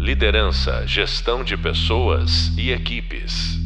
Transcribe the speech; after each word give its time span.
Liderança, 0.00 0.86
gestão 0.86 1.44
de 1.44 1.58
pessoas 1.58 2.56
e 2.56 2.70
equipes. 2.70 3.58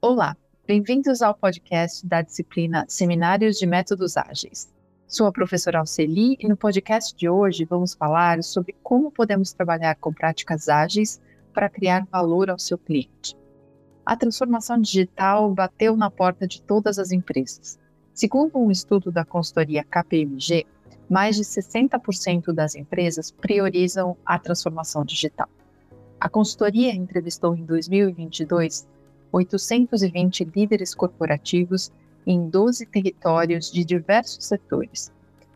Olá, 0.00 0.34
bem-vindos 0.66 1.20
ao 1.20 1.34
podcast 1.34 2.06
da 2.06 2.22
disciplina 2.22 2.86
Seminários 2.88 3.58
de 3.58 3.66
Métodos 3.66 4.16
Ágeis. 4.16 4.72
Sou 5.06 5.26
a 5.26 5.30
professora 5.30 5.80
Alceli 5.80 6.38
e 6.40 6.48
no 6.48 6.56
podcast 6.56 7.14
de 7.14 7.28
hoje 7.28 7.66
vamos 7.66 7.92
falar 7.92 8.42
sobre 8.42 8.74
como 8.82 9.12
podemos 9.12 9.52
trabalhar 9.52 9.96
com 9.96 10.10
práticas 10.10 10.70
ágeis 10.70 11.20
para 11.52 11.68
criar 11.68 12.08
valor 12.10 12.48
ao 12.48 12.58
seu 12.58 12.78
cliente. 12.78 13.36
A 14.06 14.16
transformação 14.16 14.80
digital 14.80 15.52
bateu 15.52 15.94
na 15.98 16.10
porta 16.10 16.48
de 16.48 16.62
todas 16.62 16.98
as 16.98 17.12
empresas. 17.12 17.78
Segundo 18.14 18.58
um 18.58 18.70
estudo 18.70 19.12
da 19.12 19.22
consultoria 19.22 19.84
KPMG, 19.84 20.66
mais 21.08 21.36
de 21.36 21.42
60% 21.42 22.52
das 22.52 22.74
empresas 22.74 23.30
priorizam 23.30 24.16
a 24.24 24.38
transformação 24.38 25.04
digital. 25.04 25.48
A 26.20 26.28
consultoria 26.28 26.94
entrevistou 26.94 27.54
em 27.54 27.64
2022 27.64 28.86
820 29.32 30.44
líderes 30.44 30.94
corporativos 30.94 31.92
em 32.26 32.48
12 32.48 32.86
territórios 32.86 33.70
de 33.70 33.84
diversos 33.84 34.44
setores. 34.44 35.12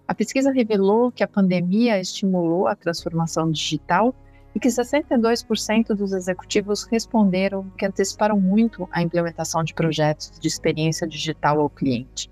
A 0.06 0.14
pesquisa 0.14 0.52
revelou 0.52 1.10
que 1.10 1.22
a 1.22 1.28
pandemia 1.28 2.00
estimulou 2.00 2.66
a 2.66 2.74
transformação 2.74 3.50
digital 3.50 4.14
e 4.54 4.60
que 4.60 4.68
62% 4.68 5.94
dos 5.94 6.12
executivos 6.12 6.84
responderam 6.84 7.70
que 7.78 7.86
anteciparam 7.86 8.38
muito 8.38 8.88
a 8.92 9.02
implementação 9.02 9.64
de 9.64 9.72
projetos 9.72 10.38
de 10.38 10.46
experiência 10.46 11.06
digital 11.06 11.60
ao 11.60 11.70
cliente. 11.70 12.30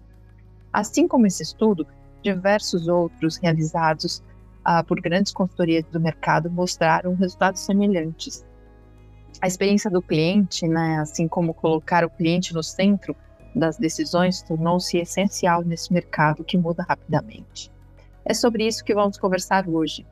Assim 0.73 1.09
como 1.09 1.27
esse 1.27 1.43
estudo, 1.43 1.87
diversos 2.23 2.89
outros 2.89 3.37
realizados 3.37 4.23
ah, 4.65 4.83
por 4.85 5.01
grandes 5.01 5.33
consultorias 5.33 5.85
do 5.87 6.01
mercado 6.01 6.51
mostraram 6.51 7.15
resultados 7.15 7.61
semelhantes. 7.61 8.45
A 9.41 9.47
experiência 9.47 9.91
do 9.91 10.03
cliente, 10.03 10.69
né, 10.69 10.99
assim 10.99 11.27
como 11.27 11.55
colocar 11.55 12.05
o 12.05 12.11
cliente 12.11 12.53
no 12.53 12.63
centro 12.63 13.17
das 13.55 13.79
decisões, 13.79 14.43
tornou-se 14.43 14.99
essencial 14.99 15.63
nesse 15.63 15.93
mercado 15.93 16.45
que 16.45 16.59
muda 16.59 16.85
rapidamente. 16.87 17.73
É 18.25 18.35
sobre 18.35 18.67
isso 18.67 18.85
que 18.85 18.95
vamos 18.95 19.19
conversar 19.19 19.67
hoje. 19.69 20.07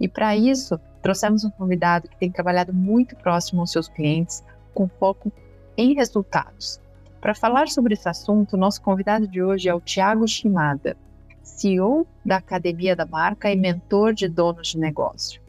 E 0.00 0.08
para 0.08 0.36
isso, 0.36 0.78
trouxemos 1.00 1.44
um 1.44 1.50
convidado 1.50 2.08
que 2.08 2.16
tem 2.18 2.30
trabalhado 2.30 2.72
muito 2.72 3.14
próximo 3.16 3.60
aos 3.60 3.70
seus 3.70 3.88
clientes, 3.88 4.42
com 4.74 4.88
foco 4.88 5.32
em 5.76 5.94
resultados. 5.94 6.80
Para 7.20 7.34
falar 7.34 7.68
sobre 7.68 7.94
esse 7.94 8.08
assunto, 8.08 8.56
nosso 8.56 8.82
convidado 8.82 9.26
de 9.28 9.42
hoje 9.42 9.68
é 9.68 9.74
o 9.74 9.80
Tiago 9.80 10.26
Shimada, 10.26 10.96
CEO 11.44 12.06
da 12.24 12.36
Academia 12.36 12.96
da 12.96 13.06
Marca 13.06 13.52
e 13.52 13.56
mentor 13.56 14.14
de 14.14 14.26
donos 14.28 14.68
de 14.68 14.78
negócio. 14.78 15.40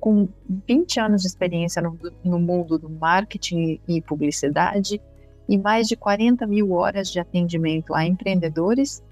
Com 0.00 0.28
20 0.66 1.00
anos 1.00 1.22
de 1.22 1.28
experiência 1.28 1.80
no, 1.80 1.98
no 2.24 2.38
mundo 2.38 2.78
do 2.78 2.90
marketing 2.90 3.80
e 3.86 4.02
publicidade 4.02 5.00
e 5.48 5.58
mais 5.58 5.86
de 5.86 5.96
40 5.96 6.46
mil 6.46 6.72
horas 6.72 7.10
de 7.10 7.20
atendimento 7.20 7.94
a 7.94 8.04
empreendedores 8.04 9.02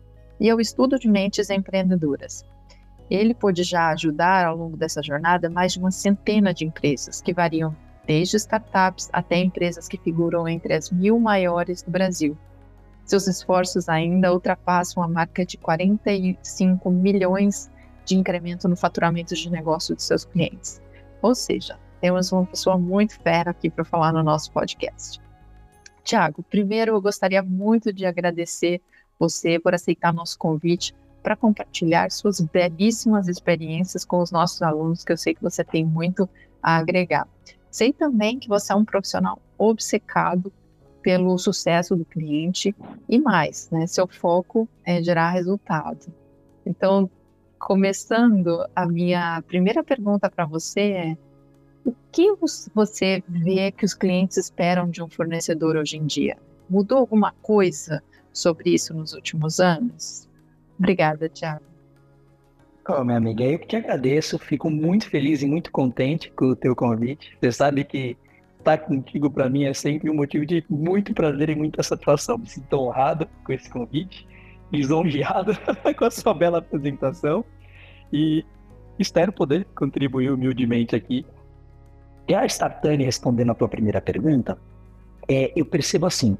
e 0.40 0.50
ao 0.50 0.60
estudo 0.60 0.98
de 0.98 1.08
mentes 1.08 1.50
empreendedoras. 1.50 2.44
Ele 3.10 3.34
pôde 3.34 3.62
já 3.62 3.90
ajudar 3.90 4.46
ao 4.46 4.56
longo 4.56 4.76
dessa 4.76 5.02
jornada 5.02 5.50
mais 5.50 5.72
de 5.72 5.78
uma 5.78 5.90
centena 5.90 6.52
de 6.54 6.64
empresas, 6.64 7.20
que 7.20 7.34
variam 7.34 7.76
desde 8.06 8.36
startups 8.36 9.08
até 9.12 9.38
empresas 9.38 9.86
que 9.86 9.98
figuram 9.98 10.48
entre 10.48 10.74
as 10.74 10.90
mil 10.90 11.18
maiores 11.20 11.82
do 11.82 11.90
Brasil, 11.90 12.36
seus 13.04 13.26
esforços 13.26 13.88
ainda 13.88 14.32
ultrapassam 14.32 15.02
a 15.02 15.08
marca 15.08 15.44
de 15.44 15.56
45 15.56 16.90
milhões 16.90 17.70
de 18.04 18.16
incremento 18.16 18.68
no 18.68 18.76
faturamento 18.76 19.34
de 19.34 19.50
negócio 19.50 19.94
de 19.94 20.02
seus 20.02 20.24
clientes. 20.24 20.80
Ou 21.20 21.34
seja, 21.34 21.78
temos 22.00 22.32
uma 22.32 22.44
pessoa 22.46 22.76
muito 22.78 23.20
fera 23.20 23.50
aqui 23.50 23.70
para 23.70 23.84
falar 23.84 24.12
no 24.12 24.22
nosso 24.22 24.50
podcast. 24.52 25.20
Tiago, 26.02 26.42
primeiro 26.42 26.92
eu 26.92 27.00
gostaria 27.00 27.42
muito 27.42 27.92
de 27.92 28.04
agradecer 28.04 28.80
você 29.18 29.58
por 29.58 29.74
aceitar 29.74 30.12
nosso 30.12 30.36
convite 30.36 30.94
para 31.22 31.36
compartilhar 31.36 32.10
suas 32.10 32.40
belíssimas 32.40 33.28
experiências 33.28 34.04
com 34.04 34.20
os 34.20 34.32
nossos 34.32 34.60
alunos, 34.62 35.04
que 35.04 35.12
eu 35.12 35.16
sei 35.16 35.34
que 35.34 35.42
você 35.42 35.62
tem 35.62 35.84
muito 35.84 36.28
a 36.60 36.76
agregar. 36.76 37.28
Sei 37.70 37.92
também 37.92 38.38
que 38.38 38.48
você 38.48 38.72
é 38.72 38.76
um 38.76 38.84
profissional 38.84 39.40
obcecado 39.56 40.52
pelo 41.02 41.36
sucesso 41.38 41.96
do 41.96 42.04
cliente 42.04 42.74
e 43.08 43.18
mais, 43.18 43.68
né? 43.70 43.86
Seu 43.86 44.06
foco 44.06 44.68
é 44.84 45.02
gerar 45.02 45.30
resultado. 45.30 46.12
Então, 46.64 47.10
começando, 47.58 48.64
a 48.74 48.86
minha 48.86 49.42
primeira 49.46 49.82
pergunta 49.82 50.30
para 50.30 50.46
você 50.46 50.80
é: 50.80 51.16
o 51.84 51.94
que 52.10 52.34
você 52.74 53.22
vê 53.28 53.70
que 53.72 53.84
os 53.84 53.94
clientes 53.94 54.36
esperam 54.36 54.88
de 54.88 55.02
um 55.02 55.08
fornecedor 55.08 55.76
hoje 55.76 55.96
em 55.96 56.06
dia? 56.06 56.36
Mudou 56.68 56.98
alguma 56.98 57.32
coisa 57.42 58.02
sobre 58.32 58.70
isso 58.70 58.94
nos 58.94 59.12
últimos 59.12 59.60
anos? 59.60 60.28
Obrigada, 60.78 61.28
Tiago. 61.28 61.72
Oh, 62.88 63.04
minha 63.04 63.16
amiga, 63.16 63.44
eu 63.44 63.60
que 63.60 63.68
te 63.68 63.76
agradeço, 63.76 64.38
fico 64.40 64.68
muito 64.68 65.08
feliz 65.08 65.40
e 65.40 65.46
muito 65.46 65.70
contente 65.70 66.32
com 66.32 66.46
o 66.46 66.56
teu 66.56 66.74
convite. 66.74 67.36
Você 67.40 67.52
sabe 67.52 67.84
que 67.84 68.16
estar 68.62 68.78
contigo 68.78 69.28
para 69.28 69.50
mim 69.50 69.64
é 69.64 69.74
sempre 69.74 70.08
um 70.08 70.14
motivo 70.14 70.46
de 70.46 70.64
muito 70.70 71.12
prazer 71.12 71.50
e 71.50 71.54
muita 71.54 71.82
satisfação. 71.82 72.38
Me 72.38 72.48
sinto 72.48 72.72
honrado 72.78 73.28
com 73.44 73.52
esse 73.52 73.68
convite, 73.68 74.26
lisonjeado 74.72 75.52
com 75.98 76.04
a 76.04 76.10
sua 76.10 76.32
bela 76.32 76.58
apresentação 76.58 77.44
e 78.12 78.44
espero 78.98 79.32
poder 79.32 79.66
contribuir 79.74 80.30
humildemente 80.30 80.94
aqui. 80.94 81.26
E 82.28 82.34
a 82.34 82.46
Startane, 82.46 83.04
respondendo 83.04 83.50
a 83.50 83.54
tua 83.54 83.68
primeira 83.68 84.00
pergunta, 84.00 84.56
é, 85.28 85.52
eu 85.56 85.66
percebo 85.66 86.06
assim, 86.06 86.38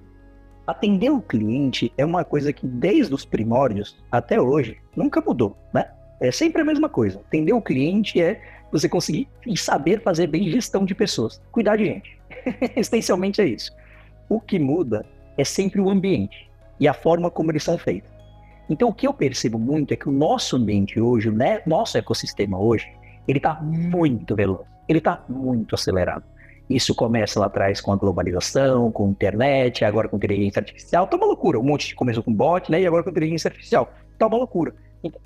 atender 0.67 1.11
o 1.11 1.21
cliente 1.21 1.93
é 1.99 2.05
uma 2.05 2.25
coisa 2.25 2.53
que 2.53 2.67
desde 2.67 3.13
os 3.13 3.25
primórdios 3.25 4.03
até 4.11 4.41
hoje 4.41 4.79
nunca 4.97 5.21
mudou, 5.21 5.57
né? 5.75 5.91
É 6.21 6.31
sempre 6.31 6.63
a 6.63 6.65
mesma 6.65 6.89
coisa. 6.89 7.19
Atender 7.19 7.53
o 7.53 7.61
cliente 7.61 8.21
é 8.21 8.41
você 8.73 8.89
conseguir 8.89 9.29
e 9.47 9.57
saber 9.57 10.03
fazer 10.03 10.27
bem 10.27 10.51
gestão 10.51 10.85
de 10.85 10.95
pessoas, 10.95 11.41
cuidar 11.53 11.77
de 11.77 11.85
gente. 11.85 12.19
Essencialmente 12.75 13.41
é 13.41 13.47
isso. 13.47 13.71
O 14.29 14.41
que 14.41 14.59
muda 14.59 15.05
é 15.37 15.45
sempre 15.45 15.81
o 15.81 15.91
ambiente 15.91 16.51
e 16.81 16.89
a 16.89 16.95
forma 16.95 17.31
como 17.31 17.53
eles 17.53 17.63
são 17.63 17.77
feitos. 17.77 18.11
Então, 18.69 18.89
o 18.89 18.95
que 18.95 19.07
eu 19.07 19.13
percebo 19.13 19.59
muito 19.59 19.93
é 19.93 19.97
que 19.97 20.09
o 20.09 20.13
nosso 20.13 20.57
ambiente 20.57 20.99
hoje, 20.99 21.29
o 21.29 21.33
né, 21.33 21.61
nosso 21.67 21.99
ecossistema 21.99 22.59
hoje, 22.59 22.91
ele 23.29 23.39
está 23.39 23.55
muito 23.61 24.35
veloz, 24.35 24.67
ele 24.89 24.99
está 24.99 25.23
muito 25.29 25.75
acelerado. 25.75 26.25
Isso 26.71 26.95
começa 26.95 27.39
lá 27.39 27.47
atrás 27.47 27.81
com 27.81 27.93
a 27.93 27.97
globalização, 27.97 28.91
com 28.91 29.07
a 29.07 29.11
internet, 29.11 29.85
agora 29.85 30.09
com 30.09 30.17
inteligência 30.17 30.61
artificial. 30.61 31.07
Tá 31.07 31.17
uma 31.17 31.27
loucura. 31.27 31.59
Um 31.59 31.63
monte 31.63 31.95
começou 31.95 32.23
com 32.23 32.33
bot, 32.33 32.71
né? 32.71 32.81
E 32.81 32.87
agora 32.87 33.03
com 33.03 33.11
inteligência 33.11 33.49
artificial. 33.49 33.93
Tá 34.19 34.27
uma 34.27 34.39
loucura. 34.39 34.75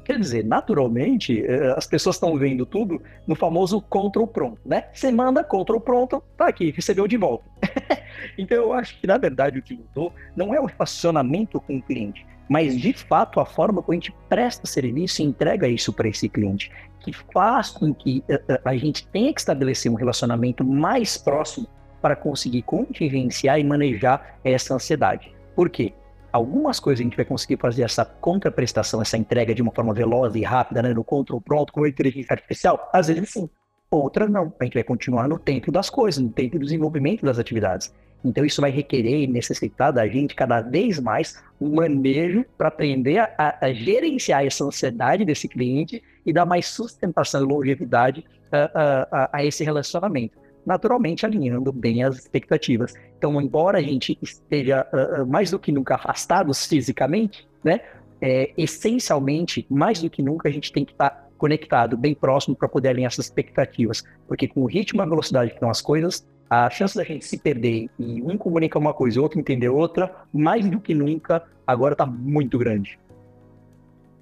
Quer 0.05 0.19
dizer, 0.19 0.45
naturalmente, 0.45 1.45
eh, 1.45 1.75
as 1.77 1.87
pessoas 1.87 2.17
estão 2.17 2.37
vendo 2.39 2.65
tudo 2.65 3.03
no 3.27 3.35
famoso 3.35 3.81
control 3.83 4.27
pronto, 4.27 4.59
né? 4.65 4.87
Você 4.93 5.13
manda 5.13 5.45
control 5.45 5.81
pronto, 5.81 6.23
tá 6.37 6.49
aqui, 6.49 6.71
recebeu 6.71 7.07
de 7.07 7.17
volta. 7.17 7.45
então 8.39 8.57
eu 8.57 8.73
acho 8.73 8.99
que, 8.99 9.07
na 9.07 9.19
verdade, 9.19 9.59
o 9.59 9.63
que 9.63 9.75
mudou 9.75 10.13
não 10.35 10.55
é 10.55 10.61
o 10.61 10.65
relacionamento 10.65 11.61
com 11.61 11.77
o 11.77 11.83
cliente, 11.83 12.27
mas 12.49 12.79
de 12.79 12.93
fato 12.95 13.39
a 13.39 13.45
forma 13.45 13.83
como 13.83 13.93
a 13.93 13.97
gente 13.97 14.15
presta 14.29 14.67
serviço 14.67 15.21
e 15.21 15.27
entrega 15.27 15.69
isso 15.69 15.93
para 15.93 16.09
esse 16.09 16.29
cliente, 16.29 16.71
que 17.01 17.13
faz 17.13 17.71
com 17.71 17.93
que 17.93 18.25
eh, 18.29 18.43
eh, 18.49 18.61
a 18.65 18.77
gente 18.77 19.07
tenha 19.09 19.33
que 19.33 19.41
estabelecer 19.41 19.93
um 19.93 19.95
relacionamento 19.95 20.65
mais 20.65 21.19
próximo 21.19 21.67
para 22.01 22.17
conseguir 22.17 22.63
contingenciar 22.63 23.59
e 23.59 23.65
manejar 23.65 24.39
essa 24.43 24.75
ansiedade. 24.75 25.35
Por 25.55 25.69
quê? 25.69 25.93
Algumas 26.37 26.79
coisas 26.79 27.01
a 27.01 27.05
gente 27.05 27.17
vai 27.17 27.25
conseguir 27.25 27.57
fazer 27.57 27.83
essa 27.83 28.05
contraprestação, 28.05 29.03
essa 29.03 29.17
entrega 29.17 29.55
de 29.55 29.63
uma 29.63 29.73
forma 29.73 29.93
veloz 29.93 30.35
e 30.35 30.43
rápida, 30.43 30.83
né, 30.83 30.93
no 30.93 31.03
control 31.03 31.41
pronto, 31.41 31.73
com 31.73 31.87
inteligência 31.87 32.33
artificial? 32.33 32.89
Às 32.93 33.09
vezes 33.09 33.31
sim. 33.31 33.49
Outras 33.91 34.29
não. 34.29 34.53
A 34.61 34.65
gente 34.65 34.75
vai 34.75 34.83
continuar 34.83 35.29
no 35.29 35.39
tempo 35.39 35.71
das 35.71 35.89
coisas, 35.89 36.23
no 36.23 36.31
tempo 36.31 36.59
do 36.59 36.65
desenvolvimento 36.65 37.25
das 37.25 37.39
atividades. 37.39 37.95
Então 38.25 38.45
isso 38.45 38.61
vai 38.61 38.71
requerer 38.71 39.23
e 39.23 39.27
necessitar 39.27 39.93
da 39.93 40.07
gente 40.09 40.35
cada 40.35 40.61
vez 40.61 40.99
mais 40.99 41.41
um 41.61 41.77
manejo 41.77 42.45
para 42.59 42.69
aprender 42.69 43.19
a, 43.19 43.57
a, 43.61 43.73
gerenciar 43.73 44.45
essa 44.45 44.65
ansiedade 44.65 45.25
desse 45.25 45.49
cliente 45.49 46.03
e 46.25 46.33
dar 46.33 46.45
mais 46.45 46.67
sustentação 46.67 47.43
e 47.43 47.47
longevidade 47.47 48.25
a, 48.51 49.09
a, 49.11 49.31
a 49.39 49.45
esse 49.45 49.63
relacionamento 49.63 50.46
naturalmente 50.67 51.25
alinhando 51.25 51.73
bem 51.73 52.03
as 52.03 52.19
expectativas. 52.19 52.93
Então, 53.17 53.41
embora 53.41 53.79
a 53.79 53.83
gente 53.83 54.19
esteja 54.21 54.87
uh, 54.93 55.25
mais 55.25 55.51
do 55.51 55.59
que 55.59 55.71
nunca 55.71 55.95
afastados 55.95 56.67
fisicamente, 56.67 57.49
né, 57.63 57.81
é, 58.21 58.53
essencialmente, 58.59 59.65
mais 59.71 60.03
do 60.03 60.11
que 60.11 60.21
nunca, 60.21 60.49
a 60.49 60.53
gente 60.53 60.73
tem 60.73 60.85
que 60.85 60.93
estar 60.93 61.11
tá 61.11 61.27
conectado, 61.39 61.97
bem 61.97 62.15
próximo 62.15 62.57
para 62.57 62.69
poder 62.69 62.89
alinhar 62.89 63.09
essas 63.09 63.27
expectativas. 63.27 64.03
Porque 64.27 64.49
com 64.49 64.63
o 64.63 64.67
ritmo 64.67 65.01
e 65.01 65.03
a 65.03 65.07
velocidade 65.07 65.51
que 65.51 65.57
estão 65.57 65.71
as 65.71 65.81
coisas, 65.81 66.27
a 66.49 66.69
chance 66.71 66.97
da 66.97 67.05
gente 67.05 67.25
se 67.25 67.39
perder 67.39 67.89
e 67.99 68.23
um 68.23 68.37
comunicar 68.37 68.79
uma 68.79 68.95
coisa 68.95 69.19
e 69.19 69.21
outro 69.21 69.39
entender 69.39 69.69
outra, 69.69 70.15
mais 70.33 70.69
do 70.69 70.81
que 70.81 70.95
nunca, 70.95 71.43
agora 71.67 71.93
está 71.93 72.07
muito 72.07 72.59
grande. 72.59 72.99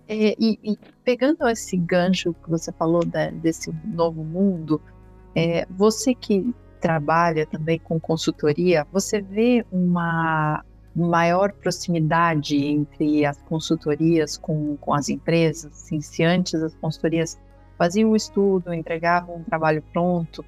É, 0.06 0.34
e, 0.38 0.58
e, 0.62 0.78
pegando 1.02 1.48
esse 1.48 1.76
gancho 1.76 2.34
que 2.34 2.50
você 2.50 2.70
falou 2.72 3.04
da, 3.04 3.30
desse 3.30 3.74
novo 3.86 4.22
mundo, 4.22 4.80
é, 5.34 5.66
você 5.70 6.14
que 6.14 6.54
trabalha 6.80 7.46
também 7.46 7.78
com 7.78 7.98
consultoria, 7.98 8.86
você 8.92 9.20
vê 9.20 9.64
uma 9.72 10.62
maior 10.94 11.52
proximidade 11.52 12.56
entre 12.56 13.24
as 13.24 13.40
consultorias 13.42 14.36
com, 14.36 14.76
com 14.76 14.94
as 14.94 15.08
empresas? 15.08 15.72
Assim, 15.72 16.00
se 16.00 16.22
antes 16.22 16.54
as 16.62 16.74
consultorias 16.76 17.40
faziam 17.76 18.10
um 18.10 18.16
estudo, 18.16 18.72
entregavam 18.72 19.36
um 19.36 19.42
trabalho 19.42 19.82
pronto, 19.92 20.44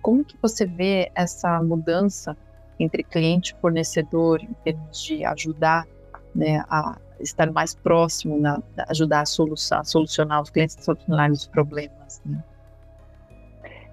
como 0.00 0.24
que 0.24 0.36
você 0.40 0.64
vê 0.64 1.10
essa 1.14 1.62
mudança 1.62 2.36
entre 2.78 3.02
cliente 3.02 3.52
e 3.52 3.60
fornecedor 3.60 4.40
em 4.42 4.54
termos 4.64 5.02
de 5.04 5.24
ajudar 5.24 5.86
né, 6.34 6.64
a 6.70 6.96
estar 7.20 7.50
mais 7.52 7.74
próximo, 7.74 8.40
na, 8.40 8.62
ajudar 8.88 9.18
a, 9.18 9.22
a 9.22 9.84
solucionar 9.84 10.40
os 10.40 10.48
clientes 10.50 10.78
a 10.78 10.82
solucionar 10.82 11.30
os 11.30 11.46
problemas? 11.46 12.22
Né? 12.24 12.42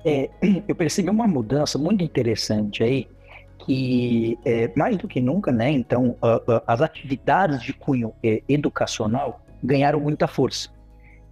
É, 0.07 0.29
eu 0.65 0.73
percebi 0.73 1.09
uma 1.09 1.27
mudança 1.27 1.77
muito 1.77 2.01
interessante 2.01 2.81
aí, 2.81 3.07
que 3.65 4.39
é, 4.45 4.71
mais 4.77 4.95
do 4.95 5.05
que 5.05 5.19
nunca, 5.19 5.51
né? 5.51 5.69
Então, 5.69 6.15
as 6.65 6.81
atividades 6.81 7.61
de 7.61 7.73
cunho 7.73 8.09
uh, 8.09 8.43
educacional 8.47 9.41
ganharam 9.61 9.99
muita 9.99 10.25
força. 10.27 10.69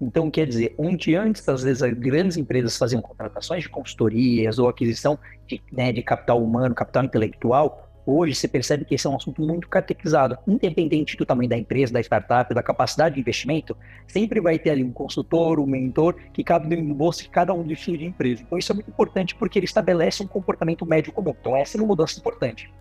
Então, 0.01 0.29
quer 0.29 0.45
dizer, 0.45 0.75
onde 0.77 1.15
antes, 1.15 1.47
às 1.47 1.63
vezes, 1.63 1.81
as 1.81 1.93
grandes 1.93 2.35
empresas 2.35 2.77
faziam 2.77 3.01
contratações 3.01 3.63
de 3.63 3.69
consultorias 3.69 4.59
ou 4.59 4.67
aquisição 4.67 5.17
de, 5.47 5.61
né, 5.71 5.93
de 5.93 6.03
capital 6.03 6.43
humano, 6.43 6.75
capital 6.75 7.05
intelectual, 7.05 7.84
hoje 8.05 8.35
você 8.35 8.47
percebe 8.47 8.85
que 8.85 8.95
esse 8.95 9.07
é 9.07 9.09
um 9.09 9.15
assunto 9.15 9.41
muito 9.41 9.67
catequizado. 9.67 10.37
Independente 10.47 11.17
do 11.17 11.25
tamanho 11.25 11.49
da 11.49 11.57
empresa, 11.57 11.93
da 11.93 11.99
startup, 11.99 12.53
da 12.53 12.61
capacidade 12.61 13.15
de 13.15 13.21
investimento, 13.21 13.75
sempre 14.07 14.39
vai 14.39 14.59
ter 14.59 14.71
ali 14.71 14.83
um 14.83 14.91
consultor, 14.91 15.59
um 15.59 15.65
mentor, 15.65 16.15
que 16.33 16.43
cabe 16.43 16.75
no 16.75 16.95
bolso 16.95 17.23
de 17.23 17.29
cada 17.29 17.53
um 17.53 17.63
dos 17.63 17.81
filhos 17.81 17.99
de 17.99 18.05
empresa. 18.05 18.43
Então 18.43 18.57
isso 18.57 18.71
é 18.71 18.75
muito 18.75 18.89
importante 18.89 19.35
porque 19.35 19.59
ele 19.59 19.65
estabelece 19.65 20.23
um 20.23 20.27
comportamento 20.27 20.85
médio 20.85 21.11
comum. 21.11 21.35
Então 21.39 21.55
essa 21.55 21.77
é 21.77 21.81
uma 21.81 21.87
mudança 21.87 22.19
importante. 22.19 22.71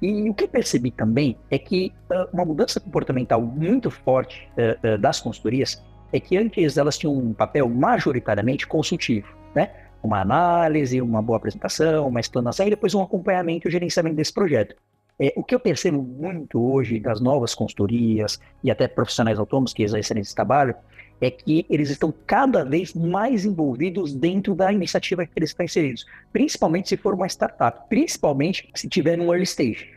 E 0.00 0.28
o 0.28 0.34
que 0.34 0.44
eu 0.44 0.48
percebi 0.48 0.90
também 0.90 1.38
é 1.48 1.58
que 1.58 1.92
uh, 2.10 2.28
uma 2.32 2.44
mudança 2.44 2.80
comportamental 2.80 3.40
muito 3.40 3.88
forte 3.88 4.48
uh, 4.56 4.94
uh, 4.94 4.98
das 4.98 5.20
consultorias 5.20 5.80
é 6.12 6.18
que 6.18 6.36
antes 6.36 6.76
elas 6.76 6.98
tinham 6.98 7.16
um 7.16 7.32
papel 7.32 7.68
majoritariamente 7.68 8.66
consultivo, 8.66 9.28
né? 9.54 9.70
Uma 10.02 10.20
análise, 10.20 11.00
uma 11.00 11.22
boa 11.22 11.36
apresentação, 11.36 12.08
uma 12.08 12.20
explanação 12.20 12.66
e 12.66 12.70
depois 12.70 12.94
um 12.94 13.02
acompanhamento 13.02 13.66
e 13.66 13.68
o 13.68 13.72
gerenciamento 13.72 14.16
desse 14.16 14.32
projeto. 14.32 14.74
É, 15.18 15.32
o 15.36 15.44
que 15.44 15.54
eu 15.54 15.60
percebo 15.60 16.02
muito 16.02 16.60
hoje 16.60 16.98
das 16.98 17.20
novas 17.20 17.54
consultorias 17.54 18.40
e 18.64 18.70
até 18.70 18.88
profissionais 18.88 19.38
autônomos 19.38 19.72
que 19.72 19.82
exercem 19.82 20.18
esse 20.18 20.34
trabalho 20.34 20.74
é 21.20 21.30
que 21.30 21.64
eles 21.70 21.90
estão 21.90 22.12
cada 22.26 22.64
vez 22.64 22.92
mais 22.94 23.44
envolvidos 23.44 24.12
dentro 24.12 24.54
da 24.54 24.72
iniciativa 24.72 25.24
que 25.24 25.32
eles 25.36 25.50
estão 25.50 25.64
inseridos, 25.64 26.04
principalmente 26.32 26.88
se 26.88 26.96
for 26.96 27.14
uma 27.14 27.28
startup, 27.28 27.88
principalmente 27.88 28.68
se 28.74 28.88
tiver 28.88 29.20
um 29.20 29.32
early 29.32 29.44
stage. 29.44 29.88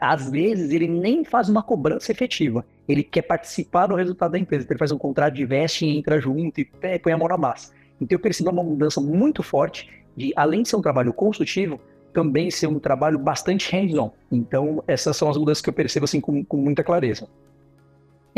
Às 0.00 0.30
vezes 0.30 0.72
ele 0.72 0.88
nem 0.88 1.24
faz 1.24 1.48
uma 1.48 1.62
cobrança 1.62 2.12
efetiva, 2.12 2.64
ele 2.86 3.02
quer 3.02 3.22
participar 3.22 3.86
do 3.86 3.94
resultado 3.94 4.32
da 4.32 4.38
empresa, 4.38 4.66
ele 4.68 4.78
faz 4.78 4.92
um 4.92 4.98
contrato 4.98 5.32
de 5.32 5.46
veste 5.46 5.86
e 5.86 5.96
entra 5.96 6.20
junto 6.20 6.60
e 6.60 6.64
põe 7.02 7.12
a 7.12 7.16
mão 7.16 7.28
na 7.28 7.38
massa. 7.38 7.72
Então 8.00 8.16
eu 8.16 8.20
percebi 8.20 8.48
uma 8.48 8.62
mudança 8.62 9.00
muito 9.00 9.42
forte 9.42 9.90
de, 10.16 10.32
além 10.36 10.62
de 10.62 10.68
ser 10.68 10.76
um 10.76 10.82
trabalho 10.82 11.12
consultivo, 11.12 11.80
também 12.12 12.50
ser 12.50 12.66
um 12.66 12.78
trabalho 12.78 13.18
bastante 13.18 13.70
hands-on. 13.72 14.10
Então 14.30 14.82
essas 14.86 15.16
são 15.16 15.28
as 15.28 15.36
mudanças 15.36 15.62
que 15.62 15.68
eu 15.68 15.74
percebo 15.74 16.04
assim 16.04 16.20
com, 16.20 16.44
com 16.44 16.56
muita 16.56 16.82
clareza. 16.82 17.28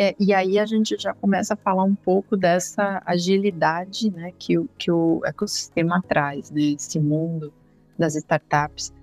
É, 0.01 0.15
e 0.19 0.33
aí 0.33 0.61
a 0.61 0.65
gente 0.65 0.97
já 0.97 1.13
começa 1.13 1.55
a 1.55 1.57
falar 1.57 1.83
um 1.83 1.95
pouco 1.95 2.37
dessa 2.37 3.03
agilidade 3.05 4.13
né, 4.13 4.33
que, 4.39 4.57
o, 4.57 4.69
que 4.79 4.93
o 4.93 5.21
ecossistema 5.25 6.01
traz, 6.07 6.53
né, 6.53 6.75
esse 6.77 7.01
mundo 7.01 7.53
das 7.99 8.15
startups, 8.15 8.95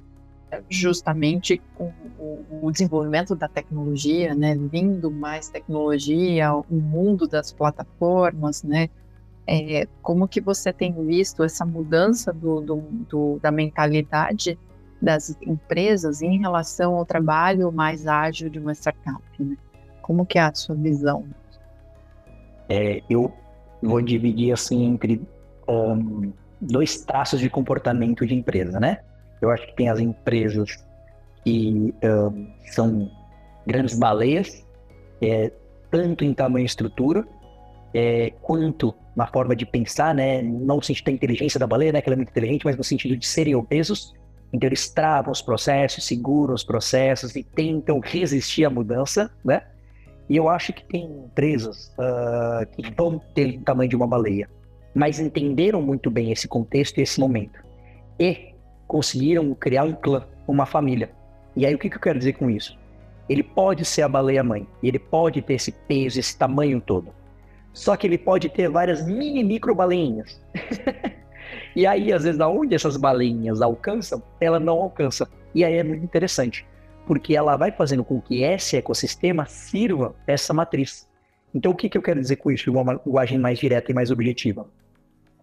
justamente 0.70 1.62
com 1.76 1.92
o, 2.18 2.46
o 2.62 2.72
desenvolvimento 2.72 3.36
da 3.36 3.50
tecnologia, 3.50 4.34
né, 4.34 4.56
vindo 4.56 5.12
mais 5.12 5.50
tecnologia, 5.50 6.54
o 6.54 6.76
mundo 6.76 7.28
das 7.28 7.52
plataformas, 7.52 8.64
né, 8.64 8.90
é, 9.48 9.88
como 10.02 10.28
que 10.28 10.42
você 10.42 10.74
tem 10.74 10.92
visto 11.06 11.44
essa 11.44 11.66
mudança 11.66 12.34
do, 12.34 12.62
do, 12.62 12.76
do, 13.10 13.40
da 13.42 13.52
mentalidade 13.52 14.58
das 15.02 15.38
empresas 15.42 16.22
em 16.22 16.40
relação 16.40 16.96
ao 16.96 17.06
trabalho 17.06 17.72
mais 17.72 18.08
ágil 18.08 18.50
de 18.50 18.60
uma 18.60 18.74
startup? 18.74 19.22
Né? 19.40 19.56
Como 20.02 20.26
que 20.26 20.40
é 20.40 20.42
a 20.42 20.54
sua 20.54 20.76
visão? 20.76 21.26
É, 22.68 23.02
eu 23.10 23.32
vou 23.82 24.02
dividir 24.02 24.52
assim 24.52 24.86
entre 24.86 25.22
um, 25.68 26.32
dois 26.60 27.04
traços 27.04 27.40
de 27.40 27.50
comportamento 27.50 28.26
de 28.26 28.34
empresa, 28.34 28.80
né? 28.80 29.00
Eu 29.42 29.52
acho 29.52 29.68
que 29.68 29.76
tem 29.76 29.90
as 29.90 30.00
empresas 30.00 30.84
que 31.44 31.94
um, 32.04 32.48
são 32.66 33.12
grandes 33.68 33.98
baleias, 33.98 34.66
é, 35.22 35.52
tanto 35.92 36.24
em 36.24 36.34
tamanho 36.34 36.64
e 36.64 36.66
estrutura, 36.66 37.28
é, 37.96 38.34
quanto 38.42 38.94
na 39.16 39.26
forma 39.26 39.56
de 39.56 39.66
pensar, 39.66 40.14
né? 40.14 40.42
Não 40.42 40.76
no 40.76 40.84
sentido 40.84 41.06
da 41.06 41.12
inteligência 41.14 41.58
da 41.58 41.66
baleia, 41.66 41.94
né? 41.94 42.02
Que 42.02 42.10
ela 42.10 42.16
é 42.16 42.18
muito 42.18 42.30
inteligente, 42.30 42.66
mas 42.66 42.76
no 42.76 42.84
sentido 42.84 43.16
de 43.16 43.26
serem 43.26 43.56
obesos. 43.56 44.14
Então 44.52 44.68
eles 44.68 44.90
travam 44.90 45.32
os 45.32 45.42
processos, 45.42 46.06
seguram 46.06 46.54
os 46.54 46.64
processos 46.64 47.34
e 47.38 47.44
tentam 47.44 48.02
resistir 48.02 48.66
à 48.66 48.70
mudança, 48.70 49.32
né? 49.46 49.62
E 50.30 50.36
eu 50.36 50.50
acho 50.50 50.74
que 50.74 50.84
tem 50.84 51.06
empresas 51.06 51.94
uh, 51.98 52.66
que 52.76 52.92
vão 52.92 53.22
ter 53.34 53.60
o 53.60 53.62
tamanho 53.62 53.90
de 53.90 53.96
uma 53.96 54.08
baleia, 54.08 54.50
mas 54.94 55.20
entenderam 55.20 55.82
muito 55.82 56.12
bem 56.12 56.32
esse 56.32 56.48
contexto 56.48 56.98
e 56.98 57.04
esse 57.04 57.18
momento. 57.20 57.64
E 58.20 58.54
conseguiram 58.88 59.54
criar 59.54 59.84
um 59.84 59.94
clã, 59.94 60.28
uma 60.46 60.66
família. 60.66 61.12
E 61.56 61.66
aí 61.66 61.74
o 61.74 61.78
que, 61.78 61.90
que 61.90 61.96
eu 61.96 62.02
quero 62.02 62.20
dizer 62.20 62.34
com 62.34 62.50
isso? 62.50 62.78
Ele 63.30 63.44
pode 63.44 63.86
ser 63.86 64.02
a 64.02 64.10
baleia 64.10 64.44
mãe, 64.44 64.68
ele 64.84 65.00
pode 65.00 65.42
ter 65.42 65.54
esse 65.54 65.72
peso, 65.72 66.20
esse 66.20 66.38
tamanho 66.38 66.82
todo 66.82 67.14
só 67.76 67.98
que 67.98 68.08
ele 68.08 68.18
pode 68.18 68.48
ter 68.48 68.70
várias 68.70 69.06
mini 69.06 69.44
micro 69.44 69.76
baleinhas. 69.76 70.42
e 71.76 71.86
aí, 71.86 72.14
às 72.14 72.24
vezes, 72.24 72.40
aonde 72.40 72.74
essas 72.74 72.96
baleinhas 72.96 73.62
alcançam, 73.62 74.24
ela 74.40 74.62
não 74.62 74.82
alcança. 74.82 75.30
E 75.54 75.62
aí 75.62 75.74
é 75.74 75.84
muito 75.84 76.02
interessante, 76.02 76.66
porque 77.06 77.36
ela 77.36 77.58
vai 77.58 77.74
fazendo 77.74 78.04
com 78.06 78.22
que 78.22 78.44
esse 78.44 78.78
ecossistema 78.78 79.46
sirva 79.46 80.16
essa 80.26 80.54
matriz. 80.54 81.06
Então, 81.54 81.74
o 81.74 81.76
que, 81.76 81.90
que 81.90 81.98
eu 81.98 82.02
quero 82.02 82.22
dizer 82.22 82.38
com 82.38 82.50
isso 82.50 82.64
de 82.64 82.78
uma 82.78 82.94
linguagem 83.06 83.38
mais 83.38 83.60
direta 83.60 83.92
e 83.92 83.94
mais 83.94 84.10
objetiva? 84.10 84.66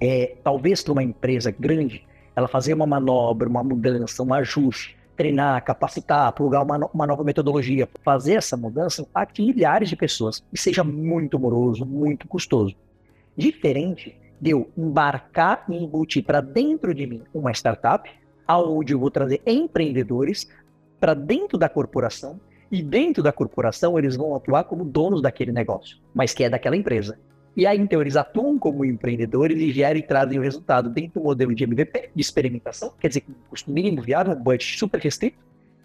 É, 0.01 0.35
talvez 0.43 0.83
para 0.83 0.93
uma 0.93 1.03
empresa 1.03 1.51
grande, 1.51 2.03
ela 2.35 2.49
fazer 2.49 2.73
uma 2.73 2.87
manobra, 2.87 3.47
uma 3.47 3.63
mudança, 3.63 4.23
um 4.23 4.33
ajuste, 4.33 4.97
treinar, 5.17 5.63
capacitar, 5.65 6.33
plugar 6.33 6.63
uma, 6.63 6.79
uma 6.93 7.07
nova 7.07 7.25
metodologia, 7.25 7.89
fazer 8.03 8.35
essa 8.35 8.57
mudança 8.57 9.07
a 9.15 9.27
milhares 9.39 9.89
de 9.89 9.97
pessoas 9.97 10.43
e 10.53 10.59
seja 10.59 10.83
muito 10.83 11.39
moroso, 11.39 11.85
muito 11.85 12.27
custoso. 12.27 12.75
Diferente 13.37 14.17
de 14.41 14.51
eu 14.51 14.71
embarcar 14.77 15.65
e 15.69 15.77
embutir 15.77 16.25
para 16.25 16.41
dentro 16.41 16.95
de 16.95 17.07
mim 17.07 17.23
uma 17.33 17.53
startup, 17.53 18.11
aonde 18.47 18.93
eu 18.93 18.99
vou 18.99 19.11
trazer 19.11 19.41
empreendedores 19.47 20.49
para 20.99 21.15
dentro 21.15 21.57
da 21.57 21.69
corporação 21.69 22.41
e 22.71 22.83
dentro 22.83 23.23
da 23.23 23.33
corporação 23.33 23.99
eles 23.99 24.17
vão 24.17 24.35
atuar 24.35 24.65
como 24.65 24.85
donos 24.85 25.21
daquele 25.21 25.53
negócio, 25.53 25.99
mas 26.15 26.33
que 26.33 26.43
é 26.43 26.51
daquela 26.51 26.77
empresa. 26.77 27.19
E 27.57 27.67
aí, 27.67 27.79
então, 27.79 28.01
eles 28.01 28.17
atuam 28.17 28.59
como 28.59 28.85
empreendedores 28.85 29.61
e 29.61 29.71
geram 29.73 29.99
e 29.99 30.03
trazem 30.03 30.39
o 30.39 30.43
resultado 30.43 30.89
dentro 30.89 31.21
do 31.21 31.25
modelo 31.25 31.55
de 31.55 31.65
MVP, 31.65 32.11
de 32.15 32.21
experimentação, 32.21 32.93
quer 32.99 33.09
dizer, 33.09 33.21
com 33.21 33.33
custo 33.51 33.71
mínimo 33.71 34.01
viável, 34.01 34.33
um 34.33 34.43
budget 34.43 34.79
super 34.79 34.99
restrito, 34.99 35.37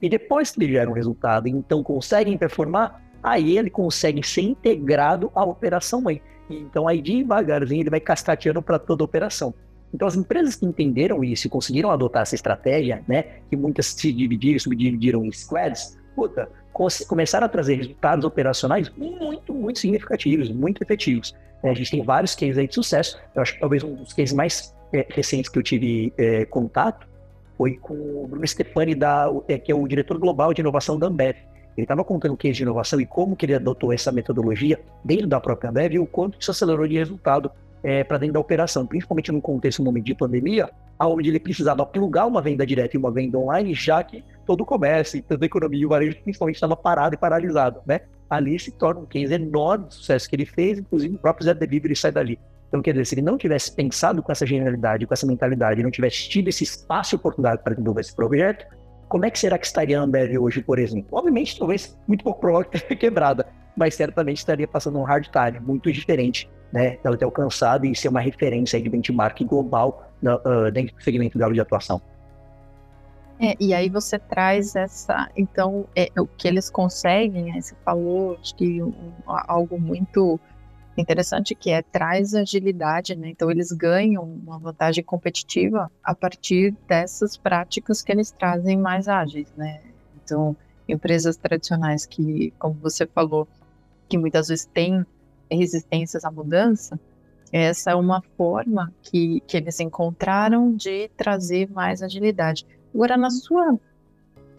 e 0.01 0.07
depois 0.07 0.51
que 0.51 0.63
ele 0.63 0.71
gera 0.71 0.89
um 0.89 0.93
resultado, 0.93 1.47
então 1.47 1.83
conseguem 1.83 2.37
performar, 2.37 3.01
aí 3.21 3.57
ele 3.57 3.69
consegue 3.69 4.25
ser 4.25 4.41
integrado 4.41 5.29
à 5.35 5.43
operação 5.43 6.01
mãe. 6.01 6.21
Então, 6.49 6.87
aí 6.87 7.01
devagarzinho 7.01 7.81
ele 7.81 7.89
vai 7.89 7.99
castrateando 7.99 8.61
para 8.61 8.79
toda 8.79 9.03
a 9.03 9.05
operação. 9.05 9.53
Então, 9.93 10.07
as 10.07 10.15
empresas 10.15 10.55
que 10.55 10.65
entenderam 10.65 11.23
isso 11.23 11.47
e 11.47 11.49
conseguiram 11.49 11.91
adotar 11.91 12.21
essa 12.21 12.35
estratégia, 12.35 13.03
né, 13.07 13.23
que 13.49 13.55
muitas 13.55 13.87
se 13.87 14.11
dividiram, 14.13 14.59
subdividiram 14.59 15.25
em 15.25 15.31
squads, 15.31 15.97
puta, 16.17 16.49
começaram 17.07 17.45
a 17.45 17.49
trazer 17.49 17.75
resultados 17.75 18.25
operacionais 18.25 18.89
muito, 18.97 19.53
muito 19.53 19.77
significativos, 19.77 20.49
muito 20.49 20.81
efetivos. 20.81 21.35
É, 21.61 21.69
a 21.69 21.73
gente 21.75 21.91
tem 21.91 22.03
vários 22.03 22.33
cases 22.33 22.57
aí 22.57 22.67
de 22.67 22.73
sucesso. 22.73 23.19
Eu 23.35 23.43
acho 23.43 23.53
que 23.53 23.59
talvez 23.59 23.83
um 23.83 23.93
dos 23.93 24.13
cases 24.13 24.33
mais 24.33 24.75
é, 24.91 25.05
recentes 25.09 25.47
que 25.47 25.59
eu 25.59 25.61
tive 25.61 26.11
é, 26.17 26.43
contato 26.45 27.07
foi 27.55 27.75
com 27.77 27.93
o 27.93 28.27
Bruno 28.27 28.47
Stefani, 28.47 28.95
da, 28.95 29.31
é, 29.47 29.59
que 29.59 29.71
é 29.71 29.75
o 29.75 29.87
diretor 29.87 30.17
global 30.17 30.51
de 30.55 30.61
inovação 30.61 30.97
da 30.97 31.05
Ambev. 31.05 31.35
Ele 31.77 31.85
estava 31.85 32.03
contando 32.03 32.33
o 32.33 32.37
case 32.37 32.55
de 32.55 32.63
inovação 32.63 32.99
e 32.99 33.05
como 33.05 33.35
que 33.35 33.45
ele 33.45 33.53
adotou 33.53 33.93
essa 33.93 34.11
metodologia 34.11 34.79
dentro 35.05 35.27
da 35.27 35.39
própria 35.39 35.69
Ambev 35.69 35.93
e 35.93 35.99
o 35.99 36.07
quanto 36.07 36.39
isso 36.39 36.49
acelerou 36.49 36.87
de 36.87 36.97
resultado 36.97 37.51
é, 37.83 38.03
para 38.03 38.17
dentro 38.17 38.33
da 38.33 38.39
operação, 38.39 38.85
principalmente 38.85 39.31
no 39.31 39.41
contexto, 39.41 39.79
no 39.79 39.85
momento 39.85 40.05
de 40.05 40.15
pandemia, 40.15 40.69
onde 40.99 41.29
ele 41.29 41.39
precisava 41.39 41.85
plugar 41.85 42.25
uma 42.25 42.41
venda 42.41 42.65
direta 42.65 42.95
e 42.95 42.99
uma 42.99 43.11
venda 43.11 43.37
online, 43.37 43.73
já 43.73 44.03
que 44.03 44.23
todo 44.45 44.61
o 44.61 44.65
comércio, 44.65 45.21
toda 45.23 45.45
a 45.45 45.47
economia 45.47 45.81
e 45.81 45.85
o 45.85 45.89
varejo 45.89 46.17
principalmente 46.23 46.55
estava 46.55 46.75
parado 46.75 47.15
e 47.15 47.17
paralisado, 47.17 47.81
né? 47.85 48.01
ali 48.29 48.59
se 48.59 48.71
torna 48.71 49.01
um 49.01 49.05
case 49.05 49.33
enorme 49.33 49.85
sucesso 49.89 50.29
que 50.29 50.35
ele 50.35 50.45
fez, 50.45 50.79
inclusive 50.79 51.15
o 51.15 51.19
próprio 51.19 51.45
Zé 51.45 51.53
Delivery 51.53 51.95
sai 51.95 52.11
dali. 52.11 52.39
Então, 52.67 52.81
quer 52.81 52.91
dizer, 52.91 53.05
se 53.05 53.15
ele 53.15 53.21
não 53.21 53.37
tivesse 53.37 53.73
pensado 53.73 54.21
com 54.21 54.31
essa 54.31 54.45
genialidade, 54.45 55.05
com 55.05 55.13
essa 55.13 55.25
mentalidade, 55.25 55.81
não 55.81 55.91
tivesse 55.91 56.27
tido 56.27 56.49
esse 56.49 56.63
espaço 56.63 57.15
e 57.15 57.17
oportunidade 57.17 57.63
para 57.63 57.73
desenvolver 57.73 58.01
esse 58.01 58.13
projeto, 58.13 58.65
como 59.07 59.25
é 59.25 59.31
que 59.31 59.39
será 59.39 59.57
que 59.57 59.65
estaria 59.65 59.97
a 59.97 60.03
Ambev 60.03 60.37
hoje, 60.37 60.61
por 60.61 60.77
exemplo? 60.77 61.17
Obviamente, 61.17 61.57
talvez 61.57 61.97
muito 62.05 62.25
pouco 62.25 62.41
provável 62.41 62.69
ter 62.69 62.81
quebrada, 62.97 63.47
mas 63.77 63.93
certamente 63.93 64.37
estaria 64.37 64.67
passando 64.67 64.97
um 64.97 65.03
hard 65.03 65.27
time 65.27 65.59
muito 65.59 65.91
diferente, 65.91 66.49
né? 66.73 66.97
Ela 67.03 67.15
ter 67.15 67.25
alcançado 67.25 67.85
e 67.85 67.95
ser 67.95 68.09
uma 68.09 68.19
referência 68.19 68.81
de 68.81 68.89
benchmark 68.89 69.39
global 69.45 70.11
uh, 70.23 70.71
dentro 70.71 70.95
do 70.95 71.03
segmento 71.03 71.37
dela 71.37 71.53
de 71.53 71.61
atuação. 71.61 72.01
É, 73.39 73.55
e 73.59 73.71
aí 73.71 73.87
você 73.87 74.17
traz 74.17 74.75
essa, 74.75 75.29
então, 75.37 75.87
é, 75.95 76.09
o 76.19 76.25
que 76.25 76.47
eles 76.47 76.71
conseguem, 76.71 77.53
né, 77.53 77.61
você 77.61 77.75
falou, 77.85 78.35
acho 78.41 78.55
que 78.55 78.81
um, 78.81 79.13
algo 79.27 79.79
muito 79.79 80.39
interessante 80.97 81.53
que 81.53 81.69
é 81.69 81.83
traz 81.83 82.33
agilidade, 82.33 83.15
né? 83.15 83.29
Então 83.29 83.51
eles 83.51 83.71
ganham 83.71 84.23
uma 84.23 84.57
vantagem 84.57 85.03
competitiva 85.03 85.91
a 86.03 86.15
partir 86.15 86.75
dessas 86.87 87.37
práticas 87.37 88.01
que 88.01 88.11
eles 88.11 88.31
trazem 88.31 88.75
mais 88.75 89.07
ágeis, 89.07 89.53
né? 89.55 89.81
Então 90.23 90.57
empresas 90.87 91.37
tradicionais 91.37 92.07
que, 92.07 92.51
como 92.57 92.73
você 92.75 93.05
falou, 93.05 93.47
que 94.07 94.17
muitas 94.17 94.47
vezes 94.47 94.65
têm 94.65 95.05
resistências 95.49 96.25
à 96.25 96.31
mudança, 96.31 96.99
essa 97.51 97.91
é 97.91 97.95
uma 97.95 98.21
forma 98.35 98.93
que, 99.01 99.41
que 99.47 99.57
eles 99.57 99.79
encontraram 99.79 100.75
de 100.75 101.09
trazer 101.15 101.69
mais 101.71 102.03
agilidade. 102.03 102.65
Agora, 102.93 103.15
na 103.15 103.29
sua, 103.29 103.77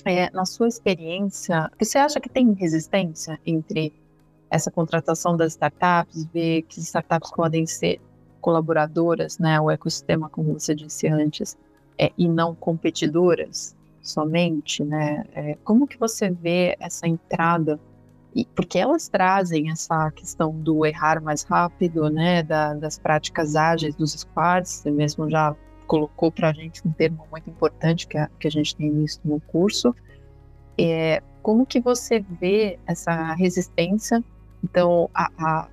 é, 0.05 0.31
na 0.31 0.47
sua 0.47 0.69
experiência, 0.69 1.71
você 1.79 1.99
acha 1.99 2.19
que 2.19 2.29
tem 2.29 2.53
resistência 2.53 3.39
entre 3.45 3.93
essa 4.51 4.71
contratação 4.71 5.37
das 5.37 5.53
startups, 5.53 6.25
ver 6.33 6.63
que 6.63 6.81
startups 6.81 7.31
podem 7.33 7.67
ser 7.67 8.01
colaboradoras, 8.41 9.39
né, 9.39 9.61
o 9.61 9.71
ecossistema, 9.71 10.31
como 10.31 10.55
você 10.55 10.75
disse 10.75 11.07
antes, 11.07 11.57
é, 11.99 12.13
e 12.17 12.29
não 12.29 12.55
competidoras 12.55 13.77
somente, 14.01 14.83
né? 14.85 15.27
É, 15.35 15.59
como 15.65 15.87
que 15.87 15.99
você 15.99 16.31
vê 16.31 16.77
essa 16.81 17.07
entrada 17.07 17.79
porque 18.55 18.79
elas 18.79 19.09
trazem 19.09 19.71
essa 19.71 20.11
questão 20.11 20.53
do 20.53 20.85
errar 20.85 21.21
mais 21.23 21.43
rápido, 21.43 22.09
né, 22.11 22.43
da, 22.43 22.75
das 22.75 22.99
práticas 22.99 23.57
ágeis 23.57 23.95
dos 23.95 24.13
squads, 24.13 24.71
você 24.71 24.91
mesmo 24.91 25.29
já 25.31 25.55
colocou 25.87 26.31
para 26.31 26.51
a 26.51 26.53
gente 26.53 26.87
um 26.87 26.93
termo 26.93 27.27
muito 27.31 27.49
importante 27.49 28.07
que 28.07 28.19
a, 28.19 28.29
que 28.39 28.47
a 28.47 28.51
gente 28.51 28.77
tem 28.77 28.93
visto 28.95 29.27
no 29.27 29.41
curso. 29.41 29.95
É, 30.77 31.23
como 31.43 31.65
que 31.65 31.81
você 31.81 32.21
vê 32.21 32.79
essa 32.87 33.33
resistência? 33.35 34.23
Então, 34.63 35.09
a, 35.15 35.31
a, 35.39 35.69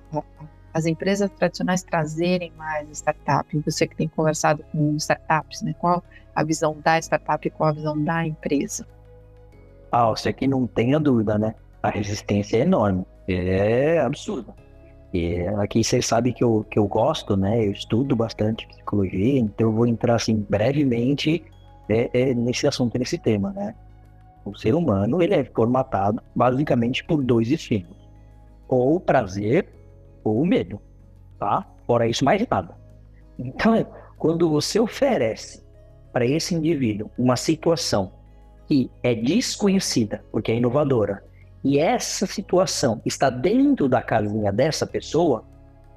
as 0.72 0.86
empresas 0.86 1.30
tradicionais 1.30 1.82
trazerem 1.82 2.52
mais 2.56 2.88
startup, 2.90 3.58
você 3.60 3.86
que 3.86 3.94
tem 3.94 4.08
conversado 4.08 4.64
com 4.72 4.96
startups, 4.96 5.62
né, 5.62 5.74
qual 5.78 6.02
a 6.34 6.42
visão 6.42 6.76
da 6.82 6.98
startup 6.98 7.46
e 7.46 7.50
qual 7.50 7.70
a 7.70 7.72
visão 7.72 8.02
da 8.02 8.26
empresa? 8.26 8.86
Ah, 9.92 10.08
você 10.08 10.32
que 10.32 10.46
não 10.46 10.66
tenha 10.66 10.98
dúvida, 10.98 11.38
né? 11.38 11.54
A 11.86 11.90
resistência 11.90 12.58
é 12.58 12.60
enorme, 12.60 13.04
é 13.28 14.00
absurda. 14.00 14.52
E 15.12 15.38
aqui 15.58 15.82
vocês 15.82 16.04
sabem 16.04 16.32
que 16.32 16.42
eu, 16.42 16.66
que 16.70 16.78
eu 16.78 16.86
gosto, 16.86 17.36
né? 17.36 17.64
Eu 17.64 17.72
estudo 17.72 18.16
bastante 18.16 18.66
psicologia, 18.66 19.38
então 19.38 19.68
eu 19.68 19.72
vou 19.72 19.86
entrar 19.86 20.16
assim 20.16 20.44
brevemente 20.48 21.44
é, 21.88 22.10
é, 22.12 22.34
nesse 22.34 22.66
assunto, 22.66 22.98
nesse 22.98 23.16
tema, 23.16 23.52
né? 23.52 23.74
O 24.44 24.54
ser 24.56 24.74
humano 24.74 25.22
ele 25.22 25.34
é 25.34 25.44
formatado 25.44 26.20
basicamente 26.34 27.04
por 27.04 27.22
dois 27.22 27.50
estímulos: 27.50 27.96
ou 28.68 28.98
prazer 29.00 29.68
ou 30.24 30.44
medo, 30.44 30.80
tá? 31.38 31.66
Fora 31.86 32.08
isso, 32.08 32.24
mais 32.24 32.44
nada. 32.48 32.76
Então, 33.38 33.86
quando 34.18 34.50
você 34.50 34.80
oferece 34.80 35.64
para 36.12 36.26
esse 36.26 36.54
indivíduo 36.54 37.10
uma 37.16 37.36
situação 37.36 38.12
que 38.66 38.90
é 39.02 39.14
desconhecida, 39.14 40.24
porque 40.32 40.50
é 40.50 40.56
inovadora, 40.56 41.22
e 41.64 41.78
essa 41.78 42.26
situação 42.26 43.00
está 43.04 43.30
dentro 43.30 43.88
da 43.88 44.02
casinha 44.02 44.52
dessa 44.52 44.86
pessoa, 44.86 45.44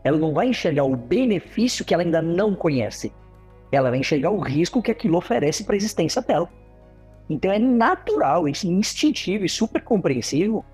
ela 0.04 0.18
não 0.18 0.34
vai 0.34 0.48
enxergar 0.48 0.84
o 0.84 0.96
benefício 0.96 1.86
que 1.86 1.94
ela 1.94 2.04
ainda 2.04 2.22
não 2.22 2.56
conhece. 2.56 3.14
Ela 3.72 3.90
vai 3.90 4.00
enxergar 4.00 4.32
o 4.32 4.40
risco 4.40 4.82
que 4.82 4.92
aquilo 4.92 5.18
oferece 5.18 5.64
para 5.64 5.76
a 5.76 5.78
existência 5.78 6.22
dela. 6.22 6.50
Então 7.30 7.52
é 7.52 7.60
natural, 7.60 8.48
é 8.48 8.52
instintivo 8.52 9.46
e 9.46 9.50
super 9.50 9.84
compreensível 9.84 10.66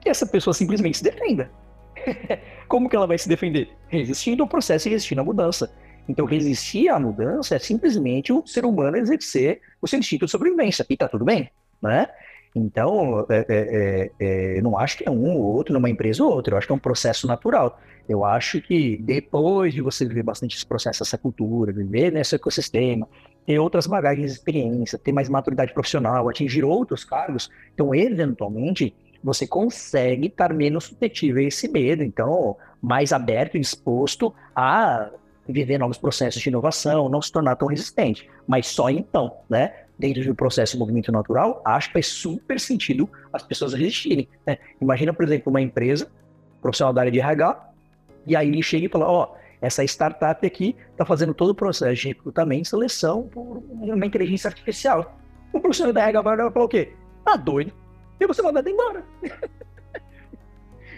que 0.00 0.08
essa 0.08 0.26
pessoa 0.26 0.52
simplesmente 0.52 0.98
se 0.98 1.04
defenda. 1.04 1.50
Como 2.66 2.88
que 2.88 2.96
ela 2.96 3.06
vai 3.06 3.18
se 3.18 3.28
defender? 3.28 3.68
Resistindo 3.88 4.42
ao 4.42 4.48
processo 4.48 4.88
e 4.88 4.90
resistindo 4.90 5.20
à 5.20 5.24
mudança. 5.24 5.72
Então, 6.08 6.26
resistir 6.26 6.88
à 6.88 6.98
mudança 6.98 7.54
é 7.54 7.58
simplesmente 7.58 8.32
o 8.32 8.44
ser 8.46 8.64
humano 8.64 8.96
exercer 8.96 9.60
o 9.80 9.86
seu 9.86 9.98
instinto 9.98 10.24
de 10.24 10.30
sobrevivência. 10.30 10.84
E 10.88 10.96
tá 10.96 11.06
tudo 11.06 11.24
bem, 11.24 11.50
né? 11.80 12.08
Então, 12.54 13.26
é, 13.28 13.46
é, 13.48 14.10
é, 14.18 14.56
é, 14.56 14.62
não 14.62 14.76
acho 14.76 14.98
que 14.98 15.08
é 15.08 15.10
um 15.10 15.36
ou 15.36 15.54
outro 15.54 15.72
numa 15.72 15.88
empresa 15.88 16.24
ou 16.24 16.32
outra, 16.32 16.54
eu 16.54 16.58
acho 16.58 16.66
que 16.66 16.72
é 16.72 16.76
um 16.76 16.80
processo 16.80 17.26
natural. 17.26 17.78
Eu 18.08 18.24
acho 18.24 18.60
que 18.60 18.96
depois 18.96 19.72
de 19.72 19.80
você 19.80 20.04
viver 20.04 20.24
bastante 20.24 20.56
esse 20.56 20.66
processo, 20.66 21.02
essa 21.02 21.16
cultura, 21.16 21.72
viver 21.72 22.10
nesse 22.10 22.34
ecossistema, 22.34 23.08
ter 23.46 23.58
outras 23.60 23.86
bagagens 23.86 24.32
de 24.32 24.38
experiência, 24.38 24.98
ter 24.98 25.12
mais 25.12 25.28
maturidade 25.28 25.72
profissional, 25.72 26.28
atingir 26.28 26.64
outros 26.64 27.04
cargos, 27.04 27.48
então, 27.72 27.94
eventualmente, 27.94 28.92
você 29.22 29.46
consegue 29.46 30.26
estar 30.26 30.52
menos 30.52 30.84
suscetível 30.84 31.42
a 31.44 31.46
esse 31.46 31.68
medo, 31.68 32.02
então, 32.02 32.56
mais 32.82 33.12
aberto 33.12 33.56
e 33.56 33.60
disposto 33.60 34.34
a 34.56 35.08
viver 35.46 35.78
novos 35.78 35.98
processos 35.98 36.40
de 36.40 36.48
inovação, 36.48 37.08
não 37.08 37.20
se 37.20 37.30
tornar 37.30 37.56
tão 37.56 37.68
resistente. 37.68 38.28
Mas 38.46 38.66
só 38.66 38.88
então, 38.88 39.36
né? 39.48 39.72
Dentro 40.00 40.24
do 40.24 40.34
processo 40.34 40.72
de 40.72 40.78
movimento 40.78 41.12
natural, 41.12 41.60
acho 41.64 41.88
que 41.88 41.92
faz 41.92 42.06
super 42.06 42.58
sentido 42.58 43.08
as 43.32 43.42
pessoas 43.42 43.74
resistirem. 43.74 44.26
Né? 44.46 44.58
Imagina, 44.80 45.12
por 45.12 45.24
exemplo, 45.24 45.50
uma 45.50 45.60
empresa, 45.60 46.10
profissional 46.60 46.92
da 46.92 47.02
área 47.02 47.12
de 47.12 47.20
RH, 47.20 47.70
e 48.26 48.34
aí 48.34 48.48
ele 48.48 48.62
chega 48.62 48.86
e 48.86 48.88
fala, 48.88 49.06
ó, 49.06 49.24
oh, 49.24 49.40
essa 49.60 49.84
startup 49.84 50.44
aqui 50.44 50.74
está 50.90 51.04
fazendo 51.04 51.34
todo 51.34 51.50
o 51.50 51.54
processo 51.54 52.00
de 52.00 52.08
recrutamento 52.08 52.62
e 52.62 52.68
seleção 52.68 53.28
por 53.28 53.62
uma 53.70 54.06
inteligência 54.06 54.48
artificial. 54.48 55.18
O 55.52 55.60
profissional 55.60 55.92
da 55.92 56.00
RH 56.00 56.22
vai 56.22 56.36
falar 56.50 56.64
o 56.64 56.68
quê? 56.68 56.92
Tá 57.24 57.36
doido. 57.36 57.72
E 58.18 58.26
você 58.26 58.40
vai 58.40 58.52
mandar 58.52 58.70
embora. 58.70 59.04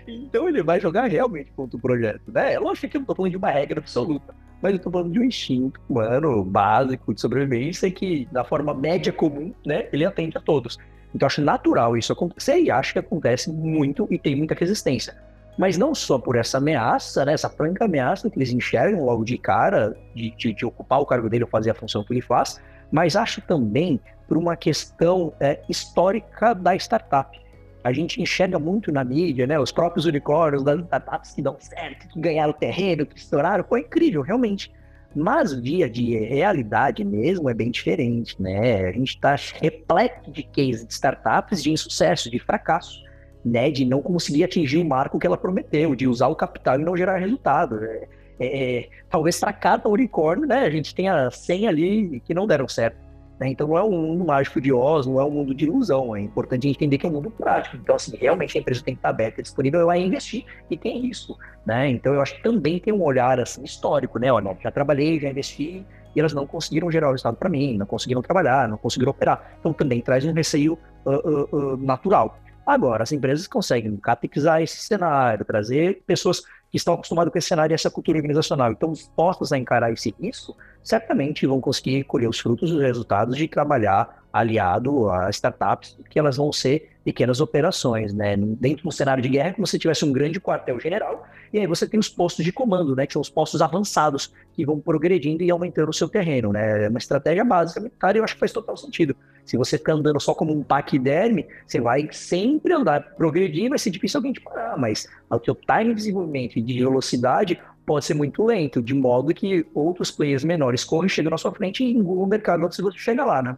então 0.06 0.48
ele 0.48 0.62
vai 0.62 0.78
jogar 0.80 1.08
realmente 1.08 1.50
contra 1.52 1.76
o 1.76 1.80
projeto, 1.80 2.30
né? 2.30 2.54
É 2.54 2.58
lógico 2.58 2.88
que 2.88 2.96
eu 2.96 3.00
não 3.00 3.04
estou 3.04 3.16
falando 3.16 3.32
de 3.32 3.36
uma 3.36 3.50
regra 3.50 3.80
absoluta 3.80 4.32
mas 4.62 4.74
eu 4.74 4.78
tô 4.78 4.90
falando 4.90 5.12
de 5.12 5.18
um 5.18 5.24
instinto 5.24 5.80
humano 5.88 6.44
básico 6.44 7.12
de 7.12 7.20
sobrevivência 7.20 7.90
que, 7.90 8.28
da 8.30 8.44
forma 8.44 8.72
média 8.72 9.12
comum, 9.12 9.52
né, 9.66 9.88
ele 9.92 10.04
atende 10.04 10.38
a 10.38 10.40
todos. 10.40 10.78
Então, 11.14 11.26
acho 11.26 11.42
natural 11.42 11.96
isso 11.96 12.12
acontecer 12.12 12.60
e 12.60 12.70
acho 12.70 12.92
que 12.92 12.98
acontece 13.00 13.52
muito 13.52 14.06
e 14.08 14.18
tem 14.18 14.36
muita 14.36 14.54
resistência. 14.54 15.14
Mas 15.58 15.76
não 15.76 15.94
só 15.94 16.18
por 16.18 16.36
essa 16.36 16.58
ameaça, 16.58 17.24
né, 17.24 17.34
essa 17.34 17.50
franca 17.50 17.84
ameaça 17.84 18.30
que 18.30 18.38
eles 18.38 18.52
enxergam 18.52 19.04
logo 19.04 19.24
de 19.24 19.36
cara, 19.36 19.94
de, 20.14 20.30
de, 20.30 20.54
de 20.54 20.64
ocupar 20.64 21.00
o 21.00 21.06
cargo 21.06 21.28
dele 21.28 21.44
ou 21.44 21.50
fazer 21.50 21.70
a 21.70 21.74
função 21.74 22.04
que 22.04 22.12
ele 22.12 22.22
faz, 22.22 22.60
mas 22.90 23.16
acho 23.16 23.42
também 23.42 24.00
por 24.28 24.38
uma 24.38 24.56
questão 24.56 25.34
é, 25.40 25.60
histórica 25.68 26.54
da 26.54 26.74
startup 26.76 27.41
a 27.84 27.92
gente 27.92 28.20
enxerga 28.22 28.58
muito 28.58 28.92
na 28.92 29.02
mídia, 29.02 29.46
né? 29.46 29.58
Os 29.58 29.72
próprios 29.72 30.06
unicórnios 30.06 30.62
das 30.62 30.80
startups 30.80 31.32
que 31.32 31.42
dão 31.42 31.56
certo, 31.58 32.08
que 32.08 32.20
ganharam 32.20 32.52
terreno, 32.52 33.04
que 33.04 33.18
estouraram, 33.18 33.64
foi 33.64 33.80
incrível, 33.80 34.22
realmente. 34.22 34.72
Mas 35.14 35.52
via 35.52 35.90
de 35.90 36.16
realidade 36.16 37.04
mesmo 37.04 37.50
é 37.50 37.54
bem 37.54 37.70
diferente, 37.70 38.40
né? 38.40 38.86
A 38.86 38.92
gente 38.92 39.14
está 39.14 39.36
repleto 39.60 40.30
de 40.30 40.42
cases 40.42 40.86
de 40.86 40.92
startups 40.92 41.62
de 41.62 41.70
insucesso, 41.70 42.30
de 42.30 42.38
fracasso, 42.38 43.02
né? 43.44 43.70
De 43.70 43.84
não 43.84 44.00
conseguir 44.00 44.44
atingir 44.44 44.78
o 44.78 44.84
marco 44.84 45.18
que 45.18 45.26
ela 45.26 45.36
prometeu, 45.36 45.94
de 45.94 46.06
usar 46.06 46.28
o 46.28 46.36
capital 46.36 46.80
e 46.80 46.84
não 46.84 46.96
gerar 46.96 47.18
resultado. 47.18 47.80
Né? 47.80 48.00
É, 48.38 48.78
é, 48.78 48.88
talvez 49.10 49.38
para 49.38 49.52
cada 49.52 49.88
unicórnio, 49.88 50.46
né? 50.46 50.60
A 50.60 50.70
gente 50.70 50.94
tenha 50.94 51.30
100 51.30 51.68
ali 51.68 52.20
que 52.20 52.32
não 52.32 52.46
deram 52.46 52.68
certo. 52.68 52.96
Né? 53.42 53.48
Então 53.50 53.66
não 53.66 53.76
é 53.76 53.82
um 53.82 53.90
mundo 53.90 54.24
mágico 54.24 54.60
de 54.60 54.72
Oz, 54.72 55.04
não 55.04 55.20
é 55.20 55.24
um 55.24 55.30
mundo 55.30 55.52
de 55.52 55.64
ilusão. 55.64 56.14
É 56.14 56.20
importante 56.20 56.68
entender 56.68 56.96
que 56.96 57.04
é 57.04 57.08
um 57.08 57.12
mundo 57.12 57.30
prático. 57.30 57.76
Então, 57.76 57.96
assim, 57.96 58.16
realmente 58.16 58.56
a 58.56 58.60
empresa 58.60 58.84
tem 58.84 58.94
que 58.94 58.98
estar 58.98 59.08
aberta, 59.08 59.42
disponível 59.42 59.90
a 59.90 59.98
investir 59.98 60.44
e 60.70 60.76
tem 60.76 61.00
risco. 61.00 61.36
Né? 61.66 61.90
Então 61.90 62.14
eu 62.14 62.22
acho 62.22 62.36
que 62.36 62.42
também 62.42 62.78
tem 62.78 62.92
um 62.92 63.02
olhar 63.02 63.40
assim, 63.40 63.64
histórico, 63.64 64.18
né? 64.18 64.32
Olha, 64.32 64.56
já 64.62 64.70
trabalhei, 64.70 65.18
já 65.18 65.28
investi, 65.28 65.84
e 66.14 66.20
elas 66.20 66.32
não 66.32 66.46
conseguiram 66.46 66.90
gerar 66.90 67.08
o 67.08 67.12
resultado 67.12 67.36
para 67.36 67.48
mim, 67.48 67.76
não 67.76 67.86
conseguiram 67.86 68.22
trabalhar, 68.22 68.68
não 68.68 68.76
conseguiram 68.76 69.10
operar. 69.10 69.56
Então 69.58 69.72
também 69.72 70.00
traz 70.00 70.24
um 70.24 70.32
receio 70.32 70.78
uh, 71.04 71.10
uh, 71.10 71.56
uh, 71.56 71.76
natural. 71.76 72.38
Agora, 72.64 73.02
as 73.02 73.10
empresas 73.10 73.48
conseguem 73.48 73.96
capitalizar 73.96 74.62
esse 74.62 74.76
cenário, 74.76 75.44
trazer 75.44 76.02
pessoas 76.06 76.42
que 76.72 76.78
estão 76.78 76.94
acostumados 76.94 77.30
com 77.30 77.38
esse 77.38 77.48
cenário 77.48 77.74
e 77.74 77.76
essa 77.76 77.90
cultura 77.90 78.16
organizacional, 78.16 78.72
então 78.72 78.92
dispostas 78.92 79.52
a 79.52 79.58
encarar 79.58 79.92
esse 79.92 80.14
risco, 80.18 80.56
certamente 80.82 81.46
vão 81.46 81.60
conseguir 81.60 82.02
colher 82.04 82.26
os 82.26 82.40
frutos 82.40 82.70
dos 82.70 82.80
resultados 82.80 83.36
de 83.36 83.46
trabalhar 83.46 84.24
aliado 84.32 85.10
a 85.10 85.28
startups, 85.28 85.98
que 86.08 86.18
elas 86.18 86.38
vão 86.38 86.50
ser 86.50 86.91
pequenas 87.04 87.40
operações, 87.40 88.12
né? 88.12 88.36
Dentro 88.36 88.82
de 88.82 88.88
um 88.88 88.90
cenário 88.90 89.22
de 89.22 89.28
guerra, 89.28 89.50
é 89.50 89.52
como 89.52 89.66
se 89.66 89.78
tivesse 89.78 90.04
um 90.04 90.12
grande 90.12 90.40
quartel-general, 90.40 91.26
e 91.52 91.58
aí 91.58 91.66
você 91.66 91.86
tem 91.86 91.98
os 91.98 92.08
postos 92.08 92.44
de 92.44 92.52
comando, 92.52 92.94
né? 92.94 93.06
Que 93.06 93.12
são 93.12 93.22
os 93.22 93.28
postos 93.28 93.60
avançados, 93.60 94.32
que 94.54 94.64
vão 94.64 94.80
progredindo 94.80 95.42
e 95.42 95.50
aumentando 95.50 95.90
o 95.90 95.92
seu 95.92 96.08
terreno, 96.08 96.52
né? 96.52 96.84
É 96.84 96.88
uma 96.88 96.98
estratégia 96.98 97.44
básica 97.44 97.80
militar 97.80 98.14
e 98.14 98.18
eu 98.18 98.24
acho 98.24 98.34
que 98.34 98.40
faz 98.40 98.52
total 98.52 98.76
sentido. 98.76 99.16
Se 99.44 99.56
você 99.56 99.76
ficar 99.76 99.94
andando 99.94 100.20
só 100.20 100.34
como 100.34 100.52
um 100.52 100.62
paquiderme, 100.62 101.46
você 101.66 101.80
vai 101.80 102.08
sempre 102.12 102.72
andar, 102.72 103.14
progredir, 103.16 103.68
vai 103.68 103.78
ser 103.78 103.90
difícil 103.90 104.18
alguém 104.18 104.32
te 104.32 104.40
parar, 104.40 104.78
mas 104.78 105.08
o 105.30 105.40
seu 105.44 105.54
time 105.54 105.88
de 105.90 105.94
desenvolvimento 105.94 106.58
e 106.58 106.62
de 106.62 106.78
velocidade 106.78 107.60
pode 107.84 108.04
ser 108.04 108.14
muito 108.14 108.44
lento, 108.44 108.80
de 108.80 108.94
modo 108.94 109.34
que 109.34 109.66
outros 109.74 110.10
players 110.10 110.44
menores 110.44 110.84
correm, 110.84 111.08
chegam 111.08 111.30
na 111.30 111.38
sua 111.38 111.52
frente 111.52 111.82
e 111.82 111.92
engulam 111.92 112.24
o 112.24 112.26
mercado 112.26 112.64
antes 112.64 112.76
de 112.76 112.82
você 112.82 112.96
chegar 112.98 113.24
lá, 113.24 113.42
né? 113.42 113.56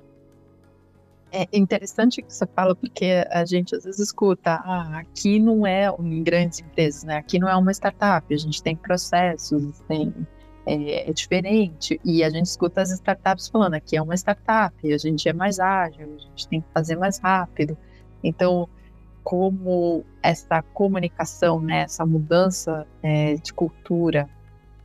É 1.36 1.48
interessante 1.52 2.22
que 2.22 2.32
você 2.32 2.46
fala, 2.46 2.76
porque 2.76 3.26
a 3.28 3.44
gente 3.44 3.74
às 3.74 3.82
vezes 3.82 3.98
escuta, 3.98 4.52
ah, 4.64 4.98
aqui 4.98 5.40
não 5.40 5.66
é 5.66 5.92
em 5.98 6.22
grandes 6.22 6.60
empresas, 6.60 7.02
né? 7.02 7.16
Aqui 7.16 7.40
não 7.40 7.48
é 7.48 7.56
uma 7.56 7.72
startup, 7.72 8.32
a 8.32 8.36
gente 8.36 8.62
tem 8.62 8.76
processos, 8.76 9.80
tem, 9.88 10.14
é, 10.64 11.10
é, 11.10 11.12
diferente. 11.12 12.00
E 12.04 12.22
a 12.22 12.30
gente 12.30 12.46
escuta 12.46 12.82
as 12.82 12.90
startups 12.90 13.48
falando, 13.48 13.74
aqui 13.74 13.96
é 13.96 14.02
uma 14.02 14.14
startup, 14.14 14.74
a 14.92 14.98
gente 14.98 15.28
é 15.28 15.32
mais 15.32 15.58
ágil, 15.58 16.14
a 16.14 16.18
gente 16.18 16.48
tem 16.48 16.60
que 16.60 16.68
fazer 16.72 16.96
mais 16.96 17.18
rápido. 17.18 17.76
Então, 18.22 18.68
como 19.24 20.04
essa 20.22 20.62
comunicação, 20.62 21.60
né, 21.60 21.82
essa 21.82 22.06
mudança 22.06 22.86
é, 23.02 23.34
de 23.34 23.52
cultura 23.52 24.28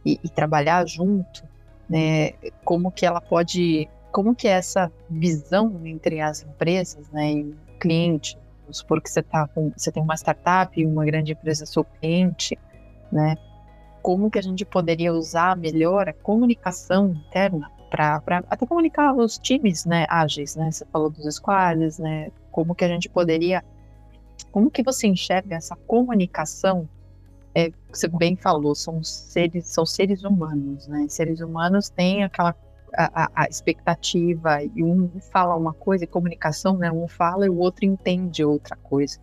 e, 0.05 0.19
e, 0.23 0.29
trabalhar 0.29 0.87
junto, 0.87 1.43
né, 1.89 2.31
como 2.63 2.91
que 2.91 3.05
ela 3.05 3.21
pode 3.21 3.87
como 4.11 4.35
que 4.35 4.47
é 4.47 4.51
essa 4.51 4.91
visão 5.09 5.81
entre 5.85 6.19
as 6.21 6.43
empresas, 6.43 7.09
né, 7.09 7.31
e 7.33 7.43
o 7.43 7.79
cliente, 7.79 8.37
vamos 8.61 8.77
supor 8.77 9.01
que 9.01 9.09
você 9.09 9.21
tá 9.21 9.47
com, 9.47 9.71
você 9.75 9.91
tem 9.91 10.01
uma 10.01 10.15
startup 10.15 10.79
e 10.79 10.85
uma 10.85 11.05
grande 11.05 11.33
empresa 11.33 11.65
seu 11.65 11.83
cliente, 11.83 12.57
né, 13.11 13.35
como 14.01 14.29
que 14.29 14.39
a 14.39 14.43
gente 14.43 14.65
poderia 14.65 15.13
usar 15.13 15.55
melhor 15.57 16.09
a 16.09 16.13
comunicação 16.13 17.09
interna 17.09 17.71
para 17.89 18.21
até 18.49 18.65
comunicar 18.65 19.13
os 19.13 19.37
times, 19.37 19.85
né, 19.85 20.05
ágeis, 20.09 20.55
né, 20.55 20.71
você 20.71 20.85
falou 20.85 21.09
dos 21.09 21.35
squads, 21.35 21.99
né, 21.99 22.31
como 22.51 22.75
que 22.75 22.85
a 22.85 22.87
gente 22.87 23.09
poderia, 23.09 23.63
como 24.51 24.71
que 24.71 24.83
você 24.83 25.07
enxerga 25.07 25.55
essa 25.55 25.75
comunicação? 25.75 26.87
É, 27.55 27.71
você 27.91 28.07
bem 28.07 28.35
falou, 28.35 28.75
são 28.75 29.03
seres, 29.03 29.67
são 29.67 29.85
seres 29.85 30.23
humanos, 30.23 30.87
né? 30.87 31.07
Seres 31.09 31.41
humanos 31.41 31.89
têm 31.89 32.23
aquela 32.23 32.55
a, 32.95 33.29
a, 33.43 33.45
expectativa 33.47 34.63
e 34.63 34.83
um 34.83 35.09
fala 35.31 35.55
uma 35.55 35.73
coisa, 35.73 36.03
e 36.03 36.07
comunicação, 36.07 36.77
né? 36.77 36.91
Um 36.91 37.07
fala 37.07 37.45
e 37.45 37.49
o 37.49 37.57
outro 37.57 37.85
entende 37.85 38.43
outra 38.43 38.75
coisa. 38.75 39.19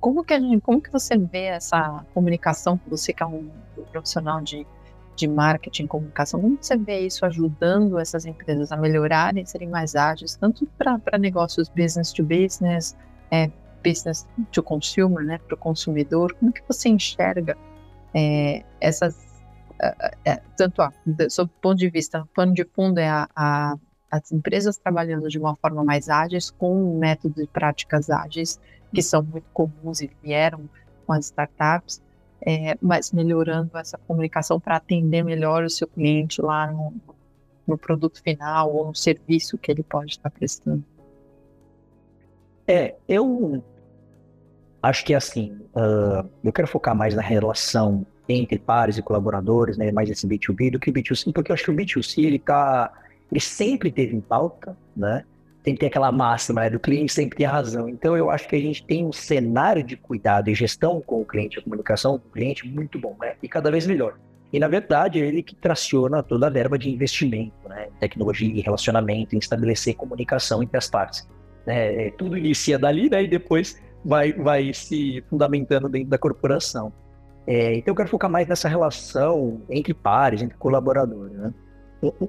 Como 0.00 0.24
que, 0.24 0.32
a 0.32 0.40
gente, 0.40 0.60
como 0.60 0.80
que 0.80 0.90
você 0.90 1.16
vê 1.16 1.44
essa 1.44 2.04
comunicação, 2.14 2.80
você 2.86 3.12
que 3.12 3.22
é 3.22 3.26
um 3.26 3.48
profissional 3.90 4.40
de, 4.40 4.66
de 5.16 5.26
marketing 5.26 5.86
comunicação, 5.86 6.40
como 6.40 6.56
você 6.60 6.76
vê 6.76 7.00
isso 7.00 7.26
ajudando 7.26 7.98
essas 7.98 8.24
empresas 8.24 8.70
a 8.70 8.76
melhorarem, 8.76 9.44
serem 9.44 9.68
mais 9.68 9.96
ágeis, 9.96 10.36
tanto 10.36 10.66
para 10.78 11.18
negócios 11.18 11.68
business 11.68 12.12
to 12.12 12.22
business, 12.22 12.96
é, 13.30 13.50
business 13.82 14.26
to 14.52 14.62
consumer, 14.62 15.24
né, 15.24 15.38
para 15.38 15.54
o 15.54 15.58
consumidor, 15.58 16.32
como 16.34 16.52
que 16.52 16.62
você 16.68 16.88
enxerga 16.88 17.56
é, 18.14 18.64
essas 18.80 19.27
é, 20.24 20.40
tanto 20.56 20.82
a, 20.82 20.92
sob 21.28 21.50
o 21.50 21.60
ponto 21.60 21.78
de 21.78 21.88
vista, 21.88 22.22
o 22.22 22.26
pano 22.26 22.52
de 22.52 22.64
fundo 22.64 22.98
é 22.98 23.08
a, 23.08 23.28
a, 23.34 23.76
as 24.10 24.32
empresas 24.32 24.76
trabalhando 24.76 25.28
de 25.28 25.38
uma 25.38 25.54
forma 25.56 25.84
mais 25.84 26.08
ágeis, 26.08 26.50
com 26.50 26.98
métodos 26.98 27.38
e 27.38 27.46
práticas 27.46 28.10
ágeis, 28.10 28.58
que 28.92 29.02
são 29.02 29.22
muito 29.22 29.46
comuns 29.52 30.00
e 30.00 30.10
vieram 30.22 30.68
com 31.06 31.12
as 31.12 31.26
startups, 31.26 32.02
é, 32.40 32.76
mas 32.80 33.12
melhorando 33.12 33.76
essa 33.76 33.98
comunicação 33.98 34.58
para 34.58 34.76
atender 34.76 35.22
melhor 35.22 35.64
o 35.64 35.70
seu 35.70 35.86
cliente 35.86 36.40
lá 36.40 36.70
no, 36.70 36.94
no 37.66 37.78
produto 37.78 38.22
final 38.22 38.74
ou 38.74 38.86
no 38.88 38.94
serviço 38.94 39.58
que 39.58 39.70
ele 39.70 39.82
pode 39.82 40.12
estar 40.12 40.30
prestando. 40.30 40.84
É, 42.66 42.94
eu 43.08 43.62
acho 44.82 45.04
que 45.04 45.14
assim, 45.14 45.52
uh, 45.74 46.28
eu 46.44 46.52
quero 46.52 46.68
focar 46.68 46.94
mais 46.94 47.14
na 47.14 47.22
relação 47.22 48.06
entre 48.28 48.58
pares 48.58 48.98
e 48.98 49.02
colaboradores, 49.02 49.76
né, 49.76 49.90
mais 49.90 50.10
esse 50.10 50.26
B2B 50.26 50.72
do 50.72 50.78
que 50.78 50.90
o 50.90 50.92
B2C, 50.92 51.32
porque 51.32 51.50
eu 51.50 51.54
acho 51.54 51.64
que 51.64 51.70
o 51.70 51.74
B2C 51.74 52.24
ele 52.24 52.38
tá, 52.38 52.92
ele 53.30 53.40
sempre 53.40 53.90
teve 53.90 54.14
em 54.14 54.20
pauta, 54.20 54.76
né? 54.96 55.24
Tem 55.62 55.74
que 55.74 55.80
ter 55.80 55.86
aquela 55.86 56.12
máxima, 56.12 56.62
né, 56.62 56.70
do 56.70 56.78
cliente 56.78 57.12
sempre 57.12 57.36
tem 57.36 57.46
razão. 57.46 57.88
Então 57.88 58.16
eu 58.16 58.30
acho 58.30 58.48
que 58.48 58.56
a 58.56 58.60
gente 58.60 58.84
tem 58.84 59.04
um 59.04 59.12
cenário 59.12 59.82
de 59.82 59.96
cuidado 59.96 60.48
e 60.48 60.54
gestão 60.54 61.00
com 61.00 61.20
o 61.20 61.24
cliente, 61.24 61.58
a 61.58 61.62
comunicação 61.62 62.18
com 62.18 62.28
o 62.28 62.30
cliente 62.30 62.66
muito 62.66 62.98
bom, 62.98 63.16
né? 63.20 63.34
E 63.42 63.48
cada 63.48 63.70
vez 63.70 63.86
melhor. 63.86 64.18
E 64.52 64.58
na 64.58 64.68
verdade 64.68 65.20
é 65.20 65.26
ele 65.26 65.42
que 65.42 65.54
traciona 65.54 66.22
toda 66.22 66.46
a 66.46 66.50
verba 66.50 66.78
de 66.78 66.90
investimento, 66.90 67.68
né? 67.68 67.88
Tecnologia 68.00 68.62
relacionamento, 68.62 69.34
em 69.34 69.38
estabelecer 69.38 69.94
comunicação 69.94 70.62
entre 70.62 70.76
as 70.76 70.88
partes. 70.88 71.28
Né? 71.66 72.10
Tudo 72.12 72.36
inicia 72.36 72.78
dali, 72.78 73.10
né? 73.10 73.24
E 73.24 73.28
depois 73.28 73.80
vai, 74.04 74.32
vai 74.32 74.72
se 74.72 75.22
fundamentando 75.28 75.88
dentro 75.88 76.08
da 76.08 76.18
corporação. 76.18 76.92
É, 77.50 77.76
então 77.76 77.92
eu 77.92 77.96
quero 77.96 78.10
focar 78.10 78.28
mais 78.28 78.46
nessa 78.46 78.68
relação 78.68 79.62
entre 79.70 79.94
pares, 79.94 80.42
entre 80.42 80.54
colaboradores. 80.58 81.32
Né? 81.32 81.54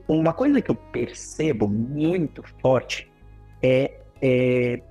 Uma 0.07 0.31
coisa 0.31 0.61
que 0.61 0.71
eu 0.71 0.75
percebo 0.75 1.67
muito 1.67 2.41
forte 2.61 3.11
é, 3.61 3.99
é 4.21 4.81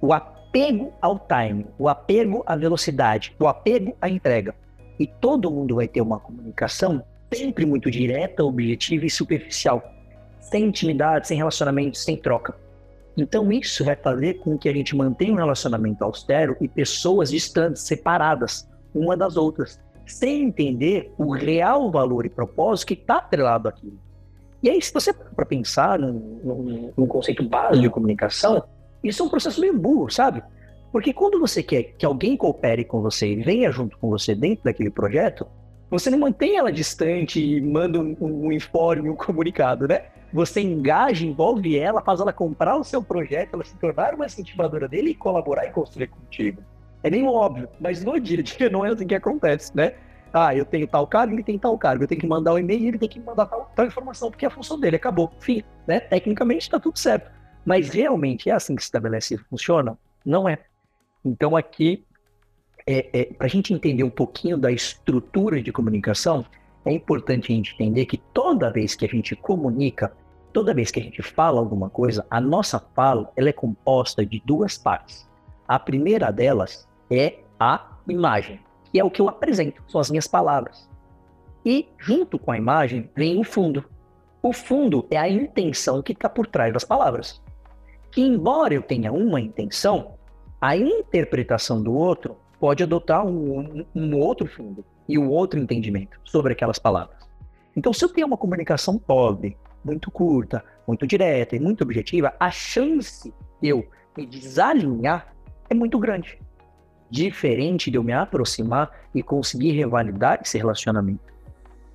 o 0.00 0.10
apego 0.14 0.90
ao 1.02 1.18
time, 1.18 1.66
o 1.78 1.86
apego 1.86 2.42
à 2.46 2.56
velocidade, 2.56 3.36
o 3.38 3.46
apego 3.46 3.94
à 4.00 4.08
entrega. 4.08 4.54
E 4.98 5.06
todo 5.06 5.50
mundo 5.50 5.74
vai 5.74 5.86
ter 5.86 6.00
uma 6.00 6.18
comunicação 6.18 7.04
sempre 7.30 7.66
muito 7.66 7.90
direta, 7.90 8.42
objetiva 8.42 9.04
e 9.04 9.10
superficial, 9.10 9.82
sem 10.40 10.64
intimidade, 10.64 11.28
sem 11.28 11.36
relacionamento, 11.36 11.98
sem 11.98 12.16
troca. 12.16 12.56
Então, 13.16 13.50
isso 13.52 13.84
vai 13.84 13.94
fazer 13.94 14.34
com 14.34 14.58
que 14.58 14.68
a 14.68 14.72
gente 14.72 14.96
mantenha 14.96 15.32
um 15.32 15.36
relacionamento 15.36 16.02
austero 16.02 16.56
e 16.60 16.66
pessoas 16.66 17.30
distantes, 17.30 17.82
separadas 17.82 18.68
uma 18.94 19.16
das 19.16 19.36
outras, 19.36 19.80
sem 20.06 20.44
entender 20.44 21.12
o 21.16 21.32
real 21.32 21.90
valor 21.90 22.26
e 22.26 22.28
propósito 22.28 22.88
que 22.88 22.94
está 22.94 23.16
atrelado 23.16 23.68
àquilo. 23.68 23.98
E 24.62 24.70
aí, 24.70 24.80
se 24.80 24.92
você 24.92 25.12
para 25.12 25.44
pensar 25.44 25.98
num, 25.98 26.40
num, 26.42 26.92
num, 26.96 27.06
conceito 27.06 27.42
básico 27.42 27.82
de 27.82 27.90
comunicação, 27.90 28.62
isso 29.02 29.22
é 29.22 29.26
um 29.26 29.28
processo 29.28 29.60
meio 29.60 29.76
burro, 29.76 30.10
sabe? 30.10 30.42
Porque 30.90 31.12
quando 31.12 31.38
você 31.38 31.62
quer 31.62 31.82
que 31.98 32.06
alguém 32.06 32.36
coopere 32.36 32.84
com 32.84 33.02
você 33.02 33.32
e 33.32 33.42
venha 33.42 33.70
junto 33.70 33.98
com 33.98 34.08
você 34.08 34.34
dentro 34.34 34.64
daquele 34.64 34.90
projeto, 34.90 35.46
você 35.90 36.08
não 36.08 36.18
mantém 36.18 36.56
ela 36.56 36.72
distante 36.72 37.40
e 37.40 37.60
manda 37.60 38.00
um, 38.00 38.16
um 38.20 38.52
informe, 38.52 39.10
um 39.10 39.16
comunicado, 39.16 39.86
né? 39.86 40.04
Você 40.34 40.60
engaja, 40.60 41.24
envolve 41.24 41.78
ela, 41.78 42.02
faz 42.02 42.18
ela 42.18 42.32
comprar 42.32 42.76
o 42.76 42.82
seu 42.82 43.00
projeto, 43.00 43.54
ela 43.54 43.64
se 43.64 43.76
tornar 43.76 44.14
uma 44.14 44.26
incentivadora 44.26 44.88
dele 44.88 45.10
e 45.10 45.14
colaborar 45.14 45.64
e 45.64 45.70
construir 45.70 46.08
contigo. 46.08 46.60
É 47.04 47.08
meio 47.08 47.26
óbvio, 47.26 47.68
mas 47.80 48.02
no 48.02 48.18
dia 48.18 48.40
a 48.40 48.42
dia 48.42 48.68
não 48.68 48.84
é 48.84 48.90
assim 48.90 49.06
que 49.06 49.14
acontece, 49.14 49.70
né? 49.76 49.94
Ah, 50.32 50.52
eu 50.52 50.64
tenho 50.64 50.88
tal 50.88 51.06
cargo, 51.06 51.32
ele 51.32 51.44
tem 51.44 51.56
tal 51.56 51.78
cargo, 51.78 52.02
eu 52.02 52.08
tenho 52.08 52.20
que 52.20 52.26
mandar 52.26 52.52
um 52.54 52.58
e-mail, 52.58 52.88
ele 52.88 52.98
tem 52.98 53.08
que 53.08 53.20
mandar 53.20 53.46
tal, 53.46 53.70
tal 53.76 53.86
informação, 53.86 54.28
porque 54.28 54.44
é 54.44 54.48
a 54.48 54.50
função 54.50 54.80
dele 54.80 54.96
acabou. 54.96 55.30
Fim, 55.38 55.62
né? 55.86 56.00
Tecnicamente 56.00 56.62
está 56.62 56.80
tudo 56.80 56.98
certo. 56.98 57.30
Mas 57.64 57.90
realmente 57.90 58.50
é 58.50 58.52
assim 58.52 58.74
que 58.74 58.82
se 58.82 58.88
estabelece 58.88 59.36
e 59.36 59.38
funciona? 59.38 59.96
Não 60.26 60.48
é. 60.48 60.58
Então 61.24 61.56
aqui, 61.56 62.04
é, 62.84 63.20
é 63.20 63.24
para 63.26 63.46
a 63.46 63.50
gente 63.50 63.72
entender 63.72 64.02
um 64.02 64.10
pouquinho 64.10 64.58
da 64.58 64.72
estrutura 64.72 65.62
de 65.62 65.70
comunicação, 65.70 66.44
é 66.84 66.92
importante 66.92 67.52
a 67.52 67.54
gente 67.54 67.72
entender 67.74 68.04
que 68.06 68.18
toda 68.18 68.72
vez 68.72 68.96
que 68.96 69.04
a 69.04 69.08
gente 69.08 69.36
comunica, 69.36 70.12
toda 70.54 70.72
vez 70.72 70.90
que 70.92 71.00
a 71.00 71.02
gente 71.02 71.20
fala 71.20 71.58
alguma 71.58 71.90
coisa, 71.90 72.24
a 72.30 72.40
nossa 72.40 72.78
fala 72.94 73.30
ela 73.36 73.48
é 73.48 73.52
composta 73.52 74.24
de 74.24 74.40
duas 74.46 74.78
partes. 74.78 75.28
A 75.66 75.78
primeira 75.80 76.30
delas 76.30 76.88
é 77.10 77.40
a 77.58 77.98
imagem, 78.08 78.60
que 78.90 78.98
é 78.98 79.04
o 79.04 79.10
que 79.10 79.20
eu 79.20 79.28
apresento, 79.28 79.82
são 79.88 80.00
as 80.00 80.08
minhas 80.08 80.28
palavras. 80.28 80.88
E 81.66 81.88
junto 81.98 82.38
com 82.38 82.52
a 82.52 82.56
imagem 82.56 83.10
vem 83.16 83.38
o 83.38 83.44
fundo. 83.44 83.84
O 84.40 84.52
fundo 84.52 85.06
é 85.10 85.16
a 85.16 85.28
intenção 85.28 86.00
que 86.00 86.12
está 86.12 86.28
por 86.28 86.46
trás 86.46 86.72
das 86.72 86.84
palavras. 86.84 87.42
Que 88.12 88.20
embora 88.20 88.74
eu 88.74 88.82
tenha 88.82 89.12
uma 89.12 89.40
intenção, 89.40 90.14
a 90.60 90.76
interpretação 90.76 91.82
do 91.82 91.92
outro 91.92 92.36
pode 92.60 92.82
adotar 92.82 93.26
um, 93.26 93.84
um 93.92 94.18
outro 94.20 94.46
fundo 94.46 94.84
e 95.08 95.18
um 95.18 95.28
outro 95.30 95.58
entendimento 95.58 96.20
sobre 96.24 96.52
aquelas 96.52 96.78
palavras. 96.78 97.18
Então, 97.74 97.92
se 97.92 98.04
eu 98.04 98.08
tenho 98.08 98.28
uma 98.28 98.36
comunicação 98.36 98.96
pobre, 98.96 99.56
muito 99.84 100.10
curta, 100.10 100.64
muito 100.86 101.06
direta 101.06 101.54
e 101.54 101.60
muito 101.60 101.82
objetiva, 101.82 102.34
a 102.38 102.50
chance 102.50 103.32
de 103.60 103.68
eu 103.68 103.86
me 104.16 104.26
desalinhar 104.26 105.34
é 105.68 105.74
muito 105.74 105.98
grande. 105.98 106.38
Diferente 107.10 107.90
de 107.90 107.96
eu 107.96 108.02
me 108.02 108.12
aproximar 108.12 108.90
e 109.14 109.22
conseguir 109.22 109.72
revalidar 109.72 110.40
esse 110.42 110.56
relacionamento. 110.58 111.34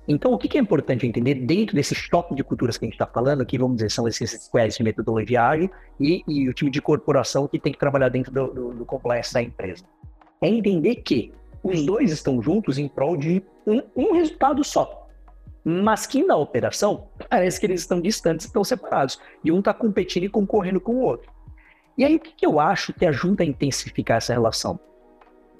Então, 0.08 0.32
o 0.32 0.38
que 0.38 0.58
é 0.58 0.60
importante 0.60 1.06
entender 1.06 1.34
dentro 1.34 1.76
desse 1.76 1.94
choque 1.94 2.34
de 2.34 2.42
culturas 2.42 2.76
que 2.76 2.84
a 2.84 2.86
gente 2.86 2.94
está 2.94 3.06
falando, 3.06 3.46
que 3.46 3.58
vamos 3.58 3.76
dizer, 3.76 3.90
são 3.90 4.08
esses 4.08 4.30
squads 4.30 4.76
de 4.76 4.82
metodologia 4.82 5.42
ágil 5.42 5.70
e, 6.00 6.24
e, 6.26 6.48
o 6.48 6.52
time 6.52 6.70
de 6.70 6.80
corporação 6.82 7.46
que 7.46 7.58
tem 7.58 7.72
que 7.72 7.78
trabalhar 7.78 8.08
dentro 8.08 8.32
do, 8.32 8.46
do, 8.48 8.74
do 8.74 8.84
compliance 8.84 9.32
da 9.32 9.42
empresa? 9.42 9.84
É 10.40 10.48
entender 10.48 10.96
que 10.96 11.32
os 11.62 11.84
dois 11.84 12.10
estão 12.10 12.42
juntos 12.42 12.78
em 12.78 12.88
prol 12.88 13.16
de 13.16 13.42
um, 13.66 13.82
um 13.94 14.12
resultado 14.14 14.64
só. 14.64 14.99
Mas 15.64 16.06
que 16.06 16.24
na 16.24 16.36
operação, 16.36 17.08
parece 17.28 17.60
que 17.60 17.66
eles 17.66 17.82
estão 17.82 18.00
distantes, 18.00 18.46
estão 18.46 18.64
separados. 18.64 19.20
E 19.44 19.52
um 19.52 19.58
está 19.58 19.74
competindo 19.74 20.24
e 20.24 20.28
concorrendo 20.28 20.80
com 20.80 20.92
o 20.92 21.00
outro. 21.00 21.30
E 21.98 22.04
aí, 22.04 22.16
o 22.16 22.20
que, 22.20 22.32
que 22.32 22.46
eu 22.46 22.58
acho 22.58 22.92
que 22.94 23.04
ajuda 23.04 23.42
a 23.42 23.46
intensificar 23.46 24.16
essa 24.16 24.32
relação? 24.32 24.80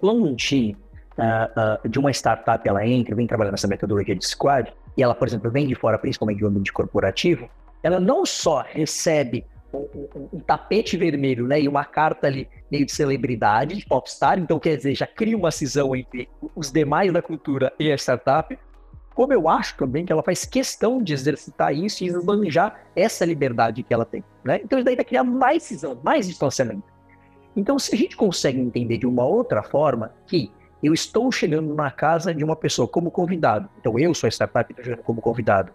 Quando 0.01 0.25
um 0.25 0.35
time 0.35 0.75
uh, 1.19 1.85
uh, 1.85 1.89
de 1.89 1.99
uma 1.99 2.11
startup 2.11 2.67
ela 2.67 2.87
entra, 2.87 3.15
vem 3.15 3.27
trabalhar 3.27 3.51
nessa 3.51 3.69
metodologia 3.69 4.17
de 4.17 4.27
squad, 4.27 4.73
e 4.97 5.03
ela, 5.03 5.15
por 5.15 5.29
exemplo, 5.29 5.51
vem 5.51 5.67
de 5.67 5.75
fora, 5.75 5.99
principalmente 5.99 6.41
do 6.41 6.47
ambiente 6.47 6.73
corporativo, 6.73 7.49
ela 7.83 8.01
não 8.01 8.25
só 8.25 8.63
recebe 8.67 9.45
um, 9.73 9.79
um, 9.79 10.29
um, 10.33 10.41
tapete 10.41 10.97
vermelho 10.97 11.47
né, 11.47 11.61
e 11.61 11.69
uma 11.69 11.85
carta 11.85 12.27
ali 12.27 12.49
meio 12.71 12.85
de 12.85 12.93
celebridade, 12.93 13.77
de 13.77 13.87
popstar, 13.87 14.39
então 14.39 14.59
quer 14.59 14.77
dizer, 14.77 14.95
já 14.95 15.07
cria 15.07 15.37
uma 15.37 15.51
cisão 15.51 15.95
entre 15.95 16.29
os 16.55 16.73
demais 16.73 17.13
da 17.13 17.23
cultura 17.23 17.73
e 17.79 17.91
a 17.91 17.95
startup, 17.95 18.59
como 19.15 19.33
eu 19.33 19.49
acho 19.49 19.77
também 19.77 20.05
que 20.05 20.13
ela 20.13 20.23
faz 20.23 20.45
questão 20.45 21.03
de 21.03 21.13
exercitar 21.13 21.75
isso 21.75 22.05
e 22.05 22.07
esbanjar 22.07 22.81
essa 22.95 23.25
liberdade 23.25 23.83
que 23.83 23.93
ela 23.93 24.05
tem. 24.05 24.25
Né? 24.45 24.61
Então 24.65 24.79
isso 24.79 24.85
daí 24.85 24.97
vai 24.97 25.05
criar 25.05 25.25
mais 25.25 25.63
cisão, 25.63 25.99
mais 26.03 26.27
distanciamento. 26.27 26.85
Então 27.55 27.79
se 27.79 27.95
a 27.95 27.99
gente 27.99 28.17
consegue 28.17 28.61
entender 28.61 28.99
de 28.99 29.07
uma 29.07 29.25
outra 29.25 29.63
forma 29.63 30.13
que 30.27 30.51
eu 30.83 30.95
estou 30.95 31.31
chegando 31.31 31.75
na 31.75 31.91
casa 31.91 32.35
de 32.35 32.43
uma 32.43 32.57
pessoa 32.57 32.89
como 32.89 33.11
convidado, 33.11 33.69
então 33.79 33.99
eu 33.99 34.15
sou 34.15 34.27
a 34.27 34.31
startup 34.31 34.75
chegando 34.83 35.03
como 35.03 35.21
convidado, 35.21 35.73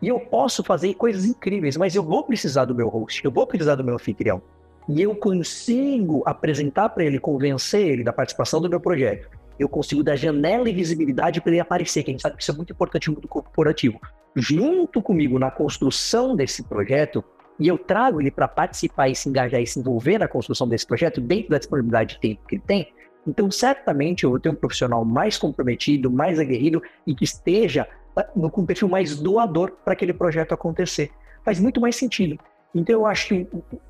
e 0.00 0.08
eu 0.08 0.18
posso 0.18 0.62
fazer 0.64 0.94
coisas 0.94 1.24
incríveis, 1.24 1.76
mas 1.76 1.94
eu 1.94 2.02
vou 2.02 2.24
precisar 2.24 2.64
do 2.64 2.74
meu 2.74 2.88
host, 2.88 3.24
eu 3.24 3.30
vou 3.30 3.46
precisar 3.46 3.74
do 3.74 3.84
meu 3.84 3.94
anfitrião. 3.94 4.40
E 4.88 5.02
eu 5.02 5.14
consigo 5.14 6.22
apresentar 6.24 6.88
para 6.88 7.04
ele, 7.04 7.18
convencer 7.18 7.86
ele 7.86 8.02
da 8.02 8.12
participação 8.12 8.60
do 8.60 8.70
meu 8.70 8.80
projeto 8.80 9.28
eu 9.58 9.68
consigo 9.68 10.02
dar 10.02 10.16
janela 10.16 10.68
e 10.68 10.72
visibilidade 10.72 11.40
para 11.40 11.52
ele 11.52 11.60
aparecer, 11.60 12.02
que 12.02 12.10
a 12.10 12.12
gente 12.12 12.22
sabe 12.22 12.36
que 12.36 12.42
isso 12.42 12.52
é 12.52 12.54
muito 12.54 12.72
importante 12.72 13.08
no 13.08 13.16
mundo 13.16 13.28
corporativo. 13.28 14.00
Junto 14.36 15.02
comigo 15.02 15.38
na 15.38 15.50
construção 15.50 16.36
desse 16.36 16.62
projeto, 16.62 17.24
e 17.58 17.66
eu 17.66 17.76
trago 17.76 18.20
ele 18.20 18.30
para 18.30 18.46
participar 18.46 19.08
e 19.08 19.14
se 19.14 19.28
engajar 19.28 19.60
e 19.60 19.66
se 19.66 19.80
envolver 19.80 20.18
na 20.18 20.28
construção 20.28 20.68
desse 20.68 20.86
projeto 20.86 21.20
dentro 21.20 21.50
da 21.50 21.58
disponibilidade 21.58 22.14
de 22.14 22.20
tempo 22.20 22.46
que 22.46 22.54
ele 22.54 22.62
tem, 22.64 22.92
então 23.26 23.50
certamente 23.50 24.24
eu 24.24 24.30
vou 24.30 24.38
ter 24.38 24.48
um 24.48 24.54
profissional 24.54 25.04
mais 25.04 25.36
comprometido, 25.36 26.10
mais 26.10 26.38
aguerrido 26.38 26.82
e 27.06 27.14
que 27.14 27.24
esteja 27.24 27.86
ah, 28.16 28.26
no, 28.34 28.50
com 28.50 28.62
um 28.62 28.66
perfil 28.66 28.88
mais 28.88 29.18
doador 29.18 29.72
para 29.84 29.92
aquele 29.92 30.12
projeto 30.12 30.52
acontecer. 30.52 31.10
Faz 31.44 31.58
muito 31.58 31.80
mais 31.80 31.96
sentido. 31.96 32.38
Então, 32.74 32.94
eu 32.94 33.06
acho 33.06 33.28
que 33.28 33.48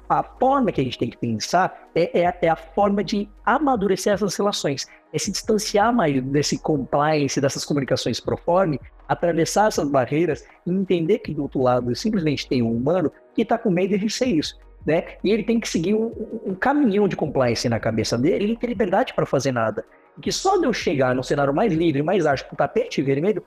a 0.09 0.23
forma 0.23 0.71
que 0.71 0.81
a 0.81 0.85
gente 0.85 0.99
tem 0.99 1.11
que 1.11 1.17
pensar 1.17 1.89
é, 1.95 2.21
é, 2.21 2.39
é, 2.43 2.49
a 2.49 2.57
forma 2.57 3.03
de 3.03 3.29
amadurecer 3.45 4.13
essas 4.13 4.37
relações, 4.37 4.87
é 5.13 5.19
se 5.19 5.33
distanciar 5.33 5.93
mais 5.93 6.23
desse 6.23 6.59
compliance, 6.59 7.41
dessas 7.41 7.65
comunicações 7.65 8.21
pro 8.21 8.37
forma, 8.37 8.79
atravessar 9.09 9.69
essas 9.69 9.89
barreiras 9.89 10.45
e 10.67 10.71
entender 10.71 11.19
que 11.19 11.35
do 11.35 11.43
outro 11.43 11.61
lado 11.61 11.95
simplesmente 11.97 12.49
tem 12.49 12.63
um 12.63 12.73
humano 12.73 13.11
que 13.35 13.43
está 13.43 13.59
com 13.59 13.71
medo 13.71 13.91
de 13.91 13.97
receio 13.97 14.39
isso. 14.39 14.59
Né? 14.87 15.05
E 15.25 15.31
ele 15.31 15.43
tem 15.43 15.59
que 15.59 15.69
seguir 15.69 15.95
um, 15.95 16.13
um 16.47 16.55
caminhão 16.55 17.09
de 17.09 17.17
compliance 17.17 17.69
na 17.69 17.81
cabeça 17.81 18.17
dele, 18.17 18.45
ele 18.45 18.53
não 18.53 18.61
tem 18.61 18.69
liberdade 18.69 19.13
para 19.13 19.27
fazer 19.27 19.53
nada. 19.53 19.85
Que 20.21 20.33
só 20.33 20.57
de 20.57 20.65
eu 20.65 20.73
chegar 20.73 21.15
no 21.15 21.23
cenário 21.23 21.55
mais 21.55 21.73
livre, 21.73 22.03
mais 22.03 22.27
ágil, 22.27 22.47
com 22.49 22.57
tapete 22.57 23.03
vermelho, 23.03 23.43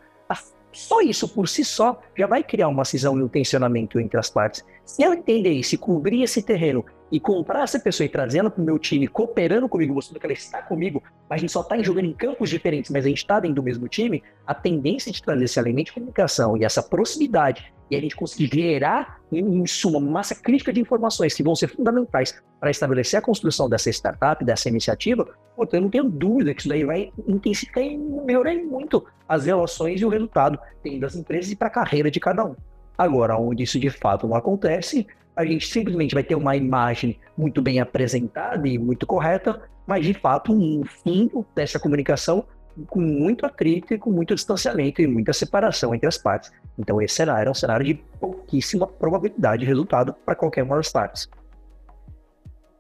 só 0.72 1.02
isso 1.02 1.28
por 1.28 1.48
si 1.48 1.64
só 1.64 2.00
já 2.18 2.28
vai 2.28 2.44
criar 2.44 2.68
uma 2.68 2.86
cisão 2.86 3.18
e 3.18 3.24
um 3.24 3.28
tensionamento 3.28 4.00
entre 4.00 4.18
as 4.18 4.30
partes. 4.30 4.66
Se 4.86 5.04
eu 5.04 5.14
entender 5.14 5.52
isso, 5.52 5.78
cobrir 5.78 6.24
esse 6.24 6.42
terreno 6.42 6.86
e 7.12 7.20
comprar 7.20 7.64
essa 7.64 7.80
pessoa 7.80 8.06
e 8.06 8.10
trazendo 8.10 8.50
para 8.50 8.62
o 8.62 8.66
meu 8.66 8.80
time, 8.80 9.08
cooperando 9.08 9.68
comigo, 9.68 9.94
mostrando 9.94 10.20
que 10.20 10.26
ela 10.26 10.34
está 10.34 10.62
comigo, 10.62 11.04
mas 11.30 11.38
a 11.38 11.42
gente 11.42 11.52
só 11.52 11.62
está 11.62 11.82
jogando 11.82 12.06
em 12.06 12.14
campos 12.14 12.50
diferentes, 12.50 12.90
mas 12.90 13.06
a 13.06 13.10
gente 13.10 13.18
está 13.18 13.40
dentro 13.40 13.56
do 13.56 13.64
mesmo 13.64 13.88
time, 13.88 14.24
a 14.48 14.54
tendência 14.54 15.12
de 15.12 15.22
trazer 15.22 15.44
esse 15.44 15.60
elemento 15.60 15.88
de 15.88 15.94
comunicação 15.94 16.56
e 16.56 16.64
essa 16.64 16.82
proximidade 16.82 17.74
e 17.92 17.96
a 17.96 18.00
gente 18.00 18.16
conseguir 18.16 18.50
gerar, 18.54 19.20
em 19.30 19.68
suma, 19.68 19.98
uma 19.98 20.10
massa 20.10 20.34
crítica 20.34 20.72
de 20.72 20.80
informações 20.80 21.34
que 21.34 21.44
vão 21.44 21.54
ser 21.54 21.68
fundamentais 21.68 22.42
para 22.58 22.72
estabelecer 22.72 23.20
a 23.20 23.22
construção 23.22 23.68
dessa 23.68 23.90
startup, 23.90 24.46
dessa 24.46 24.70
iniciativa, 24.70 25.28
portanto, 25.58 25.74
eu 25.74 25.82
não 25.82 25.90
tenho 25.90 26.10
dúvida 26.10 26.54
que 26.54 26.62
isso 26.62 26.70
daí 26.70 26.86
vai 26.86 27.12
intensificar 27.28 27.84
e 27.84 27.98
melhorar 27.98 28.56
muito 28.56 29.06
as 29.28 29.46
relações 29.46 30.00
e 30.00 30.06
o 30.06 30.10
resultado 30.10 30.58
das 31.02 31.16
empresas 31.16 31.52
e 31.52 31.56
para 31.56 31.68
a 31.68 31.72
carreira 31.72 32.10
de 32.10 32.20
cada 32.20 32.46
um. 32.46 32.56
Agora, 32.98 33.38
onde 33.38 33.64
isso 33.64 33.78
de 33.78 33.90
fato 33.90 34.26
não 34.26 34.38
acontece, 34.38 35.06
a 35.36 35.46
gente 35.46 35.68
simplesmente 35.68 36.14
vai 36.14 36.24
ter 36.24 36.36
uma 36.36 36.56
imagem 36.56 37.20
muito 37.38 37.62
bem 37.62 37.80
apresentada 37.80 38.68
e 38.68 38.78
muito 38.78 39.08
correta, 39.08 39.62
mas 39.88 40.06
de 40.06 40.14
fato 40.14 40.54
um 40.54 40.84
fim 40.86 41.30
dessa 41.56 41.80
comunicação 41.80 42.46
com 42.88 43.02
muito 43.02 43.46
atrito 43.46 43.94
e 43.94 43.98
com 43.98 44.12
muito 44.12 44.34
distanciamento 44.34 45.02
e 45.02 45.08
muita 45.08 45.34
separação 45.34 45.94
entre 45.94 46.08
as 46.08 46.18
partes. 46.18 46.52
Então 46.78 47.02
esse 47.02 47.16
cenário 47.16 47.50
é 47.50 47.52
um 47.52 47.56
cenário 47.56 47.86
de 47.86 47.96
pouquíssima 48.20 48.88
probabilidade 48.88 49.62
de 49.62 49.66
resultado 49.66 50.14
para 50.26 50.36
qualquer 50.36 50.64
uma 50.64 50.78
das 50.78 50.92
partes. 50.92 51.30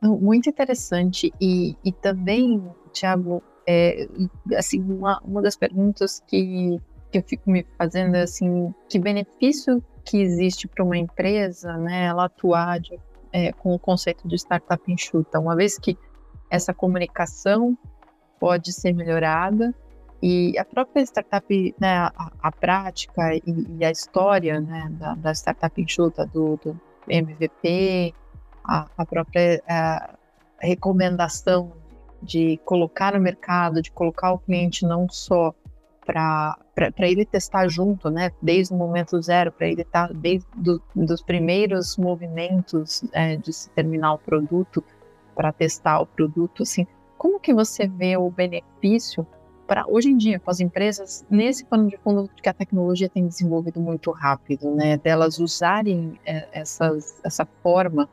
Muito 0.01 0.49
interessante 0.49 1.31
e, 1.39 1.75
e 1.85 1.91
também, 1.91 2.63
Thiago, 2.91 3.43
é, 3.67 4.07
assim 4.55 4.81
uma, 4.81 5.21
uma 5.23 5.41
das 5.41 5.55
perguntas 5.55 6.21
que, 6.25 6.79
que 7.11 7.19
eu 7.19 7.23
fico 7.23 7.51
me 7.51 7.65
fazendo 7.77 8.15
é 8.15 8.23
assim, 8.23 8.73
que 8.89 8.97
benefício 8.97 9.83
que 10.03 10.21
existe 10.21 10.67
para 10.67 10.83
uma 10.83 10.97
empresa, 10.97 11.77
né, 11.77 12.05
ela 12.05 12.25
atuar 12.25 12.79
de, 12.79 12.99
é, 13.31 13.51
com 13.53 13.73
o 13.73 13.79
conceito 13.79 14.27
de 14.27 14.35
startup 14.35 14.81
enxuta, 14.91 15.39
uma 15.39 15.55
vez 15.55 15.77
que 15.77 15.97
essa 16.49 16.73
comunicação 16.73 17.77
pode 18.39 18.73
ser 18.73 18.93
melhorada 18.93 19.73
e 20.21 20.57
a 20.57 20.63
própria 20.63 21.01
startup, 21.01 21.75
né, 21.79 21.97
a, 21.97 22.31
a 22.41 22.51
prática 22.51 23.35
e, 23.35 23.41
e, 23.79 23.85
a 23.85 23.89
história 23.89 24.59
né, 24.59 24.87
da, 24.91 25.15
da 25.15 25.31
startup 25.31 25.81
enxuta, 25.81 26.25
do, 26.27 26.57
do 26.57 26.79
MVP, 27.07 28.13
a, 28.63 28.85
a 28.97 29.05
própria 29.05 29.63
a 29.67 30.15
recomendação 30.59 31.71
de 32.21 32.57
colocar 32.63 33.13
no 33.13 33.19
mercado, 33.19 33.81
de 33.81 33.91
colocar 33.91 34.31
o 34.31 34.37
cliente 34.37 34.85
não 34.85 35.09
só 35.09 35.55
para 36.05 36.57
ele 36.99 37.25
testar 37.25 37.67
junto, 37.67 38.09
né, 38.09 38.31
desde 38.41 38.73
o 38.73 38.77
momento 38.77 39.21
zero, 39.21 39.51
para 39.51 39.67
ele 39.67 39.81
estar 39.81 40.07
tá 40.07 40.13
desde 40.13 40.47
do, 40.55 40.81
dos 40.95 41.21
primeiros 41.21 41.97
movimentos 41.97 43.03
é, 43.11 43.35
de 43.35 43.51
se 43.51 43.69
terminar 43.71 44.13
o 44.13 44.17
produto, 44.17 44.83
para 45.35 45.51
testar 45.51 46.01
o 46.01 46.05
produto, 46.05 46.63
assim, 46.63 46.85
como 47.17 47.39
que 47.39 47.53
você 47.53 47.87
vê 47.87 48.17
o 48.17 48.29
benefício 48.29 49.25
para 49.67 49.85
hoje 49.87 50.09
em 50.09 50.17
dia 50.17 50.39
com 50.39 50.51
as 50.51 50.59
empresas 50.59 51.25
nesse 51.29 51.63
pano 51.63 51.87
de 51.87 51.97
fundo 51.97 52.29
que 52.41 52.49
a 52.49 52.53
tecnologia 52.53 53.07
tem 53.07 53.25
desenvolvido 53.25 53.79
muito 53.79 54.11
rápido, 54.11 54.75
né? 54.75 54.97
Delas 54.97 55.39
usarem 55.39 56.19
é, 56.25 56.47
essas, 56.51 57.21
essa 57.23 57.45
forma 57.63 58.09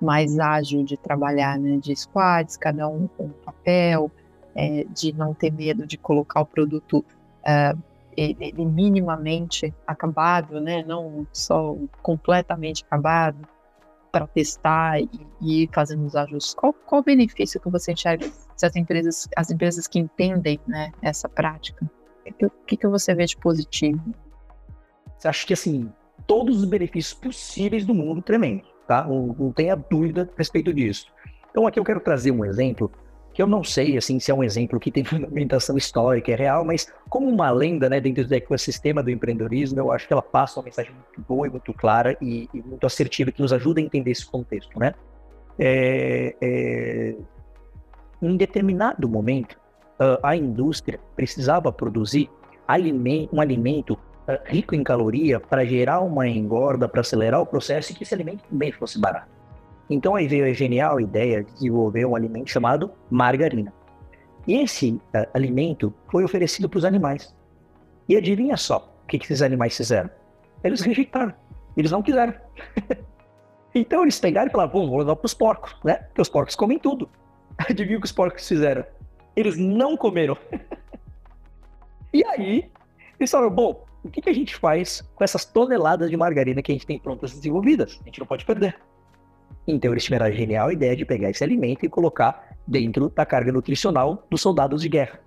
mais 0.00 0.38
ágil 0.38 0.82
de 0.82 0.96
trabalhar, 0.96 1.58
né? 1.58 1.76
De 1.76 1.94
squads, 1.94 2.56
cada 2.56 2.88
um 2.88 3.06
com 3.08 3.24
um 3.24 3.32
papel, 3.44 4.10
é, 4.54 4.84
de 4.84 5.12
não 5.12 5.34
ter 5.34 5.52
medo 5.52 5.86
de 5.86 5.98
colocar 5.98 6.40
o 6.40 6.46
produto 6.46 7.04
é, 7.44 7.74
ele 8.16 8.64
minimamente 8.64 9.72
acabado, 9.86 10.60
né? 10.60 10.84
Não 10.84 11.26
só 11.32 11.76
completamente 12.02 12.84
acabado 12.84 13.38
para 14.12 14.26
testar 14.26 15.00
e, 15.00 15.08
e 15.40 15.62
ir 15.62 15.70
fazendo 15.72 16.04
os 16.04 16.14
ajustes. 16.14 16.54
Qual, 16.54 16.72
qual 16.72 17.00
o 17.00 17.04
benefício 17.04 17.58
que 17.58 17.70
você 17.70 17.92
enxerga 17.92 18.26
se 18.54 18.66
as 18.66 18.76
empresas, 18.76 19.28
as 19.36 19.50
empresas 19.50 19.88
que 19.88 19.98
entendem 19.98 20.60
né, 20.66 20.92
essa 21.00 21.28
prática? 21.28 21.90
O 22.42 22.50
que, 22.66 22.76
que 22.76 22.86
você 22.86 23.14
vê 23.14 23.24
de 23.24 23.36
positivo? 23.36 24.00
Você 25.18 25.28
acha 25.28 25.46
que, 25.46 25.54
assim, 25.54 25.90
todos 26.26 26.58
os 26.58 26.64
benefícios 26.64 27.14
possíveis 27.14 27.84
do 27.86 27.94
mundo 27.94 28.20
tremendo, 28.20 28.62
tá? 28.86 29.04
Não, 29.04 29.28
não 29.38 29.52
tenha 29.52 29.74
dúvida 29.74 30.28
a 30.32 30.38
respeito 30.38 30.72
disso. 30.72 31.06
Então, 31.50 31.66
aqui 31.66 31.78
eu 31.78 31.84
quero 31.84 32.00
trazer 32.00 32.30
um 32.30 32.44
exemplo 32.44 32.90
que 33.32 33.40
eu 33.42 33.46
não 33.46 33.64
sei 33.64 33.96
assim 33.96 34.20
se 34.20 34.30
é 34.30 34.34
um 34.34 34.44
exemplo 34.44 34.78
que 34.78 34.90
tem 34.90 35.04
fundamentação 35.04 35.76
histórica, 35.76 36.32
é 36.32 36.34
real, 36.34 36.64
mas 36.64 36.92
como 37.08 37.28
uma 37.28 37.50
lenda 37.50 37.88
né, 37.88 38.00
dentro 38.00 38.26
do 38.26 38.34
ecossistema 38.34 39.02
do 39.02 39.10
empreendedorismo, 39.10 39.78
eu 39.78 39.92
acho 39.92 40.06
que 40.06 40.12
ela 40.12 40.22
passa 40.22 40.60
uma 40.60 40.64
mensagem 40.64 40.92
muito 40.92 41.28
boa 41.28 41.46
e 41.46 41.50
muito 41.50 41.72
clara 41.72 42.16
e, 42.20 42.48
e 42.52 42.62
muito 42.62 42.86
assertiva 42.86 43.32
que 43.32 43.40
nos 43.40 43.52
ajuda 43.52 43.80
a 43.80 43.82
entender 43.82 44.10
esse 44.10 44.26
contexto. 44.26 44.78
Né? 44.78 44.94
É, 45.58 46.34
é, 46.40 47.14
em 48.20 48.36
determinado 48.36 49.08
momento, 49.08 49.60
a 50.22 50.34
indústria 50.34 50.98
precisava 51.14 51.72
produzir 51.72 52.28
um 53.32 53.40
alimento 53.40 53.98
rico 54.46 54.74
em 54.74 54.82
caloria 54.82 55.38
para 55.38 55.64
gerar 55.64 56.00
uma 56.00 56.26
engorda, 56.26 56.88
para 56.88 57.00
acelerar 57.00 57.40
o 57.40 57.46
processo 57.46 57.92
e 57.92 57.94
que 57.94 58.02
esse 58.02 58.14
alimento 58.14 58.42
também 58.48 58.72
fosse 58.72 58.98
barato. 58.98 59.41
Então 59.90 60.14
aí 60.14 60.26
veio 60.26 60.46
a 60.46 60.52
genial 60.52 61.00
ideia 61.00 61.42
de 61.42 61.52
desenvolver 61.52 62.04
um 62.04 62.16
alimento 62.16 62.50
chamado 62.50 62.90
margarina. 63.10 63.72
E 64.46 64.54
esse 64.54 64.92
uh, 64.92 65.28
alimento 65.34 65.92
foi 66.10 66.24
oferecido 66.24 66.68
para 66.68 66.78
os 66.78 66.84
animais. 66.84 67.34
E 68.08 68.16
adivinha 68.16 68.56
só, 68.56 68.92
que, 69.12 69.18
que 69.18 69.26
esses 69.26 69.42
animais 69.42 69.76
fizeram? 69.76 70.10
Eles 70.64 70.80
rejeitaram. 70.80 71.34
Eles 71.76 71.90
não 71.90 72.02
quiseram. 72.02 72.34
então 73.74 74.02
eles 74.02 74.18
pegaram 74.18 74.48
e 74.48 74.50
falaram, 74.50 74.72
vamos 74.72 74.98
levar 74.98 75.16
para 75.16 75.26
os 75.26 75.34
porcos, 75.34 75.76
né? 75.84 75.94
Porque 75.94 76.22
os 76.22 76.28
porcos 76.28 76.56
comem 76.56 76.78
tudo. 76.78 77.10
Adivinha 77.58 77.98
o 77.98 78.00
que 78.00 78.06
os 78.06 78.12
porcos 78.12 78.48
fizeram? 78.48 78.84
Eles 79.36 79.56
não 79.58 79.96
comeram. 79.96 80.36
e 82.12 82.24
aí, 82.24 82.70
eles 83.18 83.30
falaram, 83.30 83.50
bom, 83.50 83.84
o 84.02 84.10
que, 84.10 84.22
que 84.22 84.30
a 84.30 84.34
gente 84.34 84.56
faz 84.56 85.02
com 85.14 85.22
essas 85.22 85.44
toneladas 85.44 86.10
de 86.10 86.16
margarina 86.16 86.62
que 86.62 86.72
a 86.72 86.74
gente 86.74 86.86
tem 86.86 86.98
prontas 86.98 87.32
desenvolvidas? 87.32 87.98
A 88.00 88.04
gente 88.04 88.18
não 88.18 88.26
pode 88.26 88.44
perder. 88.44 88.78
Então 89.66 89.92
eles 89.92 90.04
tiveram 90.04 90.26
a 90.26 90.30
genial 90.30 90.72
ideia 90.72 90.96
de 90.96 91.04
pegar 91.04 91.30
esse 91.30 91.42
alimento 91.44 91.84
e 91.84 91.88
colocar 91.88 92.56
dentro 92.66 93.08
da 93.10 93.24
carga 93.24 93.52
nutricional 93.52 94.26
dos 94.30 94.40
soldados 94.40 94.82
de 94.82 94.88
guerra. 94.88 95.20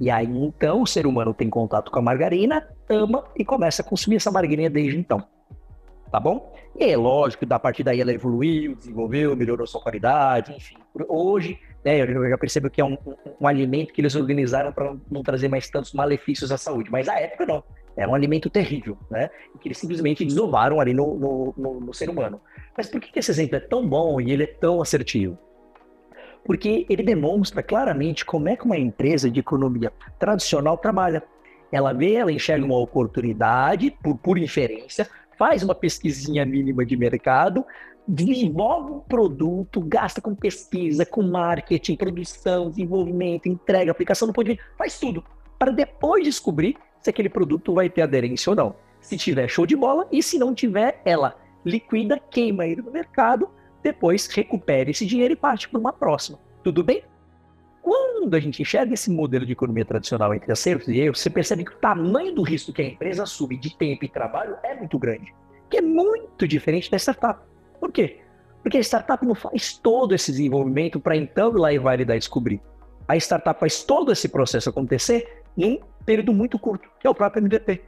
E 0.00 0.10
aí 0.10 0.26
então 0.26 0.82
o 0.82 0.86
ser 0.86 1.06
humano 1.06 1.32
tem 1.32 1.48
contato 1.48 1.90
com 1.90 1.98
a 1.98 2.02
margarina, 2.02 2.66
ama 2.88 3.24
e 3.36 3.44
começa 3.44 3.82
a 3.82 3.84
consumir 3.84 4.16
essa 4.16 4.30
margarina 4.30 4.68
desde 4.68 4.98
então. 4.98 5.24
Tá 6.10 6.20
bom? 6.20 6.52
E 6.78 6.84
é 6.84 6.96
lógico, 6.96 7.46
da 7.46 7.58
partir 7.58 7.82
daí 7.82 8.00
ela 8.00 8.12
evoluiu, 8.12 8.74
desenvolveu, 8.74 9.34
melhorou 9.36 9.66
sua 9.66 9.80
qualidade, 9.80 10.52
enfim. 10.52 10.76
Hoje, 11.08 11.58
né, 11.84 12.02
eu 12.02 12.28
já 12.28 12.36
percebo 12.36 12.68
que 12.68 12.80
é 12.80 12.84
um, 12.84 12.98
um, 13.06 13.14
um 13.40 13.46
alimento 13.46 13.92
que 13.92 14.00
eles 14.00 14.14
organizaram 14.14 14.72
para 14.72 14.94
não 15.10 15.22
trazer 15.22 15.48
mais 15.48 15.70
tantos 15.70 15.92
malefícios 15.92 16.52
à 16.52 16.58
saúde. 16.58 16.90
Mas 16.90 17.08
à 17.08 17.18
época 17.18 17.46
não. 17.46 17.62
Era 17.96 18.10
um 18.10 18.14
alimento 18.14 18.48
terrível, 18.48 18.96
né? 19.10 19.28
Que 19.60 19.68
eles 19.68 19.78
simplesmente 19.78 20.24
desovaram 20.24 20.80
ali 20.80 20.94
no, 20.94 21.14
no, 21.14 21.54
no, 21.56 21.80
no 21.80 21.94
ser 21.94 22.08
humano. 22.08 22.40
Mas 22.76 22.88
por 22.88 23.00
que 23.00 23.18
esse 23.18 23.30
exemplo 23.30 23.56
é 23.56 23.60
tão 23.60 23.86
bom 23.86 24.20
e 24.20 24.32
ele 24.32 24.44
é 24.44 24.46
tão 24.46 24.80
assertivo? 24.80 25.38
Porque 26.44 26.86
ele 26.88 27.02
demonstra 27.02 27.62
claramente 27.62 28.24
como 28.24 28.48
é 28.48 28.56
que 28.56 28.64
uma 28.64 28.78
empresa 28.78 29.30
de 29.30 29.40
economia 29.40 29.92
tradicional 30.18 30.76
trabalha. 30.76 31.22
Ela 31.70 31.92
vê, 31.92 32.14
ela 32.14 32.32
enxerga 32.32 32.64
uma 32.64 32.78
oportunidade, 32.78 33.90
por, 34.02 34.16
por 34.18 34.38
inferência, 34.38 35.08
faz 35.38 35.62
uma 35.62 35.74
pesquisinha 35.74 36.44
mínima 36.44 36.84
de 36.84 36.96
mercado, 36.96 37.64
desenvolve 38.06 38.92
um 38.92 39.00
produto, 39.00 39.80
gasta 39.80 40.20
com 40.20 40.34
pesquisa, 40.34 41.06
com 41.06 41.22
marketing, 41.22 41.96
produção, 41.96 42.68
desenvolvimento, 42.68 43.48
entrega, 43.48 43.90
aplicação 43.90 44.26
no 44.28 44.34
ponto 44.34 44.46
de 44.46 44.52
vista, 44.52 44.66
faz 44.76 44.98
tudo, 44.98 45.24
para 45.58 45.70
depois 45.70 46.24
descobrir 46.24 46.76
se 47.00 47.10
aquele 47.10 47.28
produto 47.28 47.74
vai 47.74 47.88
ter 47.88 48.02
aderência 48.02 48.50
ou 48.50 48.56
não. 48.56 48.74
Se 49.00 49.16
tiver, 49.16 49.48
show 49.48 49.66
de 49.66 49.76
bola, 49.76 50.06
e 50.12 50.22
se 50.22 50.38
não 50.38 50.54
tiver, 50.54 51.00
ela 51.04 51.36
liquida, 51.64 52.18
queima 52.30 52.66
ele 52.66 52.82
no 52.82 52.90
mercado, 52.90 53.48
depois 53.82 54.26
recupera 54.26 54.90
esse 54.90 55.04
dinheiro 55.04 55.32
e 55.32 55.36
parte 55.36 55.68
para 55.68 55.80
uma 55.80 55.92
próxima. 55.92 56.38
Tudo 56.62 56.82
bem? 56.82 57.02
Quando 57.82 58.34
a 58.34 58.40
gente 58.40 58.62
enxerga 58.62 58.94
esse 58.94 59.10
modelo 59.10 59.44
de 59.44 59.52
economia 59.52 59.84
tradicional 59.84 60.32
entre 60.32 60.52
acertos 60.52 60.88
e 60.88 61.00
erros, 61.00 61.20
você 61.20 61.28
percebe 61.28 61.64
que 61.64 61.72
o 61.72 61.76
tamanho 61.76 62.32
do 62.32 62.42
risco 62.42 62.72
que 62.72 62.80
a 62.80 62.86
empresa 62.86 63.24
assume 63.24 63.56
de 63.56 63.76
tempo 63.76 64.04
e 64.04 64.08
trabalho 64.08 64.56
é 64.62 64.74
muito 64.74 64.98
grande, 64.98 65.34
que 65.68 65.78
é 65.78 65.82
muito 65.82 66.46
diferente 66.46 66.90
da 66.90 66.96
startup. 66.96 67.40
Por 67.80 67.90
quê? 67.90 68.20
Porque 68.62 68.78
a 68.78 68.80
startup 68.80 69.26
não 69.26 69.34
faz 69.34 69.76
todo 69.76 70.14
esse 70.14 70.30
desenvolvimento 70.30 71.00
para 71.00 71.16
então 71.16 71.50
ir 71.50 71.58
lá 71.58 71.72
e 71.72 71.78
validar 71.78 72.16
e 72.16 72.20
descobrir. 72.20 72.60
A 73.08 73.16
startup 73.16 73.58
faz 73.58 73.82
todo 73.82 74.12
esse 74.12 74.28
processo 74.28 74.70
acontecer 74.70 75.42
em 75.58 75.72
um 75.72 75.80
período 76.06 76.32
muito 76.32 76.58
curto, 76.60 76.88
que 77.00 77.06
é 77.06 77.10
o 77.10 77.14
próprio 77.14 77.44
MVP. 77.44 77.82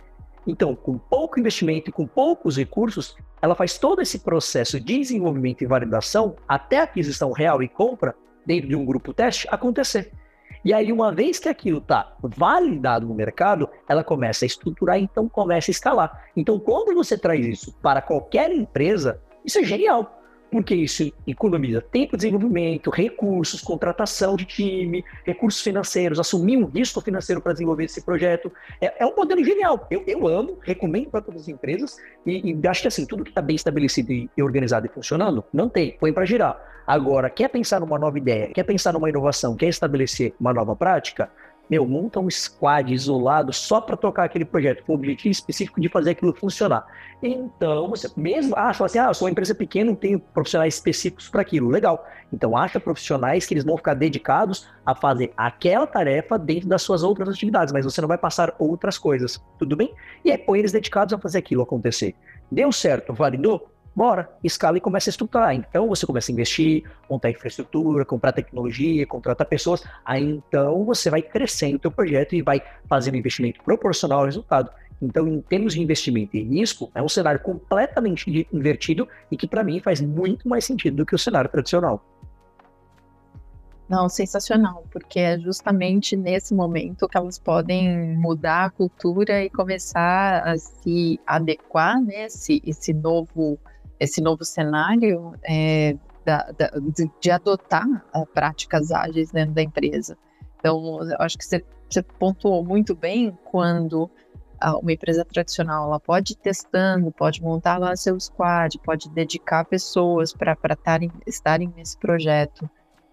Então, 0.46 0.74
com 0.74 0.98
pouco 0.98 1.40
investimento 1.40 1.90
e 1.90 1.92
com 1.92 2.07
poucos 2.07 2.57
recursos, 2.57 3.16
ela 3.40 3.54
faz 3.54 3.78
todo 3.78 4.02
esse 4.02 4.20
processo 4.20 4.78
de 4.78 4.98
desenvolvimento 4.98 5.62
e 5.62 5.66
validação 5.66 6.37
até 6.46 6.80
aquisição 6.80 7.33
real 7.33 7.62
e 7.62 7.68
compra 7.68 8.14
dentro 8.44 8.68
de 8.68 8.76
um 8.76 8.85
grupo 8.85 9.14
teste 9.14 9.48
acontecer. 9.50 10.12
E 10.64 10.72
aí, 10.72 10.90
uma 10.90 11.12
vez 11.12 11.38
que 11.38 11.48
aquilo 11.48 11.78
está 11.78 12.16
validado 12.22 13.07
no 13.07 13.14
mercado, 13.14 13.68
ela 13.87 14.02
começa 14.02 14.44
a 14.44 14.46
estruturar, 14.46 14.98
então 14.98 15.28
começa 15.28 15.70
a 15.70 15.72
escalar. 15.72 16.24
Então, 16.35 16.59
quando 16.59 16.94
você 16.94 17.18
traz 17.18 17.44
isso 17.44 17.74
para 17.83 18.00
qualquer 18.00 18.50
empresa, 18.50 19.20
isso 19.44 19.59
é 19.59 19.62
genial 19.62 20.23
porque 20.54 20.72
isso 20.72 21.12
economiza 21.26 21.80
tempo 21.80 22.12
de 22.12 22.18
desenvolvimento, 22.18 22.88
recursos, 22.88 23.60
contratação 23.60 24.36
de 24.36 24.44
time, 24.44 25.04
recursos 25.24 25.60
financeiros, 25.60 26.20
assumir 26.20 26.56
um 26.56 26.66
risco 26.66 27.00
financeiro 27.00 27.40
para 27.40 27.54
desenvolver 27.54 27.86
esse 27.86 28.00
projeto. 28.04 28.52
É, 28.80 29.02
é, 29.02 29.04
um 29.04 29.16
modelo 29.16 29.44
genial. 29.44 29.84
Eu, 29.90 30.04
eu 30.06 30.28
amo, 30.28 30.56
recomendo 30.62 31.10
para 31.10 31.20
todas 31.20 31.42
as 31.42 31.48
empresas 31.48 31.96
e, 32.24 32.52
e, 32.52 32.68
acho 32.68 32.82
que 32.82 32.86
assim, 32.86 33.04
tudo 33.04 33.24
que 33.24 33.30
está 33.32 33.42
bem 33.42 33.56
estabelecido 33.56 34.12
e, 34.12 34.30
organizado 34.40 34.86
e 34.86 34.88
funcionando, 34.88 35.42
não 35.52 35.68
tem, 35.68 35.96
põe 35.98 36.12
para 36.12 36.24
girar. 36.24 36.56
Agora, 36.86 37.28
quer 37.28 37.48
pensar 37.48 37.80
numa 37.80 37.98
nova 37.98 38.16
ideia, 38.16 38.46
quer 38.54 38.62
pensar 38.62 38.92
numa 38.92 39.08
inovação, 39.08 39.56
quer 39.56 39.66
estabelecer 39.66 40.34
uma 40.38 40.52
nova 40.52 40.76
prática, 40.76 41.28
meu, 41.68 41.87
monta 41.87 42.20
um 42.20 42.31
squad 42.31 42.92
isolado 42.92 43.53
só 43.53 43.81
para 43.81 43.96
tocar 43.96 44.24
aquele 44.24 44.44
projeto 44.44 44.85
com 44.85 44.92
o 44.92 44.94
objetivo 44.94 45.31
específico 45.31 45.81
de 45.81 45.88
fazer 45.88 46.11
aquilo 46.11 46.35
funcionar. 46.35 46.87
Então, 47.22 47.88
você 47.88 48.09
mesmo 48.16 48.55
acha 48.57 48.85
assim, 48.85 48.98
ah, 48.98 49.07
eu 49.07 49.14
sou 49.14 49.27
uma 49.27 49.31
empresa 49.33 49.55
pequena, 49.55 49.90
não 49.90 49.96
tenho 49.96 50.18
profissionais 50.18 50.74
específicos 50.74 51.29
para 51.29 51.40
aquilo. 51.40 51.68
Legal. 51.68 52.07
Então, 52.33 52.57
acha 52.57 52.79
profissionais 52.79 53.46
que 53.46 53.55
eles 53.55 53.64
vão 53.64 53.77
ficar 53.77 53.94
dedicados 53.94 54.68
a 54.85 54.94
fazer 54.94 55.33
aquela 55.37 55.87
tarefa 55.87 56.38
dentro 56.38 56.68
das 56.68 56.83
suas 56.83 57.03
outras 57.03 57.29
atividades, 57.29 57.72
mas 57.72 57.85
você 57.85 58.00
não 58.00 58.09
vai 58.09 58.18
passar 58.18 58.55
outras 58.59 58.98
coisas. 58.98 59.42
Tudo 59.59 59.77
bem? 59.77 59.94
E 60.24 60.31
aí, 60.31 60.38
põe 60.38 60.59
eles 60.59 60.72
dedicados 60.72 61.14
a 61.14 61.18
fazer 61.18 61.38
aquilo 61.38 61.62
acontecer. 61.62 62.14
Deu 62.50 62.70
certo, 62.70 63.12
validou? 63.12 63.73
Bora, 63.94 64.28
escala 64.42 64.78
e 64.78 64.80
começa 64.80 65.09
a 65.09 65.12
estruturar. 65.12 65.54
Então 65.54 65.88
você 65.88 66.07
começa 66.07 66.30
a 66.30 66.33
investir, 66.33 66.85
montar 67.09 67.30
infraestrutura, 67.30 68.04
comprar 68.04 68.33
tecnologia, 68.33 69.07
contratar 69.07 69.46
pessoas. 69.46 69.85
Aí 70.04 70.22
então 70.22 70.85
você 70.85 71.11
vai 71.11 71.22
crescendo 71.22 71.76
o 71.76 71.78
teu 71.78 71.90
projeto 71.90 72.35
e 72.35 72.42
vai 72.42 72.62
fazendo 72.88 73.16
investimento 73.16 73.62
proporcional 73.62 74.20
ao 74.20 74.26
resultado. 74.26 74.70
Então, 75.02 75.28
em 75.28 75.40
termos 75.40 75.74
de 75.74 75.83
investimento 75.83 76.37
e 76.37 76.42
risco, 76.42 76.90
é 76.94 77.02
um 77.02 77.09
cenário 77.09 77.40
completamente 77.40 78.48
invertido 78.52 79.07
e 79.30 79.37
que 79.37 79.46
para 79.46 79.62
mim 79.62 79.80
faz 79.80 80.00
muito 80.00 80.48
mais 80.48 80.64
sentido 80.64 80.98
do 80.98 81.07
que 81.07 81.14
o 81.14 81.18
cenário 81.18 81.50
tradicional. 81.50 82.02
Não, 83.87 84.09
sensacional, 84.09 84.83
porque 84.90 85.20
é 85.20 85.38
justamente 85.38 86.16
nesse 86.16 86.54
momento 86.54 87.07
que 87.07 87.18
elas 87.18 87.38
podem 87.38 88.16
mudar 88.16 88.64
a 88.64 88.70
cultura 88.70 89.44
e 89.44 89.50
começar 89.50 90.42
a 90.42 90.57
se 90.57 91.20
adequar, 91.26 92.00
né, 92.00 92.24
esse, 92.24 92.94
novo 92.94 93.59
esse 93.98 94.20
novo 94.20 94.44
cenário 94.44 95.35
é, 95.44 95.96
da, 96.24 96.50
da, 96.59 96.70
de, 96.78 97.11
de, 97.20 97.30
adotar 97.30 97.87
uh, 98.14 98.26
práticas 98.26 98.90
ágeis 98.90 99.30
dentro 99.30 99.54
da 99.54 99.62
empresa. 99.62 100.16
Então, 100.59 101.00
eu 101.02 101.16
acho 101.20 101.37
que 101.38 101.44
você, 101.44 101.64
você 101.88 102.02
pontuou 102.02 102.64
muito 102.64 102.94
bem 102.94 103.37
quando 103.44 104.11
uma 104.80 104.92
empresa 104.92 105.24
tradicional 105.24 105.87
ela 105.88 106.00
pode 106.00 106.33
ir 106.33 106.37
testando, 106.37 107.11
pode 107.12 107.42
montar 107.42 107.78
lá 107.78 107.94
seu 107.96 108.18
squad, 108.18 108.78
pode 108.78 109.11
dedicar 109.11 109.64
pessoas 109.64 110.33
para 110.33 110.57
estarem 111.26 111.72
nesse 111.76 111.98
projeto 111.98 112.68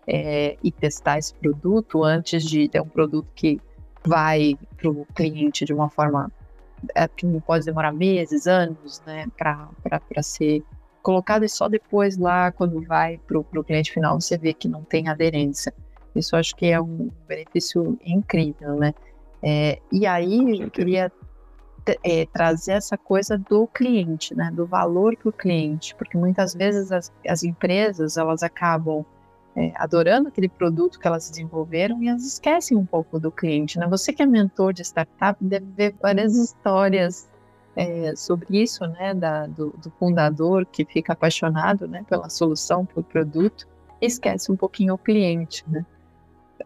é, 0.08 0.58
e 0.64 0.72
testar 0.72 1.18
esse 1.18 1.34
produto 1.36 2.04
antes 2.04 2.44
de 2.44 2.70
ter 2.70 2.82
um 2.82 2.88
produto 2.88 3.28
que 3.36 3.60
vai 4.06 4.58
para 4.78 4.90
o 4.90 5.06
cliente 5.14 5.66
de 5.66 5.74
uma 5.74 5.90
forma 5.90 6.32
é, 6.96 7.08
que 7.08 7.26
não 7.26 7.40
pode 7.40 7.66
demorar 7.66 7.92
meses, 7.92 8.48
anos, 8.48 9.02
né, 9.06 9.28
para 9.38 10.24
ser 10.24 10.64
colocado 11.02 11.44
e 11.44 11.50
só 11.50 11.68
depois 11.68 12.18
lá, 12.18 12.52
quando 12.52 12.82
vai 12.82 13.20
para 13.28 13.40
o 13.40 13.64
cliente 13.64 13.92
final, 13.92 14.20
você 14.20 14.38
vê 14.38 14.54
que 14.54 14.68
não 14.68 14.84
tem 14.84 15.08
aderência. 15.08 15.74
Isso 16.16 16.36
acho 16.36 16.56
que 16.56 16.68
é 16.68 16.80
um 16.80 17.10
benefício 17.28 17.98
incrível, 18.06 18.76
né? 18.76 18.94
É, 19.42 19.80
e 19.92 20.06
aí 20.06 20.62
eu 20.62 20.70
queria 20.70 21.12
é, 22.04 22.26
trazer 22.28 22.74
essa 22.74 22.98
coisa 22.98 23.38
do 23.38 23.66
cliente, 23.68 24.36
né? 24.36 24.52
Do 24.54 24.66
valor 24.66 25.16
para 25.18 25.30
o 25.30 25.34
cliente, 25.34 25.96
porque 25.96 26.18
muitas 26.18 26.54
vezes 26.54 26.92
as, 26.92 27.12
as 27.28 27.44
empresas 27.44 28.18
elas 28.18 28.44
acabam 28.44 29.06
é, 29.56 29.72
adorando 29.76 30.30
aquele 30.30 30.48
produto 30.48 31.00
que 31.00 31.08
elas 31.08 31.30
desenvolveram 31.30 32.02
e 32.02 32.08
elas 32.08 32.26
esquecem 32.26 32.78
um 32.78 32.86
pouco 32.86 33.20
do 33.20 33.32
cliente, 33.32 33.78
né? 33.78 33.88
Você 33.88 34.14
que 34.14 34.22
é 34.22 34.26
mentor 34.26 34.74
de 34.74 34.82
startup 34.82 35.44
deve 35.44 35.66
ver 35.76 35.96
várias 36.02 36.36
histórias 36.36 37.30
é, 37.76 38.16
sobre 38.16 38.62
isso, 38.62 38.86
né, 38.86 39.14
da, 39.14 39.48
do, 39.48 39.70
do, 39.78 39.90
fundador 39.92 40.66
que 40.66 40.86
fica 40.86 41.14
apaixonado, 41.14 41.88
né, 41.88 42.04
pela 42.08 42.30
solução, 42.30 42.86
pelo 42.86 43.04
produto, 43.04 43.66
e 44.02 44.06
esquece 44.06 44.52
um 44.52 44.58
pouquinho 44.58 44.94
o 44.94 44.98
cliente, 44.98 45.64
né. 45.68 45.86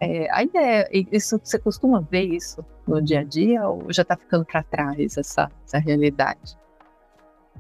É, 0.02 0.30
a 0.32 0.44
ideia, 0.44 0.90
isso, 0.92 1.40
você 1.42 1.58
costuma 1.58 2.02
ver 2.02 2.26
isso 2.26 2.66
no 2.86 3.02
dia 3.02 3.22
a 3.22 3.24
dia 3.24 3.68
ou 3.68 3.92
já 3.94 4.02
está 4.02 4.18
ficando 4.18 4.44
para 4.44 4.62
trás 4.62 5.18
essa, 5.18 5.50
essa 5.66 5.78
realidade? 5.78 6.58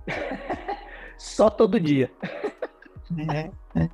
Só 1.18 1.50
todo 1.50 1.80
dia. 1.80 2.12
É, 3.30 3.52
é. 3.80 3.90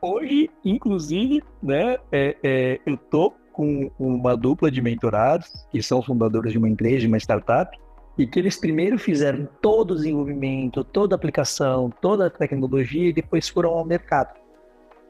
Hoje, 0.00 0.50
inclusive, 0.64 1.42
né, 1.62 1.96
é, 2.12 2.36
é, 2.42 2.80
eu 2.86 2.96
tô 2.96 3.32
com 3.52 3.90
uma 3.98 4.36
dupla 4.36 4.70
de 4.70 4.82
mentorados 4.82 5.66
que 5.70 5.82
são 5.82 6.02
fundadores 6.02 6.52
de 6.52 6.58
uma 6.58 6.68
empresa, 6.68 7.00
de 7.00 7.06
uma 7.06 7.16
startup, 7.16 7.76
e 8.18 8.26
que 8.26 8.38
eles 8.38 8.56
primeiro 8.56 8.98
fizeram 8.98 9.48
todo 9.60 9.92
o 9.92 9.96
desenvolvimento, 9.96 10.84
toda 10.84 11.14
a 11.14 11.16
aplicação, 11.16 11.90
toda 12.00 12.26
a 12.26 12.30
tecnologia 12.30 13.08
e 13.08 13.12
depois 13.12 13.48
foram 13.48 13.70
ao 13.70 13.84
mercado. 13.84 14.34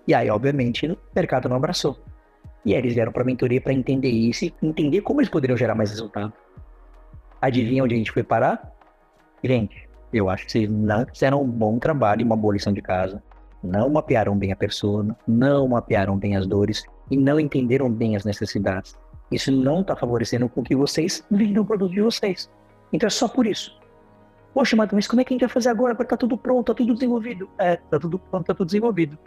E 0.06 0.14
aí, 0.14 0.30
obviamente, 0.30 0.86
o 0.86 0.96
mercado 1.14 1.48
não 1.48 1.56
abraçou. 1.56 1.98
E 2.64 2.74
aí 2.74 2.80
eles 2.80 2.94
vieram 2.94 3.12
para 3.12 3.22
a 3.22 3.24
mentoria 3.24 3.60
para 3.60 3.72
entender 3.72 4.10
isso 4.10 4.44
e 4.44 4.54
entender 4.62 5.00
como 5.00 5.20
eles 5.20 5.30
poderiam 5.30 5.56
gerar 5.56 5.74
mais 5.74 5.90
resultado. 5.90 6.32
Adivinha 7.40 7.84
onde 7.84 7.94
a 7.94 7.98
gente 7.98 8.10
foi 8.10 8.22
parar? 8.22 8.72
Gente, 9.42 9.88
eu 10.12 10.28
acho 10.28 10.46
que 10.46 10.52
vocês 10.52 10.68
não 10.68 11.06
fizeram 11.06 11.42
um 11.42 11.48
bom 11.48 11.78
trabalho, 11.78 12.24
uma 12.24 12.36
boa 12.36 12.54
lição 12.54 12.72
de 12.72 12.82
casa. 12.82 13.22
Não 13.62 13.90
mapearam 13.90 14.36
bem 14.36 14.52
a 14.52 14.56
persona, 14.56 15.16
não 15.26 15.68
mapearam 15.68 16.16
bem 16.16 16.36
as 16.36 16.46
dores 16.46 16.84
e 17.10 17.16
não 17.16 17.40
entenderam 17.40 17.90
bem 17.90 18.16
as 18.16 18.24
necessidades. 18.24 18.96
Isso 19.30 19.50
não 19.50 19.80
está 19.80 19.96
favorecendo 19.96 20.48
com 20.48 20.62
que 20.62 20.76
vocês 20.76 21.24
vendam 21.30 21.62
o 21.62 21.66
produto 21.66 21.92
de 21.92 22.00
vocês. 22.00 22.50
Então 22.92 23.06
é 23.06 23.10
só 23.10 23.26
por 23.28 23.46
isso. 23.46 23.76
Poxa, 24.54 24.76
mas 24.76 25.06
como 25.06 25.20
é 25.20 25.24
que 25.24 25.34
a 25.34 25.34
gente 25.34 25.40
vai 25.40 25.50
fazer 25.50 25.68
agora? 25.68 25.92
Agora 25.92 26.08
tá 26.08 26.16
tudo 26.16 26.38
pronto, 26.38 26.66
tá 26.66 26.74
tudo 26.74 26.94
desenvolvido. 26.94 27.48
É, 27.58 27.76
tá 27.76 27.98
tudo 27.98 28.18
pronto, 28.18 28.46
tá 28.46 28.54
tudo 28.54 28.66
desenvolvido. 28.66 29.18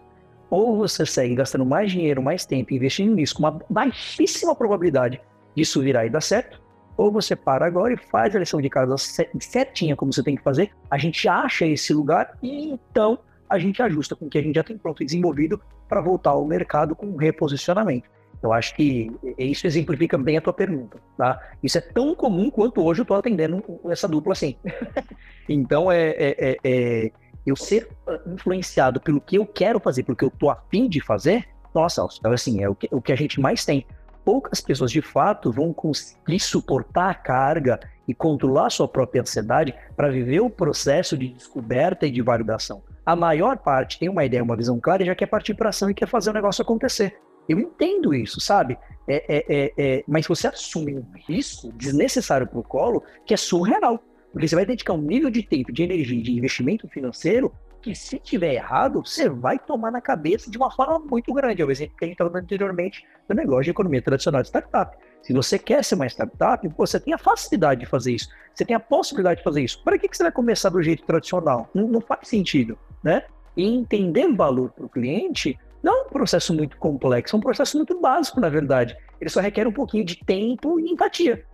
Ou 0.49 0.77
você 0.77 1.05
segue 1.05 1.35
gastando 1.35 1.65
mais 1.65 1.91
dinheiro, 1.91 2.21
mais 2.21 2.45
tempo, 2.45 2.73
investindo 2.73 3.13
nisso 3.13 3.35
com 3.35 3.43
uma 3.43 3.59
baixíssima 3.69 4.55
probabilidade 4.55 5.21
disso 5.55 5.81
virar 5.81 6.05
e 6.05 6.09
dar 6.09 6.21
certo, 6.21 6.61
ou 6.97 7.11
você 7.11 7.35
para 7.35 7.65
agora 7.65 7.93
e 7.93 7.97
faz 7.97 8.35
a 8.35 8.39
lição 8.39 8.61
de 8.61 8.69
casa 8.69 8.95
certinha 9.39 9.95
como 9.95 10.11
você 10.11 10.23
tem 10.23 10.35
que 10.35 10.43
fazer, 10.43 10.71
a 10.89 10.97
gente 10.97 11.27
acha 11.27 11.65
esse 11.65 11.93
lugar 11.93 12.37
e 12.41 12.71
então 12.71 13.19
a 13.49 13.57
gente 13.57 13.81
ajusta 13.81 14.15
com 14.15 14.25
o 14.25 14.29
que 14.29 14.37
a 14.37 14.41
gente 14.41 14.55
já 14.55 14.63
tem 14.63 14.77
pronto 14.77 15.01
e 15.01 15.05
desenvolvido 15.05 15.59
para 15.87 16.01
voltar 16.01 16.31
ao 16.31 16.45
mercado 16.45 16.95
com 16.95 17.15
reposicionamento. 17.15 18.07
Eu 18.41 18.53
acho 18.53 18.73
que 18.75 19.11
isso 19.37 19.67
exemplifica 19.67 20.17
bem 20.17 20.37
a 20.37 20.41
tua 20.41 20.53
pergunta, 20.53 20.97
tá? 21.17 21.41
Isso 21.61 21.77
é 21.77 21.81
tão 21.81 22.15
comum 22.15 22.49
quanto 22.49 22.81
hoje 22.81 23.01
eu 23.01 23.03
estou 23.03 23.17
atendendo 23.17 23.61
essa 23.89 24.07
dupla 24.07 24.31
assim. 24.31 24.55
então, 25.49 25.91
é, 25.91 26.09
é, 26.11 26.35
é, 26.37 26.57
é, 26.63 27.11
eu 27.45 27.55
ser 27.55 27.89
influenciado 28.25 29.01
pelo 29.01 29.19
que 29.19 29.35
eu 29.35 29.45
quero 29.45 29.79
fazer, 29.79 30.03
pelo 30.03 30.15
que 30.15 30.23
eu 30.23 30.29
estou 30.29 30.49
afim 30.49 30.87
de 30.87 31.01
fazer, 31.01 31.49
nossa, 31.73 32.07
assim, 32.23 32.63
é 32.63 32.69
o 32.69 32.75
que, 32.75 32.87
o 32.91 33.01
que 33.01 33.11
a 33.11 33.15
gente 33.15 33.41
mais 33.41 33.65
tem. 33.65 33.85
Poucas 34.23 34.61
pessoas, 34.61 34.91
de 34.91 35.01
fato, 35.01 35.51
vão 35.51 35.73
conseguir 35.73 36.39
suportar 36.39 37.09
a 37.09 37.13
carga 37.13 37.79
e 38.07 38.13
controlar 38.13 38.67
a 38.67 38.69
sua 38.69 38.87
própria 38.87 39.21
ansiedade 39.21 39.75
para 39.95 40.09
viver 40.09 40.39
o 40.39 40.49
processo 40.49 41.17
de 41.17 41.27
descoberta 41.27 42.07
e 42.07 42.11
de 42.11 42.21
validação. 42.21 42.81
A 43.09 43.15
maior 43.15 43.57
parte 43.57 43.97
tem 43.97 44.07
uma 44.07 44.23
ideia, 44.23 44.43
uma 44.43 44.55
visão 44.55 44.79
clara 44.79 45.01
e 45.01 45.05
já 45.07 45.15
quer 45.15 45.25
partir 45.25 45.55
para 45.55 45.69
ação 45.69 45.89
e 45.89 45.95
quer 45.95 46.07
fazer 46.07 46.29
o 46.29 46.33
negócio 46.33 46.61
acontecer. 46.61 47.17
Eu 47.49 47.59
entendo 47.59 48.13
isso, 48.13 48.39
sabe? 48.39 48.77
É, 49.07 49.25
é, 49.27 49.45
é, 49.49 49.73
é 49.75 50.03
mas 50.07 50.27
você 50.27 50.45
assume 50.45 50.93
um 50.95 51.03
risco 51.27 51.73
desnecessário 51.73 52.45
para 52.45 52.59
o 52.59 52.63
colo 52.63 53.03
que 53.25 53.33
é 53.33 53.37
surreal. 53.37 53.99
Porque 54.31 54.47
você 54.47 54.53
vai 54.53 54.63
dedicar 54.63 54.93
um 54.93 55.01
nível 55.01 55.31
de 55.31 55.41
tempo, 55.41 55.73
de 55.73 55.81
energia, 55.81 56.21
de 56.21 56.31
investimento 56.37 56.87
financeiro 56.87 57.51
que 57.81 57.95
se 57.95 58.19
tiver 58.19 58.53
errado, 58.53 59.03
você 59.03 59.27
vai 59.27 59.57
tomar 59.57 59.89
na 59.89 60.01
cabeça 60.01 60.51
de 60.51 60.57
uma 60.59 60.69
forma 60.69 60.99
muito 60.99 61.33
grande. 61.33 61.63
É 61.63 61.65
o 61.65 61.71
exemplo 61.71 61.97
que 61.97 62.05
a 62.05 62.07
gente 62.07 62.21
estava 62.21 62.37
anteriormente 62.37 63.03
do 63.27 63.33
negócio 63.33 63.63
de 63.63 63.71
economia 63.71 64.03
tradicional 64.03 64.43
de 64.43 64.49
startup. 64.49 64.95
Se 65.23 65.33
você 65.33 65.57
quer 65.57 65.83
ser 65.83 65.95
uma 65.95 66.05
startup, 66.05 66.67
você 66.77 66.99
tem 66.99 67.15
a 67.15 67.17
facilidade 67.17 67.79
de 67.79 67.87
fazer 67.87 68.13
isso. 68.13 68.29
Você 68.53 68.65
tem 68.65 68.75
a 68.75 68.79
possibilidade 68.79 69.39
de 69.39 69.43
fazer 69.43 69.63
isso. 69.63 69.83
Para 69.83 69.97
que, 69.97 70.07
que 70.07 70.15
você 70.15 70.21
vai 70.21 70.31
começar 70.31 70.69
do 70.69 70.83
jeito 70.83 71.03
tradicional? 71.05 71.67
Não, 71.73 71.87
não 71.87 72.01
faz 72.01 72.27
sentido, 72.27 72.77
né? 73.03 73.23
E 73.55 73.65
entender 73.65 74.27
valor 74.33 74.71
para 74.71 74.85
o 74.85 74.89
cliente 74.89 75.57
não 75.81 76.03
é 76.03 76.05
um 76.05 76.09
processo 76.09 76.53
muito 76.53 76.77
complexo, 76.77 77.35
é 77.35 77.37
um 77.37 77.41
processo 77.41 77.77
muito 77.77 77.99
básico, 77.99 78.39
na 78.39 78.49
verdade. 78.49 78.95
Ele 79.19 79.29
só 79.29 79.39
requer 79.39 79.67
um 79.67 79.71
pouquinho 79.71 80.03
de 80.03 80.15
tempo 80.23 80.79
e 80.79 80.91
empatia. 80.91 81.45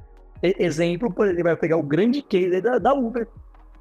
Exemplo, 0.41 1.13
ele 1.25 1.43
vai 1.43 1.55
pegar 1.55 1.77
o 1.77 1.83
grande 1.83 2.21
case 2.21 2.61
da, 2.61 2.77
da 2.77 2.93
Uber. 2.93 3.27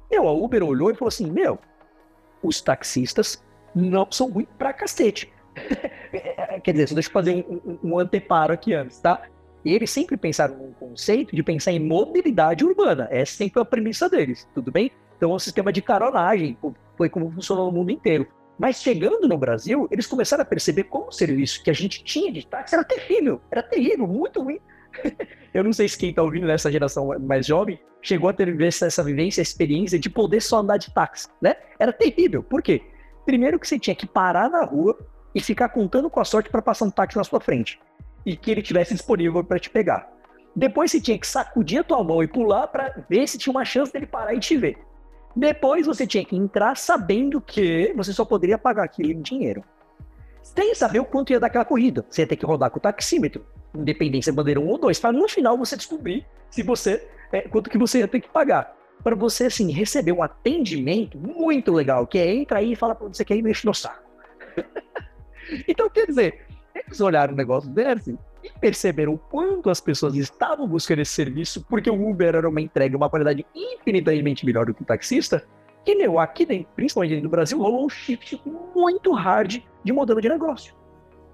Meu, 0.09 0.27
a 0.27 0.31
Uber 0.31 0.63
olhou 0.63 0.89
e 0.89 0.95
falou 0.95 1.09
assim: 1.09 1.29
Meu, 1.29 1.59
os 2.41 2.61
taxistas 2.61 3.43
não 3.73 4.07
são 4.09 4.29
muito 4.29 4.49
pra 4.57 4.73
cacete. 4.73 5.31
Quer 6.63 6.71
dizer, 6.71 6.93
deixa 6.93 7.09
eu 7.09 7.13
fazer 7.13 7.45
um, 7.47 7.77
um, 7.83 7.99
anteparo 7.99 8.53
aqui 8.53 8.73
antes, 8.73 8.99
tá? 8.99 9.23
Eles 9.63 9.89
sempre 9.89 10.15
pensaram 10.15 10.55
num 10.55 10.73
conceito 10.73 11.35
de 11.35 11.41
pensar 11.41 11.71
em 11.71 11.79
mobilidade 11.79 12.63
urbana. 12.63 13.07
Essa 13.11 13.33
é 13.33 13.37
sempre 13.45 13.61
a 13.61 13.65
premissa 13.65 14.07
deles, 14.07 14.47
tudo 14.53 14.71
bem? 14.71 14.91
Então, 15.17 15.35
é 15.35 15.39
sistema 15.39 15.71
de 15.71 15.81
caronagem 15.81 16.57
foi 16.97 17.09
como 17.09 17.31
funcionou 17.31 17.67
no 17.67 17.71
mundo 17.71 17.91
inteiro. 17.91 18.27
Mas 18.57 18.81
chegando 18.81 19.27
no 19.27 19.37
Brasil, 19.37 19.87
eles 19.91 20.07
começaram 20.07 20.41
a 20.41 20.45
perceber 20.45 20.85
como 20.85 21.07
o 21.07 21.11
serviço 21.11 21.61
que 21.61 21.69
a 21.69 21.73
gente 21.73 22.03
tinha 22.03 22.31
de 22.31 22.47
táxi 22.47 22.73
era 22.73 22.83
terrível, 22.83 23.41
era 23.51 23.61
terrível, 23.61 24.07
muito 24.07 24.41
ruim. 24.41 24.59
Eu 25.53 25.63
não 25.63 25.73
sei 25.73 25.89
se 25.89 25.97
quem 25.97 26.09
está 26.09 26.23
ouvindo 26.23 26.47
nessa 26.47 26.71
geração 26.71 27.07
mais 27.19 27.45
jovem 27.45 27.79
chegou 28.01 28.29
a 28.29 28.33
ter 28.33 28.55
essa 28.61 29.03
vivência, 29.03 29.41
a 29.41 29.43
experiência 29.43 29.99
de 29.99 30.09
poder 30.09 30.41
só 30.41 30.59
andar 30.59 30.77
de 30.77 30.93
táxi, 30.93 31.27
né? 31.41 31.55
Era 31.79 31.91
terrível. 31.91 32.43
Por 32.43 32.61
quê? 32.61 32.81
Primeiro 33.25 33.59
que 33.59 33.67
você 33.67 33.79
tinha 33.79 33.95
que 33.95 34.05
parar 34.05 34.49
na 34.49 34.63
rua 34.63 34.97
e 35.33 35.41
ficar 35.41 35.69
contando 35.69 36.09
com 36.09 36.19
a 36.19 36.25
sorte 36.25 36.49
para 36.49 36.61
passar 36.61 36.85
um 36.85 36.91
táxi 36.91 37.17
na 37.17 37.23
sua 37.23 37.41
frente 37.41 37.79
e 38.25 38.37
que 38.37 38.51
ele 38.51 38.61
tivesse 38.61 38.93
disponível 38.93 39.43
para 39.43 39.59
te 39.59 39.69
pegar. 39.69 40.09
Depois 40.55 40.91
você 40.91 41.01
tinha 41.01 41.17
que 41.17 41.27
sacudir 41.27 41.79
a 41.79 41.83
tua 41.83 42.01
mão 42.03 42.23
e 42.23 42.27
pular 42.27 42.67
para 42.67 43.03
ver 43.09 43.27
se 43.27 43.37
tinha 43.37 43.51
uma 43.51 43.65
chance 43.65 43.91
dele 43.91 44.05
parar 44.05 44.33
e 44.33 44.39
te 44.39 44.55
ver. 44.55 44.77
Depois 45.35 45.85
você 45.85 46.07
tinha 46.07 46.23
que 46.23 46.35
entrar 46.35 46.77
sabendo 46.77 47.41
que 47.41 47.93
você 47.95 48.13
só 48.13 48.23
poderia 48.23 48.57
pagar 48.57 48.83
aquilo 48.83 49.11
em 49.11 49.21
dinheiro. 49.21 49.63
Sem 50.41 50.73
saber 50.73 50.99
o 50.99 51.05
quanto 51.05 51.31
ia 51.31 51.39
dar 51.39 51.47
aquela 51.47 51.65
corrida. 51.65 52.05
Você 52.09 52.21
ia 52.21 52.27
ter 52.27 52.37
que 52.37 52.45
rodar 52.45 52.69
com 52.69 52.77
o 52.77 52.81
taxímetro, 52.81 53.45
independência 53.75 54.31
bandeira 54.31 54.59
1 54.59 54.67
ou 54.67 54.77
2, 54.77 54.99
para 54.99 55.11
no 55.11 55.27
final 55.27 55.57
você 55.57 55.75
descobrir 55.75 56.25
se 56.49 56.63
você 56.63 57.05
é, 57.31 57.41
quanto 57.41 57.69
que 57.69 57.77
você 57.77 57.99
ia 57.99 58.07
ter 58.07 58.21
que 58.21 58.29
pagar. 58.29 58.73
Para 59.03 59.15
você, 59.15 59.47
assim, 59.47 59.71
receber 59.71 60.13
um 60.13 60.23
atendimento 60.23 61.17
muito 61.17 61.73
legal, 61.73 62.07
que 62.07 62.17
é 62.17 62.33
entra 62.33 62.59
aí 62.59 62.71
e 62.71 62.75
fala 62.75 62.95
para 62.95 63.07
você 63.07 63.25
quer 63.25 63.35
ir 63.35 63.41
mexer 63.41 63.67
no 63.67 63.73
saco. 63.73 64.03
então, 65.67 65.89
quer 65.89 66.07
dizer, 66.07 66.45
eles 66.73 67.01
olharam 67.01 67.33
o 67.33 67.37
negócio 67.37 67.69
desse 67.69 68.17
e 68.45 68.59
perceberam 68.59 69.13
o 69.13 69.17
quanto 69.17 69.69
as 69.69 69.81
pessoas 69.81 70.15
estavam 70.15 70.67
buscando 70.67 71.01
esse 71.01 71.11
serviço, 71.11 71.65
porque 71.67 71.89
o 71.89 72.09
Uber 72.09 72.35
era 72.35 72.47
uma 72.47 72.61
entrega, 72.61 72.95
uma 72.95 73.09
qualidade 73.09 73.45
infinitamente 73.55 74.45
melhor 74.45 74.67
do 74.67 74.73
que 74.73 74.83
o 74.83 74.85
taxista, 74.85 75.43
que, 75.83 75.95
meu, 75.95 76.19
aqui 76.19 76.45
dentro, 76.45 76.67
principalmente 76.75 77.21
no 77.21 77.29
Brasil, 77.29 77.57
rolou 77.57 77.85
um 77.85 77.89
shift 77.89 78.39
muito 78.75 79.11
hard 79.13 79.61
de 79.83 79.93
modelo 79.93 80.21
de 80.21 80.29
negócio. 80.29 80.75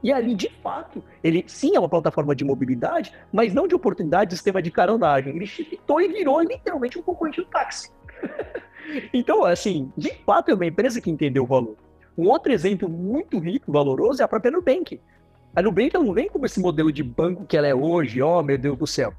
E 0.04 0.12
ali, 0.12 0.34
de 0.34 0.50
fato, 0.64 1.04
ele 1.24 1.44
sim 1.48 1.76
é 1.76 1.80
uma 1.80 1.90
plataforma 1.90 2.36
de 2.36 2.44
mobilidade, 2.44 3.14
mas 3.32 3.54
não 3.54 3.68
de 3.68 3.76
oportunidade 3.76 4.32
de 4.32 4.36
sistema 4.36 4.62
de 4.62 4.72
caronagem. 4.72 5.36
Ele 5.36 5.46
shiftou 5.46 6.02
e 6.02 6.08
virou 6.08 6.42
literalmente 6.42 6.98
um 6.98 7.04
concorrente 7.04 7.42
do 7.42 7.48
táxi. 7.48 7.92
então, 9.14 9.46
assim, 9.46 9.92
de 9.96 10.14
fato 10.26 10.50
é 10.50 10.54
uma 10.54 10.66
empresa 10.66 11.00
que 11.00 11.12
entendeu 11.12 11.44
o 11.44 11.48
valor. 11.48 11.76
Um 12.18 12.28
outro 12.28 12.52
exemplo 12.52 12.90
muito 12.90 13.38
rico, 13.38 13.72
valoroso, 13.72 14.22
é 14.22 14.26
a 14.26 14.28
própria 14.28 14.52
Nubank. 14.52 15.00
A 15.54 15.62
Nubank 15.62 15.94
não 15.94 16.14
vem 16.14 16.30
como 16.30 16.46
esse 16.46 16.62
modelo 16.62 16.92
de 16.94 17.04
banco 17.04 17.46
que 17.46 17.58
ela 17.58 17.68
é 17.68 17.76
hoje, 17.76 18.22
ó, 18.22 18.40
oh, 18.40 18.44
meu 18.44 18.58
Deus 18.58 18.78
do 18.78 18.88
céu. 18.88 19.14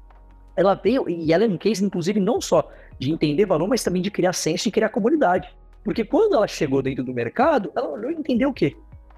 Ela 0.55 0.73
veio, 0.73 1.07
e 1.07 1.31
ela 1.31 1.43
é 1.43 1.47
um 1.47 1.57
case, 1.57 1.83
inclusive, 1.83 2.19
não 2.19 2.41
só 2.41 2.71
de 2.97 3.11
entender 3.11 3.45
valor, 3.45 3.67
mas 3.67 3.83
também 3.83 4.01
de 4.01 4.09
criar 4.09 4.33
senso 4.33 4.67
e 4.67 4.71
criar 4.71 4.89
comunidade. 4.89 5.55
Porque 5.83 6.03
quando 6.03 6.35
ela 6.35 6.47
chegou 6.47 6.81
dentro 6.81 7.03
do 7.03 7.13
mercado, 7.13 7.71
ela 7.75 7.87
olhou 7.87 8.09
e 8.09 8.15
entendeu 8.15 8.49
o 8.49 8.53
quê? 8.53 8.75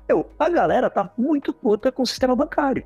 Eu, 0.09 0.29
a 0.37 0.49
galera 0.49 0.89
tá 0.89 1.09
muito 1.17 1.53
puta 1.53 1.89
com 1.89 2.03
o 2.03 2.07
sistema 2.07 2.35
bancário. 2.35 2.83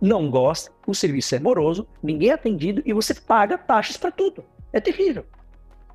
Não 0.00 0.30
gosta, 0.30 0.70
o 0.86 0.94
serviço 0.94 1.34
é 1.34 1.38
moroso, 1.38 1.86
ninguém 2.02 2.30
é 2.30 2.34
atendido 2.34 2.82
e 2.84 2.92
você 2.92 3.14
paga 3.14 3.56
taxas 3.56 3.96
para 3.96 4.10
tudo. 4.10 4.44
É 4.70 4.80
terrível. 4.80 5.24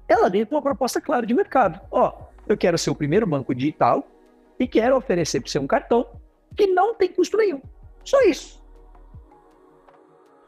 Ela 0.08 0.30
veio 0.30 0.48
com 0.48 0.56
uma 0.56 0.62
proposta 0.62 1.00
clara 1.00 1.28
de 1.28 1.34
mercado. 1.34 1.80
Ó, 1.92 2.12
eu 2.48 2.58
quero 2.58 2.78
ser 2.78 2.90
o 2.90 2.96
primeiro 2.96 3.28
banco 3.28 3.54
digital 3.54 4.04
e 4.60 4.68
quero 4.68 4.98
oferecer 4.98 5.40
para 5.42 5.50
você 5.50 5.60
um 5.60 5.68
cartão 5.68 6.08
que 6.56 6.68
não 6.68 6.94
tem 6.96 7.12
custo 7.12 7.38
nenhum. 7.38 7.62
Só 8.04 8.22
isso. 8.24 8.62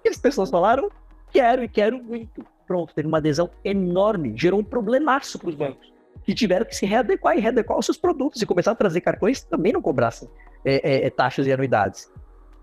E 0.03 0.09
as 0.09 0.17
pessoas 0.17 0.49
falaram, 0.49 0.89
quero 1.31 1.63
e 1.63 1.67
quero 1.67 2.01
muito. 2.03 2.45
Pronto, 2.65 2.93
teve 2.93 3.07
uma 3.07 3.17
adesão 3.17 3.49
enorme, 3.63 4.33
gerou 4.35 4.59
um 4.59 4.63
problemaço 4.63 5.37
para 5.37 5.49
os 5.49 5.55
bancos, 5.55 5.93
que 6.23 6.33
tiveram 6.33 6.65
que 6.65 6.75
se 6.75 6.85
readequar 6.85 7.37
e 7.37 7.41
readequar 7.41 7.77
os 7.77 7.85
seus 7.85 7.97
produtos 7.97 8.41
e 8.41 8.45
começar 8.45 8.71
a 8.71 8.75
trazer 8.75 9.01
cartões 9.01 9.43
que 9.43 9.49
também 9.49 9.73
não 9.73 9.81
cobrassem 9.81 10.29
é, 10.63 10.75
é, 10.75 11.07
é 11.07 11.09
taxas 11.09 11.45
e 11.45 11.51
anuidades. 11.51 12.11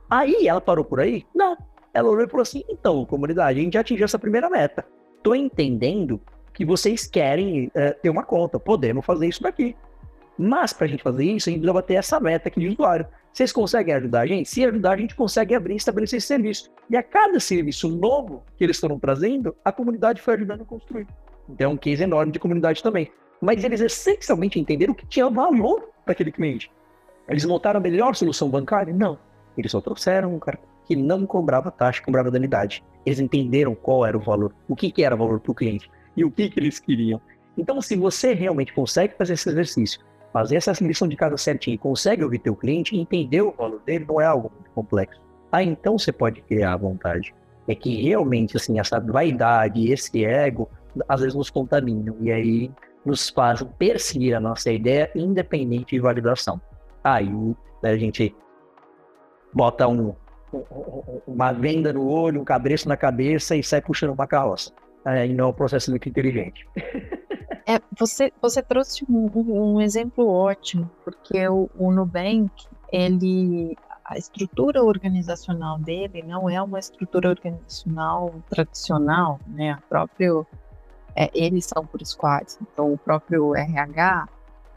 Aí 0.08 0.48
ela 0.48 0.60
parou 0.60 0.84
por 0.84 1.00
aí? 1.00 1.24
Não. 1.34 1.56
Ela 1.92 2.08
olhou 2.08 2.24
e 2.24 2.28
falou 2.28 2.42
assim: 2.42 2.64
então, 2.68 3.04
comunidade, 3.04 3.60
a 3.60 3.62
gente 3.62 3.74
já 3.74 3.80
atingiu 3.80 4.04
essa 4.04 4.18
primeira 4.18 4.48
meta. 4.48 4.84
Tô 5.22 5.34
entendendo 5.34 6.20
que 6.52 6.64
vocês 6.64 7.06
querem 7.06 7.70
é, 7.74 7.92
ter 7.92 8.10
uma 8.10 8.24
conta, 8.24 8.58
podemos 8.58 9.04
fazer 9.04 9.28
isso 9.28 9.42
daqui. 9.42 9.76
Mas 10.36 10.72
para 10.72 10.86
a 10.86 10.88
gente 10.88 11.02
fazer 11.02 11.24
isso, 11.24 11.48
a 11.48 11.52
gente 11.52 11.60
precisa 11.60 11.82
ter 11.82 11.94
essa 11.94 12.18
meta 12.18 12.48
aqui 12.48 12.60
de 12.60 12.68
usuário. 12.68 13.06
Vocês 13.32 13.52
conseguem 13.52 13.94
ajudar 13.94 14.22
a 14.22 14.26
gente? 14.26 14.48
Se 14.48 14.64
ajudar, 14.64 14.92
a 14.92 14.96
gente 14.96 15.14
consegue 15.14 15.54
abrir 15.54 15.74
e 15.74 15.76
estabelecer 15.76 16.18
esse 16.18 16.26
serviço. 16.26 16.70
E 16.88 16.96
a 16.96 17.02
cada 17.02 17.38
serviço 17.38 17.88
novo 17.88 18.42
que 18.56 18.64
eles 18.64 18.78
foram 18.78 18.98
trazendo, 18.98 19.54
a 19.64 19.70
comunidade 19.70 20.20
foi 20.20 20.34
ajudando 20.34 20.62
a 20.62 20.64
construir. 20.64 21.06
Então 21.48 21.70
é 21.70 21.74
um 21.74 21.76
case 21.76 22.02
enorme 22.02 22.32
de 22.32 22.38
comunidade 22.38 22.82
também. 22.82 23.10
Mas 23.40 23.64
eles 23.64 23.80
essencialmente 23.80 24.58
entenderam 24.58 24.92
que 24.92 25.06
tinha 25.06 25.28
valor 25.30 25.90
para 26.04 26.12
aquele 26.12 26.32
cliente. 26.32 26.70
Eles 27.28 27.44
montaram 27.44 27.78
a 27.78 27.82
melhor 27.82 28.14
solução 28.14 28.50
bancária? 28.50 28.92
Não. 28.92 29.18
Eles 29.56 29.70
só 29.70 29.80
trouxeram 29.80 30.34
um 30.34 30.38
cara 30.38 30.58
que 30.84 30.96
não 30.96 31.24
cobrava 31.24 31.70
taxa, 31.70 32.02
cobrava 32.02 32.30
danidade. 32.30 32.82
Eles 33.06 33.20
entenderam 33.20 33.74
qual 33.74 34.04
era 34.04 34.16
o 34.16 34.20
valor, 34.20 34.52
o 34.68 34.74
que, 34.74 34.90
que 34.90 35.04
era 35.04 35.14
valor 35.14 35.38
para 35.40 35.52
o 35.52 35.54
cliente 35.54 35.90
e 36.16 36.24
o 36.24 36.30
que, 36.30 36.50
que 36.50 36.58
eles 36.58 36.78
queriam. 36.78 37.20
Então, 37.56 37.80
se 37.80 37.96
você 37.96 38.34
realmente 38.34 38.72
consegue 38.72 39.14
fazer 39.16 39.34
esse 39.34 39.48
exercício, 39.48 40.00
fazer 40.32 40.56
essa 40.56 40.72
lição 40.84 41.08
de 41.08 41.16
casa 41.16 41.36
certinho 41.36 41.78
consegue 41.78 42.22
ouvir 42.22 42.38
teu 42.38 42.54
cliente, 42.54 42.96
entender 42.96 43.42
o 43.42 43.52
valor 43.52 43.80
dele, 43.84 44.04
não 44.08 44.20
é 44.20 44.26
algo 44.26 44.50
muito 44.54 44.70
complexo. 44.70 45.20
Ah, 45.50 45.62
então 45.62 45.98
você 45.98 46.12
pode 46.12 46.40
criar 46.42 46.74
à 46.74 46.76
vontade. 46.76 47.34
é 47.68 47.74
que 47.74 48.02
realmente, 48.02 48.56
assim, 48.56 48.80
essa 48.80 48.98
vaidade, 48.98 49.90
esse 49.92 50.24
ego, 50.24 50.68
às 51.08 51.20
vezes 51.20 51.34
nos 51.34 51.50
contaminam. 51.50 52.16
E 52.20 52.30
aí 52.32 52.70
nos 53.04 53.30
fazem 53.30 53.68
perseguir 53.78 54.34
a 54.34 54.40
nossa 54.40 54.70
ideia 54.70 55.10
independente 55.14 55.94
de 55.94 56.00
validação. 56.00 56.60
Aí 57.02 57.30
né, 57.82 57.90
a 57.90 57.96
gente 57.96 58.34
bota 59.52 59.86
um, 59.88 60.14
uma 61.26 61.52
venda 61.52 61.92
no 61.92 62.08
olho, 62.08 62.40
um 62.40 62.44
cabreço 62.44 62.88
na 62.88 62.96
cabeça 62.96 63.56
e 63.56 63.62
sai 63.62 63.80
puxando 63.80 64.12
uma 64.12 64.26
carroça. 64.26 64.72
Aí 65.04 65.32
não 65.32 65.46
é 65.46 65.48
um 65.48 65.52
processo 65.52 65.90
muito 65.90 66.08
inteligente. 66.08 66.66
É, 67.66 67.80
você, 67.98 68.32
você 68.40 68.62
trouxe 68.62 69.04
um, 69.08 69.30
um 69.34 69.80
exemplo 69.80 70.28
ótimo, 70.28 70.90
porque 71.04 71.46
o, 71.48 71.70
o 71.76 71.92
Nubank, 71.92 72.50
ele, 72.92 73.76
a 74.04 74.16
estrutura 74.18 74.82
organizacional 74.82 75.78
dele 75.78 76.22
não 76.22 76.48
é 76.48 76.60
uma 76.60 76.78
estrutura 76.78 77.28
organizacional 77.28 78.34
tradicional, 78.48 79.40
né? 79.46 79.78
Próprio, 79.88 80.46
é, 81.14 81.30
eles 81.34 81.66
são 81.66 81.84
por 81.86 82.04
squads, 82.04 82.58
então 82.60 82.92
o 82.92 82.98
próprio 82.98 83.54
RH 83.54 84.28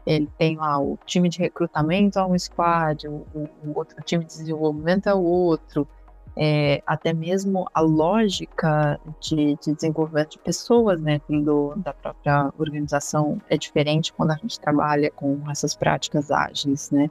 ele 0.06 0.28
tem 0.36 0.56
lá 0.56 0.78
o 0.78 0.98
time 1.06 1.28
de 1.28 1.38
recrutamento 1.38 2.18
é 2.18 2.24
um 2.24 2.38
squad, 2.38 3.08
o, 3.08 3.24
o 3.34 3.72
outro 3.74 3.96
time 4.02 4.24
de 4.24 4.36
desenvolvimento 4.36 5.08
é 5.08 5.14
o 5.14 5.22
outro, 5.22 5.88
é, 6.36 6.82
até 6.86 7.12
mesmo 7.12 7.68
a 7.72 7.80
lógica 7.80 9.00
de, 9.20 9.56
de, 9.56 9.72
desenvolvimento 9.74 10.30
de 10.30 10.38
pessoas 10.38 11.00
dentro 11.00 11.40
do, 11.42 11.74
da 11.76 11.92
própria 11.92 12.52
organização 12.58 13.40
é 13.48 13.56
diferente 13.56 14.12
quando 14.12 14.32
a 14.32 14.36
gente 14.36 14.58
trabalha 14.58 15.10
com 15.10 15.40
essas 15.48 15.76
práticas 15.76 16.30
ágeis, 16.30 16.90
né? 16.90 17.08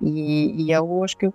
E, 0.00 0.64
e 0.64 0.70
eu 0.70 1.04
acho 1.04 1.16
que 1.16 1.26
eu 1.26 1.34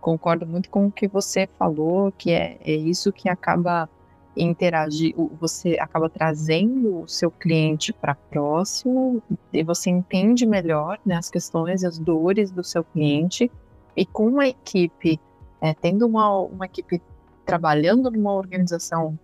concordo 0.00 0.46
muito 0.46 0.70
com 0.70 0.86
o 0.86 0.92
que 0.92 1.08
você 1.08 1.48
falou, 1.58 2.12
que 2.12 2.30
é, 2.30 2.58
é 2.60 2.72
isso 2.72 3.12
que 3.12 3.28
acaba 3.28 3.88
interagir, 4.36 5.14
você 5.40 5.76
acaba 5.80 6.08
trazendo 6.08 7.02
o 7.02 7.08
seu 7.08 7.30
cliente 7.30 7.92
para 7.92 8.14
próximo 8.14 9.20
e 9.52 9.64
você 9.64 9.90
entende 9.90 10.46
melhor 10.46 10.98
né, 11.04 11.16
as 11.16 11.28
questões 11.28 11.82
e 11.82 11.86
as 11.86 11.98
dores 11.98 12.52
do 12.52 12.62
seu 12.62 12.84
cliente 12.84 13.50
e 13.96 14.06
com 14.06 14.28
uma 14.28 14.46
equipe, 14.46 15.20
é, 15.60 15.74
tendo 15.74 16.06
uma, 16.06 16.30
uma 16.40 16.66
equipe 16.66 17.02
trabalhando 17.44 18.10
numa 18.10 18.32
organização 18.32 19.18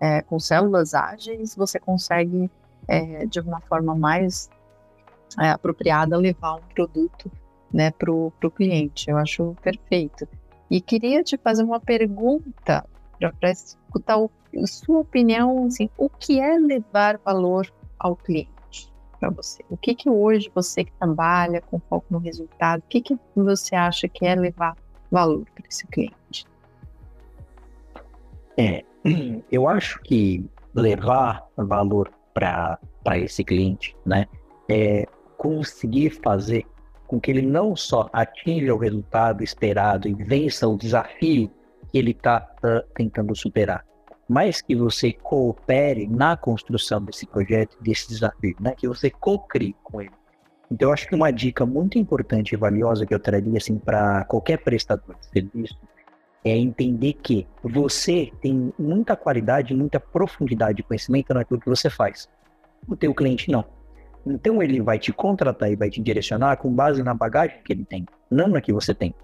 é, 0.00 0.22
com 0.22 0.38
células 0.38 0.94
ágeis, 0.94 1.54
você 1.54 1.78
consegue 1.78 2.50
é, 2.86 3.26
de 3.26 3.40
uma 3.40 3.60
forma 3.60 3.94
mais 3.94 4.48
é, 5.38 5.50
apropriada 5.50 6.16
levar 6.16 6.56
um 6.56 6.62
produto 6.74 7.30
né, 7.72 7.90
para 7.90 8.12
o 8.12 8.32
cliente. 8.54 9.10
Eu 9.10 9.18
acho 9.18 9.54
perfeito. 9.62 10.26
E 10.70 10.80
queria 10.80 11.22
te 11.22 11.36
fazer 11.36 11.62
uma 11.62 11.80
pergunta 11.80 12.84
para 13.40 13.50
escutar 13.50 14.18
o, 14.18 14.30
sua 14.66 15.00
opinião, 15.00 15.66
assim, 15.66 15.90
o 15.96 16.08
que 16.08 16.40
é 16.40 16.58
levar 16.58 17.18
valor 17.18 17.70
ao 17.98 18.16
cliente 18.16 18.92
para 19.18 19.30
você? 19.30 19.64
O 19.68 19.76
que 19.76 19.94
que 19.94 20.08
hoje 20.08 20.50
você 20.54 20.84
que 20.84 20.92
trabalha 20.92 21.60
com 21.60 21.80
foco 21.80 22.06
no 22.10 22.18
resultado, 22.18 22.80
o 22.80 22.88
que 22.88 23.00
que 23.00 23.18
você 23.34 23.74
acha 23.74 24.08
que 24.08 24.26
é 24.26 24.34
levar 24.34 24.76
valor 25.10 25.46
para 25.54 25.64
esse 25.68 25.86
cliente? 25.86 26.46
É, 28.56 28.84
eu 29.50 29.68
acho 29.68 30.00
que 30.02 30.44
levar 30.74 31.46
valor 31.56 32.10
para 32.34 32.78
esse 33.16 33.42
cliente, 33.42 33.96
né, 34.04 34.26
é 34.68 35.06
conseguir 35.36 36.10
fazer 36.10 36.64
com 37.06 37.18
que 37.18 37.30
ele 37.30 37.42
não 37.42 37.74
só 37.74 38.08
atinja 38.12 38.74
o 38.74 38.78
resultado 38.78 39.42
esperado 39.42 40.06
e 40.06 40.14
vença 40.14 40.68
o 40.68 40.76
desafio 40.76 41.50
que 41.90 41.98
ele 41.98 42.10
está 42.10 42.46
uh, 42.58 42.86
tentando 42.94 43.34
superar, 43.34 43.84
mas 44.28 44.60
que 44.60 44.76
você 44.76 45.12
coopere 45.12 46.06
na 46.06 46.36
construção 46.36 47.02
desse 47.02 47.26
projeto, 47.26 47.78
desse 47.80 48.08
desafio, 48.08 48.54
né? 48.60 48.74
que 48.76 48.86
você 48.86 49.08
co-crie 49.08 49.74
com 49.82 50.02
ele. 50.02 50.17
Então, 50.70 50.88
eu 50.88 50.92
acho 50.92 51.08
que 51.08 51.14
uma 51.14 51.30
dica 51.30 51.64
muito 51.64 51.98
importante 51.98 52.52
e 52.52 52.56
valiosa 52.56 53.06
que 53.06 53.14
eu 53.14 53.20
traria 53.20 53.56
assim, 53.56 53.78
para 53.78 54.24
qualquer 54.24 54.58
prestador 54.58 55.16
de 55.16 55.26
serviço 55.26 55.78
é 56.44 56.56
entender 56.56 57.14
que 57.14 57.46
você 57.62 58.30
tem 58.40 58.72
muita 58.78 59.16
qualidade, 59.16 59.74
muita 59.74 59.98
profundidade 59.98 60.76
de 60.76 60.82
conhecimento 60.82 61.34
naquilo 61.34 61.60
que 61.60 61.68
você 61.68 61.90
faz. 61.90 62.28
O 62.86 62.96
teu 62.96 63.14
cliente 63.14 63.50
não. 63.50 63.64
Então 64.26 64.62
ele 64.62 64.80
vai 64.80 64.98
te 64.98 65.12
contratar 65.12 65.70
e 65.70 65.76
vai 65.76 65.90
te 65.90 66.00
direcionar 66.00 66.56
com 66.56 66.72
base 66.72 67.02
na 67.02 67.14
bagagem 67.14 67.60
que 67.64 67.72
ele 67.72 67.84
tem, 67.84 68.06
não 68.30 68.48
na 68.48 68.60
que 68.60 68.72
você 68.72 68.94
tem. 68.94 69.14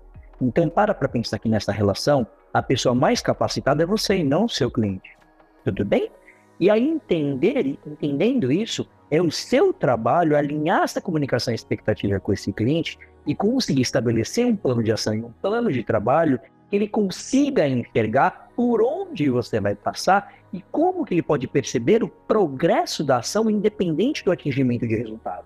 Então 0.40 0.68
para 0.68 0.94
para 0.94 1.08
pensar 1.08 1.38
que 1.38 1.48
nessa 1.48 1.72
relação 1.72 2.26
a 2.52 2.62
pessoa 2.62 2.94
mais 2.94 3.20
capacitada 3.20 3.82
é 3.82 3.86
você 3.86 4.18
e 4.18 4.24
não 4.24 4.44
o 4.44 4.48
seu 4.48 4.70
cliente. 4.70 5.16
Tudo 5.64 5.84
bem? 5.84 6.10
E 6.58 6.70
aí 6.70 6.88
entender, 6.88 7.78
entendendo 7.86 8.52
isso, 8.52 8.88
é 9.10 9.20
o 9.20 9.30
seu 9.30 9.72
trabalho 9.72 10.36
alinhar 10.36 10.82
essa 10.82 11.00
comunicação 11.00 11.52
expectativa 11.52 12.18
com 12.20 12.32
esse 12.32 12.52
cliente 12.52 12.98
e 13.26 13.34
conseguir 13.34 13.82
estabelecer 13.82 14.46
um 14.46 14.56
plano 14.56 14.82
de 14.82 14.92
ação 14.92 15.14
e 15.14 15.22
um 15.22 15.32
plano 15.42 15.72
de 15.72 15.82
trabalho 15.82 16.38
que 16.70 16.76
ele 16.76 16.88
consiga 16.88 17.66
enxergar 17.66 18.50
por 18.56 18.82
onde 18.82 19.28
você 19.30 19.60
vai 19.60 19.74
passar 19.74 20.32
e 20.52 20.62
como 20.70 21.04
que 21.04 21.14
ele 21.14 21.22
pode 21.22 21.46
perceber 21.48 22.02
o 22.02 22.08
progresso 22.08 23.02
da 23.02 23.18
ação 23.18 23.50
independente 23.50 24.24
do 24.24 24.30
atingimento 24.30 24.86
de 24.86 24.94
resultado. 24.94 25.44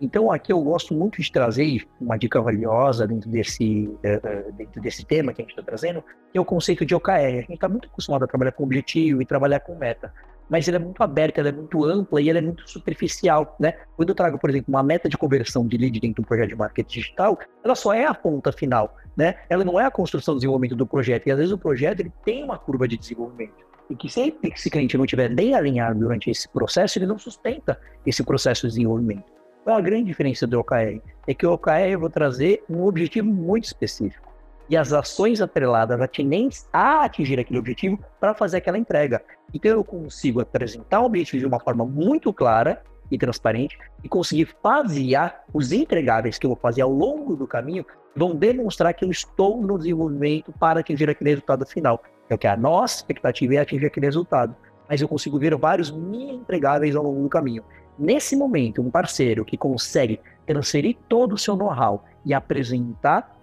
Então, 0.00 0.30
aqui 0.30 0.52
eu 0.52 0.60
gosto 0.60 0.92
muito 0.92 1.22
de 1.22 1.32
trazer 1.32 1.86
uma 2.00 2.16
dica 2.18 2.40
valiosa 2.40 3.06
dentro 3.06 3.30
desse, 3.30 3.86
uh, 3.86 4.52
dentro 4.52 4.82
desse 4.82 5.04
tema 5.04 5.32
que 5.32 5.40
a 5.40 5.44
gente 5.44 5.52
está 5.52 5.62
trazendo, 5.62 6.04
que 6.30 6.36
é 6.36 6.40
o 6.40 6.44
conceito 6.44 6.84
de 6.84 6.94
OKR. 6.94 7.12
A 7.12 7.40
gente 7.40 7.54
está 7.54 7.68
muito 7.68 7.88
acostumado 7.88 8.24
a 8.24 8.26
trabalhar 8.26 8.52
com 8.52 8.64
objetivo 8.64 9.22
e 9.22 9.26
trabalhar 9.26 9.60
com 9.60 9.74
meta, 9.76 10.12
mas 10.48 10.68
ele 10.68 10.76
é 10.76 10.80
muito 10.80 11.02
aberto, 11.02 11.38
ela 11.38 11.48
é 11.48 11.52
muito 11.52 11.84
ampla 11.84 12.20
e 12.20 12.28
ela 12.28 12.38
é 12.38 12.42
muito 12.42 12.68
superficial, 12.68 13.56
né? 13.58 13.74
Quando 13.96 14.10
eu 14.10 14.14
trago, 14.14 14.38
por 14.38 14.50
exemplo, 14.50 14.66
uma 14.68 14.82
meta 14.82 15.08
de 15.08 15.16
conversão 15.16 15.66
de 15.66 15.76
lead 15.76 16.00
dentro 16.00 16.22
do 16.22 16.26
projeto 16.26 16.48
de 16.48 16.56
marketing 16.56 17.00
digital, 17.00 17.38
ela 17.62 17.74
só 17.74 17.92
é 17.92 18.04
a 18.04 18.14
ponta 18.14 18.52
final, 18.52 18.96
né? 19.16 19.36
Ela 19.48 19.64
não 19.64 19.80
é 19.80 19.86
a 19.86 19.90
construção 19.90 20.34
e 20.34 20.38
desenvolvimento 20.38 20.76
do 20.76 20.86
projeto, 20.86 21.26
e 21.26 21.30
às 21.30 21.38
vezes 21.38 21.52
o 21.52 21.58
projeto 21.58 22.00
ele 22.00 22.12
tem 22.24 22.44
uma 22.44 22.58
curva 22.58 22.86
de 22.86 22.96
desenvolvimento. 22.96 23.64
E 23.90 23.94
que 23.94 24.08
que 24.08 24.48
esse 24.48 24.70
cliente 24.70 24.96
não 24.96 25.04
estiver 25.04 25.28
bem 25.28 25.54
alinhado 25.54 25.98
durante 25.98 26.30
esse 26.30 26.48
processo, 26.48 26.98
ele 26.98 27.06
não 27.06 27.18
sustenta 27.18 27.78
esse 28.06 28.22
processo 28.22 28.62
de 28.62 28.74
desenvolvimento. 28.74 29.24
Qual 29.62 29.76
a 29.76 29.80
grande 29.80 30.04
diferença 30.04 30.46
do 30.46 30.58
OKR? 30.60 31.00
É 31.26 31.34
que 31.34 31.46
o 31.46 31.52
OKR 31.52 31.90
eu 31.90 32.00
vou 32.00 32.10
trazer 32.10 32.62
um 32.68 32.82
objetivo 32.82 33.28
muito 33.28 33.64
específico 33.64 34.33
e 34.68 34.76
as 34.76 34.92
ações 34.92 35.40
atreladas 35.40 36.00
a 36.72 37.04
atingir 37.04 37.38
aquele 37.38 37.58
objetivo 37.58 37.98
para 38.18 38.34
fazer 38.34 38.58
aquela 38.58 38.78
entrega. 38.78 39.22
Então 39.52 39.70
eu 39.70 39.84
consigo 39.84 40.40
apresentar 40.40 41.00
o 41.00 41.04
objetivo 41.04 41.40
de 41.40 41.46
uma 41.46 41.60
forma 41.60 41.84
muito 41.84 42.32
clara 42.32 42.82
e 43.10 43.18
transparente 43.18 43.78
e 44.02 44.08
conseguir 44.08 44.54
fasear 44.62 45.44
os 45.52 45.72
entregáveis 45.72 46.38
que 46.38 46.46
eu 46.46 46.50
vou 46.50 46.58
fazer 46.58 46.82
ao 46.82 46.90
longo 46.90 47.36
do 47.36 47.46
caminho 47.46 47.84
vão 48.16 48.34
demonstrar 48.34 48.94
que 48.94 49.04
eu 49.04 49.10
estou 49.10 49.60
no 49.60 49.76
desenvolvimento 49.76 50.52
para 50.52 50.80
atingir 50.80 51.10
aquele 51.10 51.30
resultado 51.30 51.66
final. 51.66 52.02
É 52.28 52.34
o 52.34 52.38
que 52.38 52.46
a 52.46 52.56
nossa 52.56 52.96
expectativa 52.96 53.54
é 53.54 53.58
atingir 53.58 53.86
aquele 53.86 54.06
resultado. 54.06 54.54
Mas 54.88 55.00
eu 55.00 55.08
consigo 55.08 55.38
ver 55.38 55.56
vários 55.56 55.90
mini 55.90 56.34
entregáveis 56.34 56.94
ao 56.94 57.02
longo 57.02 57.22
do 57.22 57.28
caminho. 57.28 57.64
Nesse 57.98 58.36
momento, 58.36 58.82
um 58.82 58.90
parceiro 58.90 59.44
que 59.44 59.56
consegue 59.56 60.20
transferir 60.46 60.96
todo 61.08 61.34
o 61.34 61.38
seu 61.38 61.56
know-how 61.56 62.04
e 62.24 62.34
apresentar 62.34 63.33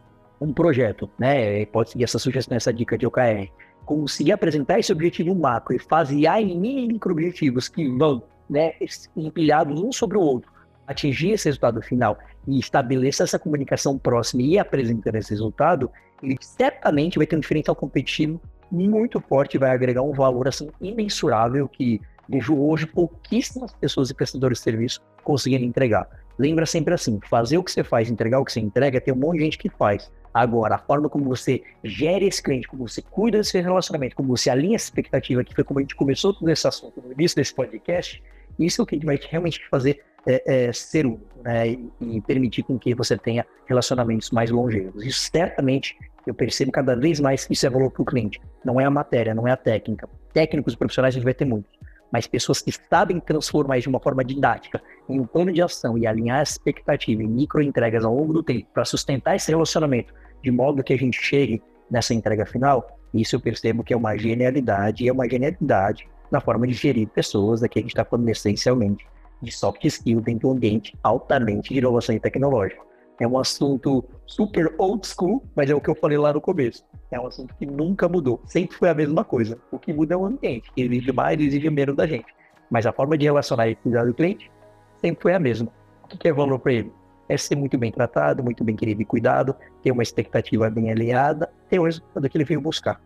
um 0.42 0.52
projeto, 0.52 1.08
né? 1.20 1.66
Pode 1.68 1.92
seguir 1.92 2.04
essa 2.04 2.18
sugestão, 2.18 2.58
essa 2.58 2.74
dica 2.74 2.98
de 2.98 3.06
OKR. 3.06 3.48
Conseguir 3.86 4.32
apresentar 4.32 4.80
esse 4.80 4.92
objetivo 4.92 5.36
macro 5.36 5.76
e 5.76 5.80
fasear 5.80 6.42
em 6.42 6.60
micro-objetivos 6.60 7.70
que 7.70 7.88
vão 7.96 8.24
né, 8.50 8.74
empilhados 9.16 9.80
um 9.80 9.92
sobre 9.92 10.18
o 10.18 10.22
outro, 10.22 10.52
atingir 10.88 11.32
esse 11.32 11.46
resultado 11.46 11.82
final 11.82 12.18
e 12.48 12.60
estabelecer 12.60 13.24
essa 13.24 13.40
comunicação 13.40 13.98
próxima 13.98 14.42
e 14.42 14.58
apresentar 14.58 15.16
esse 15.16 15.30
resultado, 15.30 15.90
ele 16.22 16.38
certamente 16.42 17.18
vai 17.18 17.28
ter 17.28 17.38
um 17.38 17.40
diferencial 17.40 17.76
competitivo 17.76 18.42
muito 18.72 19.22
forte, 19.22 19.58
vai 19.58 19.72
agregar 19.72 20.02
um 20.02 20.14
valor 20.14 20.48
assim 20.48 20.70
imensurável 20.82 21.68
que 21.68 22.02
vejo 22.28 22.58
hoje 22.58 22.88
pouquíssimas 22.88 23.74
pessoas 23.74 24.10
e 24.10 24.14
prestadores 24.14 24.58
de 24.58 24.64
serviço 24.64 25.02
conseguindo 25.24 25.66
entregar. 25.66 26.08
Lembra 26.38 26.66
sempre 26.66 26.94
assim, 26.94 27.20
fazer 27.30 27.58
o 27.58 27.64
que 27.64 27.72
você 27.72 27.84
faz, 27.84 28.10
entregar 28.10 28.40
o 28.40 28.46
que 28.46 28.52
você 28.52 28.60
entrega, 28.60 29.00
tem 29.02 29.14
um 29.14 29.18
monte 29.18 29.38
de 29.38 29.44
gente 29.44 29.58
que 29.58 29.70
faz. 29.70 30.12
Agora, 30.34 30.76
a 30.76 30.78
forma 30.78 31.10
como 31.10 31.26
você 31.26 31.62
gera 31.84 32.24
esse 32.24 32.42
cliente, 32.42 32.68
como 32.68 32.88
você 32.88 33.02
cuida 33.02 33.40
desse 33.40 33.60
relacionamento, 33.60 34.16
como 34.16 34.30
você 34.30 34.50
alinha 34.50 34.76
essa 34.76 34.86
expectativa, 34.86 35.44
que 35.44 35.54
foi 35.54 35.64
como 35.64 35.80
a 35.80 35.82
gente 35.82 35.96
começou 35.96 36.34
todo 36.34 36.50
esse 36.50 36.68
assunto 36.68 37.02
no 37.02 37.12
início 37.12 37.36
desse 37.36 37.54
podcast, 37.54 38.24
isso 38.58 38.82
é 38.82 38.84
o 38.84 38.86
que 38.86 39.06
vai 39.06 39.20
realmente 39.30 39.62
fazer 39.70 40.04
é, 40.26 40.68
é, 40.68 40.74
ser 40.74 41.06
único, 41.06 41.42
né? 41.44 41.70
E, 41.70 41.90
e 42.02 42.22
permitir 42.22 42.64
com 42.64 42.78
que 42.78 42.94
você 42.94 43.18
tenha 43.18 43.46
relacionamentos 43.66 44.30
mais 44.32 44.52
longevos. 44.52 45.04
Isso 45.04 45.30
certamente 45.32 45.98
eu 46.26 46.34
percebo 46.34 46.72
cada 46.72 46.96
vez 46.96 47.20
mais 47.20 47.46
que 47.46 47.54
isso 47.54 47.66
é 47.66 47.70
valor 47.70 47.92
para 47.92 48.04
o 48.04 48.06
cliente. 48.06 48.40
Não 48.64 48.80
é 48.80 48.86
a 48.86 48.90
matéria, 48.90 49.34
não 49.34 49.48
é 49.48 49.52
a 49.52 49.58
técnica. 49.58 50.08
Técnicos 50.32 50.74
e 50.74 50.78
profissionais 50.78 51.16
a 51.16 51.18
gente 51.18 51.24
vai 51.24 51.34
ter 51.34 51.46
muitos 51.46 51.82
mas 52.12 52.28
pessoas 52.28 52.62
que 52.62 52.72
sabem 52.72 53.20
transformar 53.20 53.78
isso 53.78 53.86
de 53.86 53.96
uma 53.96 54.00
forma 54.00 54.24
didática 54.24 54.82
em 55.08 55.20
um 55.20 55.26
plano 55.26 55.52
de 55.52 55.62
ação 55.62 55.98
e 55.98 56.06
alinhar 56.06 56.40
a 56.40 56.44
expectativa 56.44 57.24
em 57.24 57.28
micro 57.28 57.62
entregas 57.62 58.04
ao 58.04 58.14
longo 58.14 58.34
do 58.34 58.44
tempo 58.44 58.68
para 58.74 58.84
sustentar 58.84 59.36
esse 59.36 59.50
relacionamento 59.50 60.14
de 60.42 60.52
modo 60.52 60.84
que 60.84 60.94
a 60.94 60.98
gente 60.98 61.22
chegue 61.22 61.62
nessa 61.90 62.14
entrega 62.14 62.46
final, 62.46 62.98
Isso 63.14 63.36
eu 63.36 63.42
percebo 63.42 63.84
que 63.84 63.94
é 63.94 63.98
uma 63.98 64.16
genialidade, 64.16 65.04
e 65.04 65.10
é 65.10 65.12
uma 65.12 65.28
genialidade 65.30 66.08
na 66.32 66.40
forma 66.40 66.66
de 66.66 66.74
gerir 66.74 67.10
pessoas, 67.10 67.62
aqui 67.62 67.80
a 67.80 67.82
gente 67.82 67.92
está 67.92 68.06
falando 68.06 68.30
essencialmente 68.30 69.06
de 69.42 69.52
soft 69.52 69.84
skill 69.84 70.22
dentro 70.22 70.40
de 70.42 70.48
um 70.48 70.52
ambiente 70.52 70.98
altamente 71.04 71.74
de 71.74 71.80
inovação 71.80 72.16
e 72.16 72.20
tecnológica. 72.20 72.82
É 73.20 73.28
um 73.28 73.38
assunto 73.38 74.04
super 74.26 74.74
old 74.78 75.06
school, 75.06 75.44
mas 75.56 75.70
é 75.70 75.76
o 75.76 75.82
que 75.82 75.90
eu 75.90 75.96
falei 75.96 76.18
lá 76.18 76.34
no 76.34 76.40
começo. 76.40 76.84
É 77.12 77.20
um 77.20 77.28
assunto 77.28 77.54
que 77.56 77.66
nunca 77.66 78.08
mudou, 78.08 78.42
sempre 78.46 78.78
foi 78.78 78.90
a 78.90 78.94
mesma 78.94 79.26
coisa. 79.26 79.60
O 79.72 79.78
que 79.78 79.92
muda 79.92 80.14
é 80.14 80.18
o 80.18 80.26
ambiente, 80.26 80.72
exige 80.78 81.12
mais, 81.12 81.40
exige 81.40 81.70
menos 81.70 81.96
da 81.96 82.08
gente. 82.08 82.34
Mas 82.70 82.86
a 82.86 82.94
forma 82.94 83.18
de 83.18 83.26
relacionar 83.26 83.68
e 83.68 83.76
cuidar 83.76 84.06
do 84.06 84.14
cliente 84.14 84.50
sempre 84.98 85.22
foi 85.22 85.34
a 85.34 85.40
mesma. 85.40 85.72
O 86.04 86.18
que 86.18 86.28
é 86.28 86.34
valor 86.34 86.60
para 86.60 86.74
ele? 86.74 86.92
É 87.32 87.38
ser 87.38 87.56
muito 87.56 87.78
bem 87.78 87.94
tratado, 87.94 88.44
muito 88.44 88.62
bem 88.62 88.76
querido 88.76 89.02
e 89.02 89.06
cuidado, 89.06 89.56
ter 89.82 89.90
uma 89.90 90.04
expectativa 90.04 90.70
bem 90.70 90.92
alinhada, 90.92 91.50
ter 91.70 91.80
o 91.80 91.86
resultado 91.86 92.30
que 92.30 92.38
ele 92.38 92.44
veio 92.44 92.60
buscar. 92.60 93.00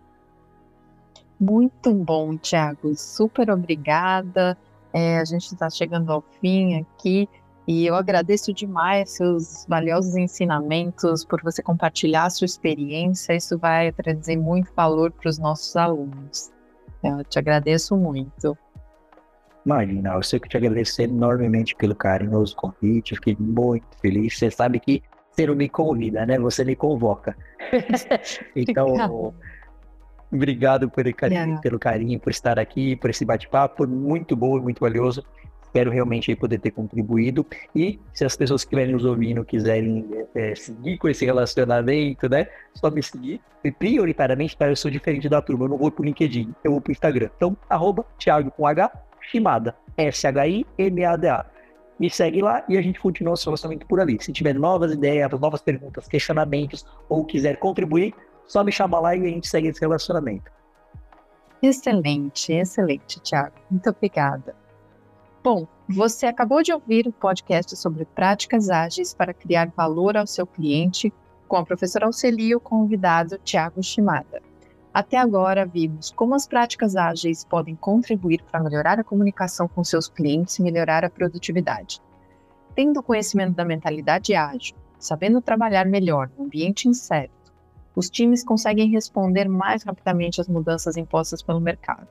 Muito 1.39 1.93
bom, 1.93 2.35
Thiago. 2.35 2.95
Super 2.95 3.51
obrigada. 3.51 4.57
É, 4.91 5.19
a 5.19 5.25
gente 5.25 5.53
está 5.53 5.69
chegando 5.69 6.11
ao 6.11 6.23
fim 6.41 6.79
aqui 6.79 7.29
e 7.67 7.85
eu 7.85 7.93
agradeço 7.93 8.51
demais 8.51 9.11
seus 9.11 9.63
valiosos 9.69 10.15
ensinamentos 10.15 11.23
por 11.23 11.43
você 11.43 11.61
compartilhar 11.61 12.25
a 12.25 12.29
sua 12.31 12.45
experiência. 12.45 13.35
Isso 13.35 13.59
vai 13.59 13.91
trazer 13.91 14.37
muito 14.37 14.73
valor 14.75 15.11
para 15.11 15.29
os 15.29 15.37
nossos 15.37 15.75
alunos. 15.75 16.51
Eu 17.03 17.23
te 17.23 17.37
agradeço 17.37 17.95
muito. 17.95 18.57
Imagina, 19.65 20.13
eu 20.13 20.23
sei 20.23 20.39
que 20.39 20.47
te 20.47 20.57
agradeço 20.57 21.01
enormemente 21.01 21.75
pelo 21.75 21.95
carinhoso 21.95 22.55
convite. 22.55 23.15
Fiquei 23.15 23.35
muito 23.39 23.87
feliz. 23.99 24.37
Você 24.37 24.51
sabe 24.51 24.79
que 24.79 25.01
você 25.31 25.47
não 25.47 25.55
me 25.55 25.67
convida, 25.67 26.25
né? 26.25 26.37
Você 26.39 26.63
me 26.63 26.75
convoca. 26.75 27.35
então. 28.55 29.33
Obrigado 30.31 30.89
por 30.89 31.11
carinho, 31.13 31.61
pelo 31.61 31.79
carinho, 31.79 32.19
por 32.19 32.29
estar 32.29 32.59
aqui, 32.59 32.95
por 32.95 33.09
esse 33.09 33.23
bate-papo. 33.23 33.77
Foi 33.77 33.87
muito 33.87 34.35
bom 34.35 34.57
e 34.57 34.61
muito 34.61 34.79
valioso. 34.79 35.23
Espero 35.63 35.91
realmente 35.91 36.35
poder 36.35 36.59
ter 36.59 36.71
contribuído. 36.71 37.45
E 37.75 37.99
se 38.13 38.23
as 38.23 38.35
pessoas 38.35 38.63
que 38.63 38.67
estiverem 38.67 38.93
nos 38.93 39.03
ouvindo 39.03 39.43
quiserem 39.43 40.05
é, 40.33 40.55
seguir 40.55 40.97
com 40.97 41.09
esse 41.09 41.25
relacionamento, 41.25 42.29
né? 42.29 42.47
Só 42.73 42.89
me 42.89 43.03
seguir. 43.03 43.41
E 43.63 43.71
prioritariamente, 43.71 44.57
tá? 44.57 44.67
Eu 44.67 44.75
sou 44.75 44.89
diferente 44.89 45.27
da 45.27 45.41
turma, 45.41 45.65
eu 45.65 45.69
não 45.69 45.77
vou 45.77 45.91
pro 45.91 46.03
LinkedIn, 46.03 46.53
eu 46.63 46.71
vou 46.71 46.81
pro 46.81 46.91
Instagram. 46.91 47.29
Então, 47.35 47.57
arroba 47.69 48.05
Thiago 48.17 48.51
com 48.51 48.65
H, 48.65 48.91
Shimada. 49.29 49.75
S-H-I-M-A-D-A. 49.97 51.45
Me 51.97 52.09
segue 52.09 52.41
lá 52.41 52.63
e 52.67 52.77
a 52.77 52.81
gente 52.81 52.99
continua 52.99 53.33
o 53.33 53.37
relacionamento 53.37 53.87
por 53.87 53.99
ali. 53.99 54.21
Se 54.21 54.33
tiver 54.33 54.53
novas 54.53 54.91
ideias, 54.91 55.31
novas 55.39 55.61
perguntas, 55.61 56.07
questionamentos 56.07 56.85
ou 57.07 57.23
quiser 57.23 57.57
contribuir, 57.57 58.13
só 58.45 58.63
me 58.63 58.71
chama 58.71 58.99
lá 58.99 59.15
e 59.15 59.21
a 59.21 59.29
gente 59.29 59.47
segue 59.47 59.69
esse 59.69 59.79
relacionamento. 59.79 60.51
Excelente, 61.61 62.51
excelente, 62.51 63.19
Tiago. 63.21 63.55
Muito 63.71 63.89
obrigada. 63.89 64.55
Bom, 65.41 65.67
você 65.87 66.25
acabou 66.25 66.61
de 66.61 66.73
ouvir 66.73 67.07
o 67.07 67.13
podcast 67.13 67.75
sobre 67.77 68.05
práticas 68.05 68.69
ágeis 68.69 69.13
para 69.13 69.33
criar 69.33 69.71
valor 69.75 70.17
ao 70.17 70.27
seu 70.27 70.45
cliente 70.45 71.13
com 71.47 71.57
a 71.57 71.65
professora 71.65 72.07
Auxili 72.07 72.47
e 72.47 72.55
o 72.55 72.59
convidado 72.59 73.37
Tiago 73.43 73.81
Shimada. 73.81 74.41
Até 74.95 75.17
agora, 75.17 75.65
vimos 75.65 76.09
como 76.11 76.35
as 76.35 76.47
práticas 76.47 76.95
ágeis 76.95 77.43
podem 77.43 77.75
contribuir 77.75 78.41
para 78.49 78.63
melhorar 78.63 78.97
a 78.97 79.03
comunicação 79.03 79.67
com 79.67 79.83
seus 79.83 80.07
clientes 80.07 80.57
e 80.57 80.63
melhorar 80.63 81.03
a 81.03 81.09
produtividade. 81.09 82.01
Tendo 82.73 83.03
conhecimento 83.03 83.53
da 83.53 83.65
mentalidade 83.65 84.33
ágil, 84.33 84.73
sabendo 84.97 85.41
trabalhar 85.41 85.85
melhor 85.85 86.29
no 86.37 86.45
ambiente 86.45 86.87
incerto, 86.87 87.51
os 87.93 88.09
times 88.09 88.41
conseguem 88.41 88.89
responder 88.89 89.49
mais 89.49 89.83
rapidamente 89.83 90.39
às 90.39 90.47
mudanças 90.47 90.95
impostas 90.95 91.43
pelo 91.43 91.59
mercado. 91.59 92.07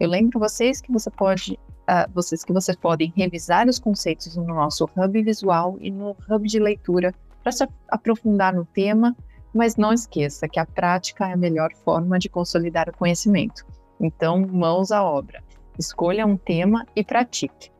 Eu 0.00 0.08
lembro 0.08 0.40
vocês 0.40 0.80
que 0.80 0.90
você 0.90 1.12
pode, 1.12 1.52
uh, 1.52 2.10
vocês 2.12 2.42
que 2.42 2.52
vocês 2.52 2.76
podem 2.76 3.12
revisar 3.16 3.68
os 3.68 3.78
conceitos 3.78 4.34
no 4.34 4.42
nosso 4.46 4.90
hub 4.96 5.22
visual 5.22 5.76
e 5.78 5.92
no 5.92 6.16
hub 6.28 6.48
de 6.48 6.58
leitura 6.58 7.14
para 7.40 7.52
se 7.52 7.64
aprofundar 7.88 8.52
no 8.52 8.64
tema, 8.64 9.16
mas 9.54 9.76
não 9.76 9.92
esqueça 9.92 10.48
que 10.48 10.58
a 10.58 10.66
prática 10.66 11.28
é 11.28 11.32
a 11.32 11.36
melhor 11.36 11.70
forma 11.84 12.18
de 12.18 12.28
consolidar 12.28 12.88
o 12.88 12.96
conhecimento. 12.96 13.64
Então, 14.00 14.40
mãos 14.40 14.90
à 14.90 15.02
obra. 15.02 15.42
Escolha 15.78 16.26
um 16.26 16.36
tema 16.36 16.84
e 16.94 17.04
pratique. 17.04 17.70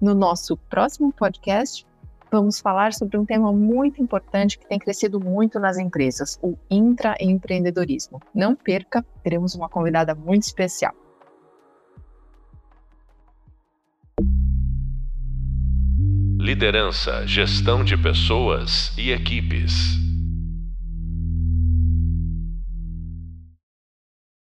No 0.00 0.14
nosso 0.14 0.56
próximo 0.56 1.12
podcast, 1.12 1.86
vamos 2.30 2.60
falar 2.60 2.92
sobre 2.92 3.16
um 3.16 3.24
tema 3.24 3.52
muito 3.52 4.02
importante 4.02 4.58
que 4.58 4.66
tem 4.66 4.78
crescido 4.78 5.18
muito 5.18 5.58
nas 5.58 5.78
empresas, 5.78 6.38
o 6.42 6.56
intraempreendedorismo. 6.70 8.20
Não 8.34 8.54
perca, 8.54 9.04
teremos 9.22 9.54
uma 9.54 9.68
convidada 9.68 10.14
muito 10.14 10.42
especial. 10.42 10.94
Liderança, 16.38 17.24
gestão 17.26 17.84
de 17.84 17.96
pessoas 17.96 18.92
e 18.98 19.12
equipes. 19.12 20.11